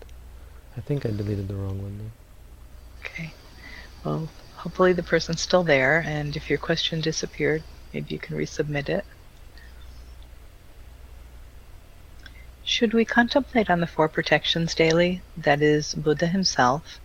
I 0.77 0.81
think 0.81 1.05
I 1.05 1.09
deleted 1.09 1.47
the 1.47 1.55
wrong 1.55 1.81
one 1.81 1.97
though. 1.99 3.05
Okay. 3.05 3.33
Well, 4.03 4.29
hopefully 4.61 4.93
the 4.93 5.01
person's 5.01 5.41
still 5.41 5.63
there, 5.63 6.03
and 6.05 6.35
if 6.35 6.47
your 6.47 6.59
question 6.59 7.01
disappeared, 7.01 7.63
maybe 7.93 8.13
you 8.13 8.19
can 8.19 8.37
resubmit 8.37 8.89
it. 8.89 9.03
Should 12.63 12.93
we 12.93 13.03
contemplate 13.03 13.71
on 13.71 13.79
the 13.79 13.87
four 13.87 14.07
protections 14.07 14.75
daily? 14.75 15.23
That 15.35 15.63
is, 15.63 15.95
Buddha 15.95 16.27
himself, 16.27 16.99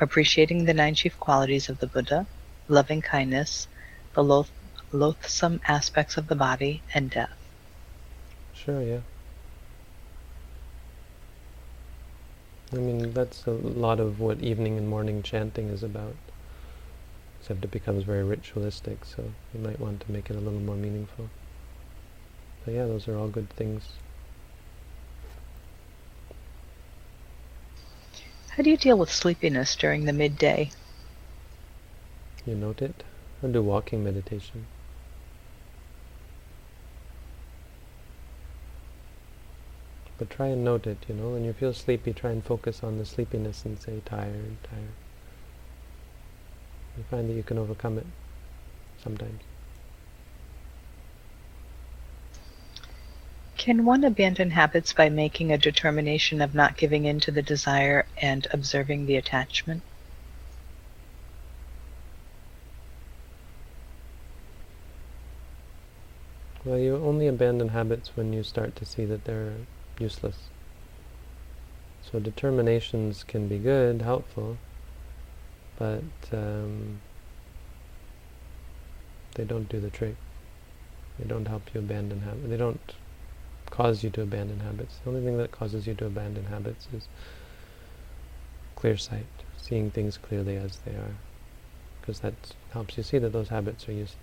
appreciating 0.00 0.64
the 0.64 0.72
nine 0.72 0.94
chief 0.94 1.20
qualities 1.20 1.68
of 1.68 1.80
the 1.80 1.86
Buddha, 1.86 2.26
loving 2.66 3.02
kindness, 3.02 3.68
the 4.14 4.24
loath- 4.24 4.50
loathsome 4.90 5.60
aspects 5.68 6.16
of 6.16 6.28
the 6.28 6.34
body, 6.34 6.82
and 6.94 7.10
death. 7.10 7.36
Sure, 8.54 8.80
yeah. 8.80 9.00
I 12.72 12.76
mean, 12.76 13.12
that's 13.12 13.46
a 13.46 13.50
lot 13.50 14.00
of 14.00 14.18
what 14.18 14.40
evening 14.40 14.78
and 14.78 14.88
morning 14.88 15.22
chanting 15.22 15.68
is 15.68 15.82
about. 15.82 16.14
Except 17.46 17.64
it 17.64 17.70
becomes 17.70 18.02
very 18.02 18.24
ritualistic, 18.24 19.04
so 19.04 19.22
you 19.54 19.60
might 19.60 19.78
want 19.78 20.00
to 20.00 20.10
make 20.10 20.30
it 20.30 20.34
a 20.34 20.40
little 20.40 20.58
more 20.58 20.74
meaningful. 20.74 21.30
But 22.64 22.74
yeah, 22.74 22.86
those 22.86 23.06
are 23.06 23.16
all 23.16 23.28
good 23.28 23.48
things. 23.50 23.84
How 28.48 28.64
do 28.64 28.70
you 28.70 28.76
deal 28.76 28.98
with 28.98 29.12
sleepiness 29.12 29.76
during 29.76 30.06
the 30.06 30.12
midday? 30.12 30.72
You 32.44 32.56
note 32.56 32.82
it? 32.82 33.04
Or 33.40 33.48
do 33.48 33.62
walking 33.62 34.02
meditation. 34.02 34.66
But 40.18 40.30
try 40.30 40.48
and 40.48 40.64
note 40.64 40.88
it, 40.88 40.98
you 41.08 41.14
know. 41.14 41.28
When 41.28 41.44
you 41.44 41.52
feel 41.52 41.72
sleepy, 41.72 42.12
try 42.12 42.32
and 42.32 42.44
focus 42.44 42.82
on 42.82 42.98
the 42.98 43.04
sleepiness 43.04 43.64
and 43.64 43.78
say, 43.78 44.02
tired, 44.04 44.56
tired. 44.64 45.05
You 46.96 47.04
find 47.10 47.28
that 47.28 47.34
you 47.34 47.42
can 47.42 47.58
overcome 47.58 47.98
it 47.98 48.06
sometimes. 49.02 49.42
Can 53.56 53.84
one 53.84 54.04
abandon 54.04 54.50
habits 54.50 54.92
by 54.92 55.08
making 55.08 55.50
a 55.50 55.58
determination 55.58 56.40
of 56.40 56.54
not 56.54 56.76
giving 56.76 57.04
in 57.04 57.20
to 57.20 57.30
the 57.30 57.42
desire 57.42 58.06
and 58.20 58.46
observing 58.52 59.06
the 59.06 59.16
attachment? 59.16 59.82
Well, 66.64 66.78
you 66.78 66.96
only 66.96 67.28
abandon 67.28 67.68
habits 67.68 68.16
when 68.16 68.32
you 68.32 68.42
start 68.42 68.74
to 68.76 68.84
see 68.84 69.04
that 69.04 69.24
they're 69.24 69.54
useless. 69.98 70.36
So 72.02 72.18
determinations 72.18 73.24
can 73.24 73.48
be 73.48 73.58
good, 73.58 74.02
helpful, 74.02 74.58
but 75.78 76.02
um, 76.32 77.00
they 79.34 79.44
don't 79.44 79.68
do 79.68 79.80
the 79.80 79.90
trick. 79.90 80.16
They 81.18 81.26
don't 81.26 81.46
help 81.46 81.62
you 81.74 81.80
abandon 81.80 82.20
habits. 82.20 82.48
They 82.48 82.56
don't 82.56 82.94
cause 83.70 84.02
you 84.02 84.10
to 84.10 84.22
abandon 84.22 84.60
habits. 84.60 84.96
The 85.04 85.10
only 85.10 85.24
thing 85.24 85.38
that 85.38 85.52
causes 85.52 85.86
you 85.86 85.94
to 85.94 86.06
abandon 86.06 86.46
habits 86.46 86.88
is 86.94 87.08
clear 88.76 88.96
sight, 88.96 89.26
seeing 89.58 89.90
things 89.90 90.18
clearly 90.18 90.56
as 90.56 90.78
they 90.84 90.92
are, 90.92 91.14
because 92.00 92.20
that 92.20 92.34
helps 92.72 92.96
you 92.96 93.02
see 93.02 93.18
that 93.18 93.32
those 93.32 93.48
habits 93.48 93.88
are 93.88 93.92
useless. 93.92 94.16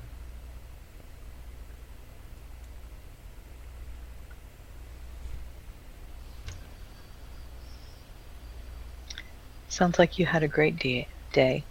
Sounds 9.69 9.97
like 9.97 10.19
you 10.19 10.27
had 10.27 10.43
a 10.43 10.47
great 10.47 10.77
day. 10.77 11.07
I 11.35 11.63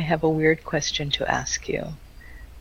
have 0.00 0.22
a 0.22 0.28
weird 0.28 0.64
question 0.64 1.10
to 1.10 1.30
ask 1.30 1.68
you. 1.68 1.94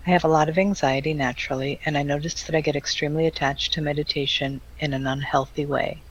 I 0.05 0.09
have 0.09 0.25
a 0.25 0.27
lot 0.27 0.49
of 0.49 0.57
anxiety 0.57 1.13
naturally, 1.13 1.79
and 1.85 1.97
I 1.97 2.03
notice 2.03 2.43
that 2.43 2.55
I 2.55 2.59
get 2.59 2.75
extremely 2.75 3.25
attached 3.27 3.73
to 3.73 3.81
meditation 3.81 4.59
in 4.77 4.93
an 4.93 5.07
unhealthy 5.07 5.65
way. 5.65 6.01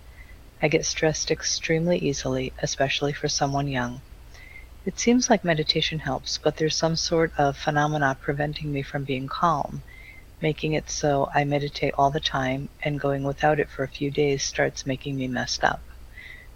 I 0.63 0.69
get 0.69 0.87
stressed 0.87 1.31
extremely 1.31 1.99
easily, 1.99 2.55
especially 2.63 3.13
for 3.13 3.29
someone 3.29 3.69
young. 3.69 4.01
It 4.87 4.99
seems 4.99 5.29
like 5.29 5.45
meditation 5.45 5.99
helps, 5.99 6.39
but 6.39 6.57
there's 6.57 6.77
some 6.77 6.97
sort 6.97 7.33
of 7.37 7.59
phenomena 7.59 8.17
preventing 8.19 8.73
me 8.73 8.81
from 8.81 9.05
being 9.05 9.29
calm, 9.29 9.83
making 10.41 10.73
it 10.73 10.89
so 10.89 11.29
I 11.35 11.45
meditate 11.45 11.93
all 11.99 12.11
the 12.11 12.21
time, 12.21 12.71
and 12.83 12.99
going 12.99 13.23
without 13.23 13.61
it 13.61 13.69
for 13.69 13.83
a 13.83 13.89
few 13.89 14.11
days 14.11 14.43
starts 14.43 14.87
making 14.87 15.17
me 15.17 15.29
messed 15.29 15.63
up. 15.63 15.83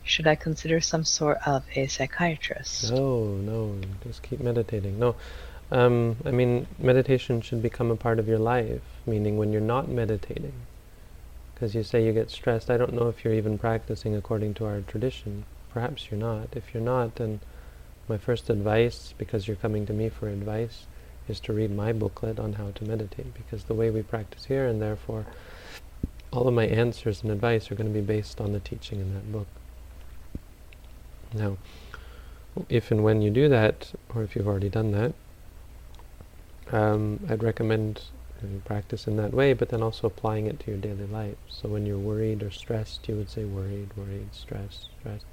Should 0.06 0.28
I 0.28 0.36
consider 0.36 0.80
some 0.80 1.04
sort 1.04 1.38
of 1.44 1.64
a 1.74 1.88
psychiatrist? 1.88 2.92
No, 2.92 3.24
no, 3.24 3.76
just 4.04 4.22
keep 4.22 4.40
meditating. 4.40 5.00
No, 5.00 5.16
um, 5.72 6.16
I 6.24 6.30
mean, 6.30 6.68
meditation 6.78 7.40
should 7.40 7.60
become 7.60 7.90
a 7.90 7.96
part 7.96 8.20
of 8.20 8.28
your 8.28 8.38
life, 8.38 8.82
meaning 9.04 9.36
when 9.36 9.50
you're 9.50 9.60
not 9.60 9.88
meditating. 9.88 10.52
Because 11.52 11.74
you 11.74 11.82
say 11.82 12.06
you 12.06 12.12
get 12.12 12.30
stressed. 12.30 12.70
I 12.70 12.76
don't 12.76 12.92
know 12.92 13.08
if 13.08 13.24
you're 13.24 13.34
even 13.34 13.58
practicing 13.58 14.14
according 14.14 14.54
to 14.54 14.66
our 14.66 14.80
tradition. 14.82 15.44
Perhaps 15.72 16.08
you're 16.08 16.20
not. 16.20 16.50
If 16.52 16.72
you're 16.72 16.82
not, 16.84 17.16
then 17.16 17.40
my 18.08 18.16
first 18.16 18.48
advice, 18.48 19.12
because 19.18 19.48
you're 19.48 19.56
coming 19.56 19.86
to 19.86 19.92
me 19.92 20.08
for 20.08 20.28
advice, 20.28 20.86
is 21.26 21.40
to 21.40 21.52
read 21.52 21.74
my 21.74 21.92
booklet 21.92 22.38
on 22.38 22.52
how 22.52 22.70
to 22.76 22.84
meditate. 22.84 23.34
Because 23.34 23.64
the 23.64 23.74
way 23.74 23.90
we 23.90 24.02
practice 24.02 24.44
here, 24.44 24.68
and 24.68 24.80
therefore 24.80 25.26
all 26.30 26.46
of 26.46 26.54
my 26.54 26.66
answers 26.66 27.24
and 27.24 27.32
advice 27.32 27.72
are 27.72 27.74
going 27.74 27.92
to 27.92 28.00
be 28.00 28.06
based 28.06 28.40
on 28.40 28.52
the 28.52 28.60
teaching 28.60 29.00
in 29.00 29.12
that 29.12 29.32
book. 29.32 29.48
Now, 31.34 31.56
if 32.68 32.90
and 32.90 33.04
when 33.04 33.22
you 33.22 33.30
do 33.30 33.48
that, 33.48 33.92
or 34.14 34.22
if 34.22 34.34
you've 34.34 34.48
already 34.48 34.68
done 34.68 34.92
that, 34.92 35.12
um, 36.72 37.20
I'd 37.28 37.42
recommend 37.42 38.02
practice 38.64 39.06
in 39.06 39.16
that 39.16 39.32
way, 39.32 39.52
but 39.52 39.70
then 39.70 39.82
also 39.82 40.06
applying 40.06 40.46
it 40.46 40.60
to 40.60 40.70
your 40.70 40.80
daily 40.80 41.06
life. 41.06 41.36
So 41.48 41.68
when 41.68 41.86
you're 41.86 41.98
worried 41.98 42.42
or 42.42 42.50
stressed, 42.50 43.08
you 43.08 43.16
would 43.16 43.30
say 43.30 43.44
worried, 43.44 43.90
worried, 43.96 44.34
stressed, 44.34 44.88
stressed. 45.00 45.24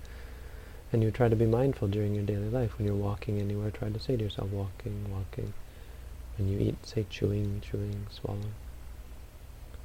And 0.91 1.03
you 1.03 1.11
try 1.11 1.27
to 1.27 1.35
be 1.35 1.45
mindful 1.45 1.87
during 1.87 2.15
your 2.15 2.23
daily 2.23 2.49
life. 2.49 2.77
When 2.77 2.87
you're 2.87 2.95
walking 2.95 3.39
anywhere, 3.39 3.71
try 3.71 3.89
to 3.89 3.99
say 3.99 4.15
to 4.15 4.23
yourself, 4.23 4.49
walking, 4.51 5.05
walking. 5.11 5.53
When 6.37 6.47
you 6.47 6.59
eat, 6.59 6.85
say 6.85 7.05
chewing, 7.09 7.61
chewing, 7.61 8.07
swallowing. 8.11 8.53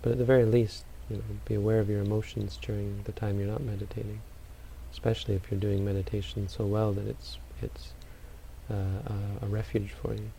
But 0.02 0.12
at 0.12 0.18
the 0.18 0.24
very 0.24 0.44
least, 0.44 0.84
you 1.10 1.16
know, 1.16 1.22
be 1.44 1.54
aware 1.54 1.80
of 1.80 1.88
your 1.88 2.02
emotions 2.02 2.58
during 2.60 3.02
the 3.04 3.12
time 3.12 3.38
you're 3.38 3.48
not 3.48 3.62
meditating 3.62 4.20
especially 4.98 5.36
if 5.36 5.48
you're 5.48 5.60
doing 5.60 5.84
meditation 5.84 6.48
so 6.48 6.66
well 6.66 6.92
that 6.92 7.06
it's 7.06 7.38
it's 7.62 7.92
uh, 8.68 8.74
a, 8.74 9.46
a 9.46 9.46
refuge 9.46 9.92
for 10.02 10.12
you. 10.12 10.30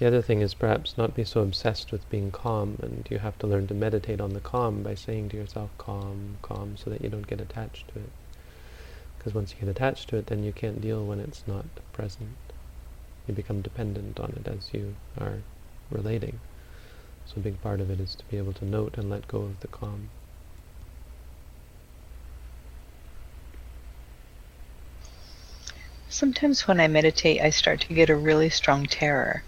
The 0.00 0.06
other 0.08 0.20
thing 0.20 0.40
is 0.40 0.52
perhaps 0.52 0.98
not 0.98 1.14
be 1.14 1.22
so 1.22 1.42
obsessed 1.42 1.92
with 1.92 2.10
being 2.10 2.32
calm, 2.32 2.76
and 2.82 3.06
you 3.08 3.20
have 3.20 3.38
to 3.38 3.46
learn 3.46 3.68
to 3.68 3.74
meditate 3.74 4.20
on 4.20 4.32
the 4.32 4.40
calm 4.40 4.82
by 4.82 4.96
saying 4.96 5.28
to 5.28 5.36
yourself, 5.36 5.70
calm, 5.78 6.38
calm, 6.42 6.76
so 6.76 6.90
that 6.90 7.02
you 7.02 7.08
don't 7.08 7.28
get 7.28 7.40
attached 7.40 7.86
to 7.88 8.00
it. 8.00 8.10
Because 9.16 9.32
once 9.32 9.52
you 9.52 9.60
get 9.60 9.70
attached 9.70 10.08
to 10.08 10.16
it, 10.16 10.26
then 10.26 10.42
you 10.42 10.52
can't 10.52 10.80
deal 10.80 11.04
when 11.06 11.20
it's 11.20 11.44
not 11.46 11.66
present. 11.92 12.36
You 13.28 13.34
become 13.34 13.62
dependent 13.62 14.18
on 14.18 14.34
it 14.36 14.48
as 14.48 14.74
you 14.74 14.96
are 15.18 15.38
relating. 15.92 16.40
So 17.26 17.34
a 17.36 17.40
big 17.40 17.60
part 17.62 17.80
of 17.80 17.90
it 17.90 18.00
is 18.00 18.14
to 18.16 18.24
be 18.30 18.36
able 18.36 18.52
to 18.54 18.64
note 18.64 18.96
and 18.96 19.10
let 19.10 19.26
go 19.28 19.38
of 19.38 19.60
the 19.60 19.68
calm. 19.68 20.10
Sometimes 26.08 26.68
when 26.68 26.78
I 26.78 26.86
meditate, 26.86 27.40
I 27.40 27.50
start 27.50 27.80
to 27.80 27.94
get 27.94 28.08
a 28.08 28.14
really 28.14 28.48
strong 28.48 28.86
terror. 28.86 29.42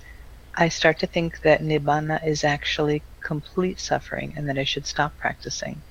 I 0.57 0.69
start 0.69 0.99
to 0.99 1.07
think 1.07 1.43
that 1.43 1.61
nibbana 1.61 2.27
is 2.27 2.43
actually 2.43 3.03
complete 3.21 3.79
suffering 3.79 4.35
and 4.37 4.49
that 4.49 4.59
I 4.59 4.65
should 4.65 4.87
stop 4.87 5.17
practicing. 5.19 5.83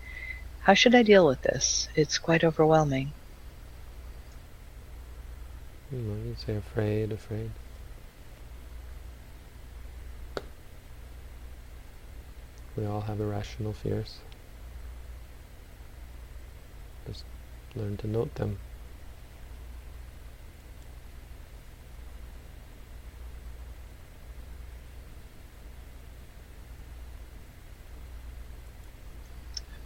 How 0.64 0.74
should 0.74 0.96
I 0.96 1.04
deal 1.04 1.26
with 1.26 1.44
this? 1.44 1.88
It's 1.96 2.18
quite 2.18 2.44
overwhelming. 2.44 3.14
You 5.92 6.00
know, 6.00 6.30
you 6.30 6.36
say 6.46 6.56
afraid, 6.56 7.12
afraid. 7.12 7.52
We 12.78 12.86
all 12.86 13.02
have 13.02 13.22
irrational 13.22 13.72
fears. 13.72 14.18
Just 17.08 17.24
learn 17.76 17.96
to 17.98 18.08
note 18.08 18.36
them. 18.36 18.58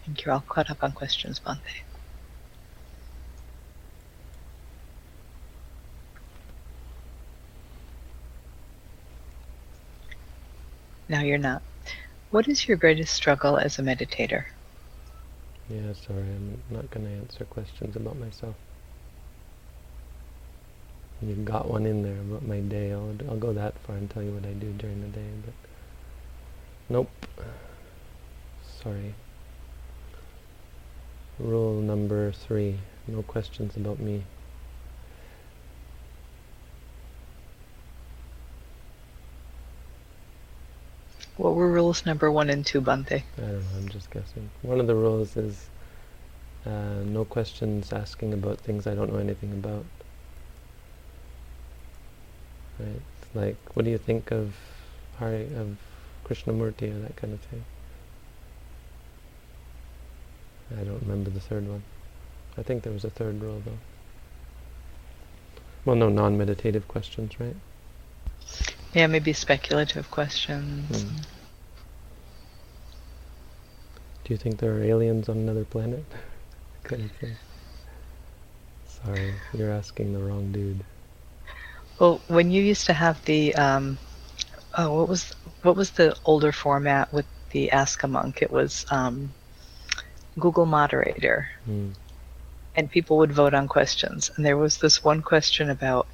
I 0.02 0.06
think 0.06 0.26
you're 0.26 0.34
all 0.34 0.44
caught 0.48 0.72
up 0.72 0.84
on 0.84 0.94
questions, 0.94 1.40
Bhante. 1.40 1.84
Now 11.08 11.22
you're 11.22 11.38
not. 11.38 11.62
What 12.32 12.48
is 12.48 12.68
your 12.68 12.78
greatest 12.78 13.14
struggle 13.14 13.58
as 13.58 13.80
a 13.80 13.82
meditator? 13.82 14.46
Yeah, 15.68 15.94
sorry, 15.94 16.20
I'm 16.20 16.62
not 16.70 16.90
going 16.92 17.06
to 17.08 17.12
answer 17.12 17.44
questions 17.46 17.96
about 17.96 18.18
myself. 18.20 18.56
You 21.22 21.34
got 21.36 21.70
one 21.70 21.86
in 21.86 22.04
there 22.04 22.20
about 22.20 22.48
my 22.48 22.60
day. 22.60 22.94
I'll, 22.94 23.16
I'll 23.30 23.38
go 23.38 23.52
that 23.54 23.78
far 23.80 23.96
and 23.96 24.10
tell 24.10 24.22
you 24.24 24.32
what 24.32 24.46
I 24.46 24.54
do 24.54 24.72
during 24.74 25.02
the 25.02 25.08
day, 25.08 25.28
but 25.44 25.54
nope. 26.88 27.12
Sorry. 28.84 29.16
Rule 31.40 31.82
number 31.82 32.32
three, 32.32 32.80
no 33.08 33.24
questions 33.24 33.76
about 33.76 34.00
me. 34.00 34.24
What 41.40 41.56
were 41.56 41.72
rules 41.72 42.06
number 42.06 42.30
one 42.30 42.50
and 42.50 42.66
two, 42.66 42.82
Bhante? 42.82 43.24
I 43.38 43.42
don't 43.42 43.54
know, 43.54 43.78
I'm 43.78 43.88
just 43.88 44.12
guessing. 44.12 44.50
One 44.62 44.82
of 44.82 44.88
the 44.88 44.96
rules 44.96 45.38
is 45.38 45.70
uh, 46.66 47.02
no 47.06 47.24
questions 47.24 47.94
asking 47.94 48.34
about 48.34 48.58
things 48.58 48.86
I 48.86 48.94
don't 48.94 49.14
know 49.14 49.20
anything 49.20 49.54
about. 49.54 49.86
Right? 52.78 53.02
Like, 53.34 53.56
what 53.74 53.86
do 53.86 53.92
you 53.92 53.98
think 53.98 54.32
of 54.32 54.54
Hari, 55.18 55.46
of 55.56 55.78
Krishnamurti 56.26 56.94
or 56.94 57.00
that 57.00 57.16
kind 57.16 57.32
of 57.32 57.40
thing? 57.40 57.64
I 60.78 60.84
don't 60.84 61.02
remember 61.04 61.30
the 61.30 61.40
third 61.40 61.66
one. 61.70 61.84
I 62.58 62.64
think 62.64 62.84
there 62.84 62.92
was 62.92 63.06
a 63.06 63.10
third 63.10 63.42
rule 63.42 63.62
though. 63.64 63.80
Well, 65.86 65.96
no 65.96 66.10
non-meditative 66.10 66.90
questions, 66.90 67.40
right? 67.40 67.56
Yeah, 68.94 69.08
maybe 69.08 69.34
speculative 69.34 70.10
questions. 70.10 71.04
Hmm. 71.04 71.18
Do 74.24 74.34
you 74.34 74.38
think 74.38 74.60
there 74.60 74.74
are 74.74 74.84
aliens 74.84 75.30
on 75.30 75.38
another 75.38 75.66
planet? 75.66 76.06
kind 76.84 77.04
of 77.04 77.30
Sorry, 79.06 79.34
you're 79.54 79.72
asking 79.72 80.14
the 80.14 80.20
wrong 80.20 80.52
dude. 80.52 80.84
Well, 82.00 82.22
when 82.28 82.52
you 82.52 82.62
used 82.62 82.86
to 82.88 82.94
have 82.94 83.24
the, 83.26 83.56
um, 83.56 83.98
oh, 84.78 84.94
what 84.94 85.10
was 85.10 85.36
what 85.62 85.76
was 85.76 85.92
the 85.92 86.16
older 86.26 86.52
format 86.52 87.12
with 87.14 87.26
the 87.52 87.72
Ask 87.72 88.04
a 88.04 88.08
Monk? 88.08 88.42
It 88.42 88.52
was 88.52 88.86
um, 88.90 89.34
Google 90.38 90.66
Moderator, 90.66 91.50
mm. 91.68 91.94
and 92.76 92.92
people 92.92 93.18
would 93.18 93.32
vote 93.32 93.54
on 93.54 93.68
questions. 93.68 94.32
And 94.36 94.46
there 94.46 94.58
was 94.58 94.78
this 94.78 95.04
one 95.04 95.22
question 95.22 95.70
about 95.70 96.08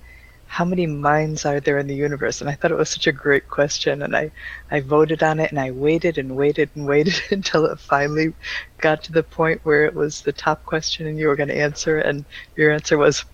how 0.46 0.66
many 0.66 0.86
minds 0.88 1.46
are 1.46 1.60
there 1.60 1.78
in 1.78 1.88
the 1.88 1.96
universe? 1.96 2.42
And 2.42 2.50
I 2.50 2.54
thought 2.54 2.72
it 2.72 2.78
was 2.78 2.90
such 2.90 3.08
a 3.08 3.12
great 3.12 3.48
question. 3.48 4.02
And 4.02 4.16
I, 4.16 4.32
I 4.72 4.82
voted 4.82 5.24
on 5.24 5.40
it 5.40 5.52
and 5.52 5.60
I 5.60 5.72
waited 5.72 6.18
and 6.18 6.36
waited 6.36 6.70
and 6.76 6.86
waited 6.88 7.22
until 7.32 7.66
it 7.66 7.80
finally 7.80 8.34
got 8.82 9.04
to 9.04 9.12
the 9.14 9.24
point 9.24 9.62
where 9.64 9.86
it 9.86 9.96
was 9.96 10.22
the 10.22 10.34
top 10.34 10.64
question 10.66 11.08
and 11.08 11.18
you 11.20 11.28
were 11.28 11.36
going 11.36 11.50
to 11.50 11.58
answer. 11.58 11.98
And 12.00 12.26
your 12.56 12.72
answer 12.72 12.98
was, 12.98 13.26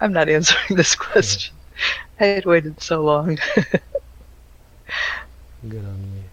I'm 0.00 0.12
not 0.12 0.28
answering 0.38 0.76
this 0.76 0.94
question. 0.96 1.54
I 2.20 2.24
had 2.26 2.46
waited 2.46 2.74
so 2.82 3.02
long. 3.02 3.38
Good 5.68 5.84
on 5.84 6.02
me. 6.12 6.24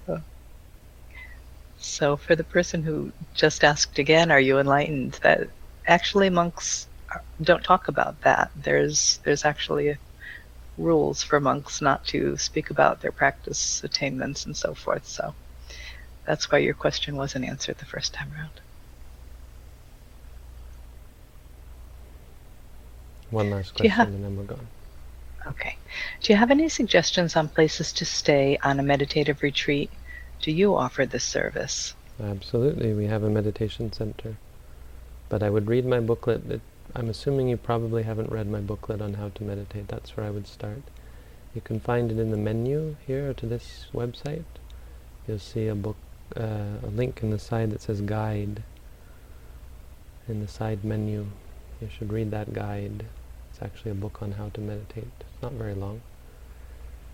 So, 1.78 2.16
for 2.18 2.36
the 2.36 2.44
person 2.44 2.84
who 2.84 3.14
just 3.34 3.64
asked 3.64 3.98
again, 3.98 4.32
"Are 4.32 4.40
you 4.40 4.60
enlightened?" 4.60 5.20
That 5.24 5.50
actually 5.88 6.30
monks 6.30 6.88
don't 7.42 7.64
talk 7.64 7.88
about 7.88 8.22
that. 8.22 8.52
There's 8.56 9.20
there's 9.24 9.46
actually 9.46 9.98
rules 10.80 11.22
for 11.22 11.40
monks 11.40 11.82
not 11.82 12.06
to 12.08 12.38
speak 12.38 12.70
about 12.70 13.02
their 13.02 13.12
practice 13.12 13.84
attainments 13.84 14.46
and 14.46 14.56
so 14.56 14.74
forth. 14.74 15.06
So 15.06 15.34
that's 16.26 16.52
why 16.52 16.60
your 16.60 16.74
question 16.74 17.16
wasn't 17.16 17.46
answered 17.46 17.78
the 17.78 17.86
first 17.86 18.14
time 18.14 18.32
around. 18.36 18.62
One 23.32 23.52
last 23.52 23.76
question 23.76 23.92
have, 23.92 24.08
and 24.08 24.24
then 24.24 24.38
we're 24.38 24.44
gone. 24.44 24.68
Okay. 25.46 25.76
Do 26.22 26.34
you 26.34 26.38
have 26.38 26.52
any 26.52 26.70
suggestions 26.70 27.36
on 27.36 27.50
places 27.50 27.94
to 27.94 28.06
stay 28.06 28.58
on 28.64 28.80
a 28.80 28.84
meditative 28.84 29.44
retreat? 29.44 29.92
Do 30.42 30.52
you 30.52 30.76
offer 30.76 31.06
this 31.06 31.24
service? 31.24 31.94
Absolutely. 32.22 32.94
We 32.94 33.06
have 33.06 33.24
a 33.24 33.30
meditation 33.30 33.94
center. 33.94 34.36
But 35.30 35.44
I 35.44 35.50
would 35.50 35.68
read 35.68 35.86
my 35.86 36.00
booklet. 36.00 36.50
It, 36.50 36.62
I'm 36.96 37.10
assuming 37.10 37.50
you 37.50 37.58
probably 37.58 38.04
haven't 38.04 38.32
read 38.32 38.48
my 38.48 38.62
booklet 38.62 39.02
on 39.02 39.14
how 39.14 39.30
to 39.30 39.44
meditate. 39.44 39.88
That's 39.88 40.18
where 40.18 40.26
I 40.26 40.32
would 40.32 40.48
start. 40.48 40.82
You 41.54 41.62
can 41.62 41.80
find 41.80 42.12
it 42.12 42.20
in 42.20 42.32
the 42.32 42.38
menu 42.38 42.96
here 43.06 43.34
to 43.34 43.46
this 43.46 43.88
website. 43.94 44.46
You'll 45.28 45.40
see 45.40 45.68
a 45.68 45.76
book, 45.76 45.98
uh, 46.36 46.82
a 46.84 46.90
link 46.92 47.22
in 47.22 47.30
the 47.30 47.40
side 47.40 47.72
that 47.72 47.82
says 47.82 48.02
guide. 48.02 48.64
In 50.28 50.42
the 50.42 50.48
side 50.48 50.84
menu, 50.84 51.28
you 51.80 51.90
should 51.96 52.12
read 52.12 52.32
that 52.32 52.54
guide. 52.54 53.06
It's 53.52 53.62
actually 53.62 53.92
a 53.92 53.96
book 53.96 54.22
on 54.22 54.34
how 54.34 54.50
to 54.50 54.62
meditate. 54.62 55.12
It's 55.20 55.42
not 55.42 55.54
very 55.54 55.76
long. 55.76 56.02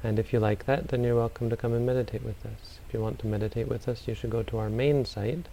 And 0.04 0.20
if 0.20 0.32
you 0.32 0.40
like 0.40 0.66
that, 0.66 0.90
then 0.90 1.04
you're 1.04 1.16
welcome 1.16 1.50
to 1.50 1.58
come 1.58 1.74
and 1.74 1.86
meditate 1.86 2.24
with 2.24 2.46
us. 2.46 2.80
If 2.88 2.94
you 2.94 3.02
want 3.02 3.20
to 3.20 3.28
meditate 3.28 3.68
with 3.68 3.88
us, 3.88 4.08
you 4.08 4.14
should 4.14 4.30
go 4.30 4.44
to 4.44 4.58
our 4.58 4.70
main 4.70 5.04
site, 5.04 5.48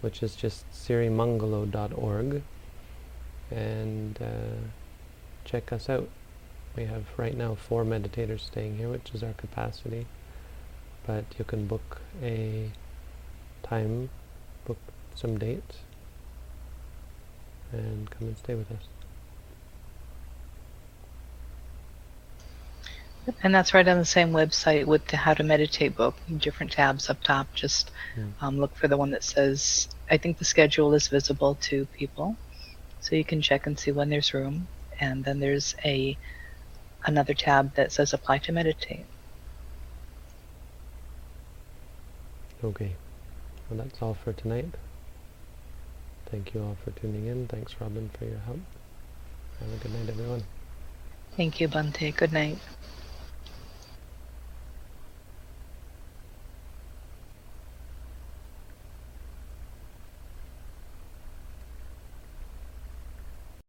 which 0.00 0.22
is 0.22 0.36
just 0.36 0.70
sirimangalo.org, 0.72 2.42
and 3.50 4.18
uh, 4.20 4.68
check 5.44 5.72
us 5.72 5.88
out. 5.88 6.08
We 6.76 6.84
have 6.84 7.04
right 7.16 7.36
now 7.36 7.56
four 7.56 7.84
meditators 7.84 8.40
staying 8.40 8.76
here, 8.78 8.88
which 8.88 9.10
is 9.14 9.22
our 9.22 9.32
capacity. 9.32 10.06
But 11.06 11.24
you 11.38 11.44
can 11.44 11.66
book 11.66 12.00
a 12.22 12.70
time, 13.62 14.10
book 14.64 14.78
some 15.14 15.38
dates, 15.38 15.78
and 17.72 18.10
come 18.10 18.28
and 18.28 18.38
stay 18.38 18.54
with 18.54 18.70
us. 18.70 18.84
And 23.42 23.54
that's 23.54 23.74
right 23.74 23.86
on 23.86 23.98
the 23.98 24.04
same 24.04 24.32
website 24.32 24.86
with 24.86 25.06
the 25.08 25.16
How 25.16 25.34
to 25.34 25.42
Meditate 25.42 25.96
book. 25.96 26.16
Different 26.38 26.72
tabs 26.72 27.10
up 27.10 27.22
top. 27.22 27.52
Just 27.54 27.90
Mm. 28.16 28.32
um, 28.40 28.58
look 28.58 28.74
for 28.74 28.88
the 28.88 28.96
one 28.96 29.10
that 29.10 29.22
says, 29.22 29.88
I 30.10 30.16
think 30.16 30.38
the 30.38 30.44
schedule 30.44 30.94
is 30.94 31.08
visible 31.08 31.54
to 31.62 31.86
people. 31.86 32.36
So 33.00 33.16
you 33.16 33.24
can 33.24 33.40
check 33.40 33.66
and 33.66 33.78
see 33.78 33.92
when 33.92 34.10
there's 34.10 34.34
room. 34.34 34.68
And 35.00 35.24
then 35.24 35.40
there's 35.40 35.74
a 35.84 36.16
another 37.06 37.34
tab 37.34 37.74
that 37.74 37.92
says 37.92 38.12
Apply 38.12 38.38
to 38.38 38.52
Meditate. 38.52 39.06
Okay. 42.62 42.92
Well, 43.68 43.78
that's 43.78 44.02
all 44.02 44.14
for 44.14 44.32
tonight. 44.32 44.74
Thank 46.30 46.54
you 46.54 46.62
all 46.62 46.76
for 46.84 46.90
tuning 46.92 47.26
in. 47.26 47.48
Thanks, 47.48 47.74
Robin, 47.80 48.10
for 48.18 48.24
your 48.24 48.38
help. 48.40 48.60
Have 49.60 49.72
a 49.72 49.76
good 49.82 49.92
night, 49.92 50.08
everyone. 50.08 50.42
Thank 51.36 51.60
you, 51.60 51.68
Bhante. 51.68 52.14
Good 52.14 52.32
night. 52.32 52.58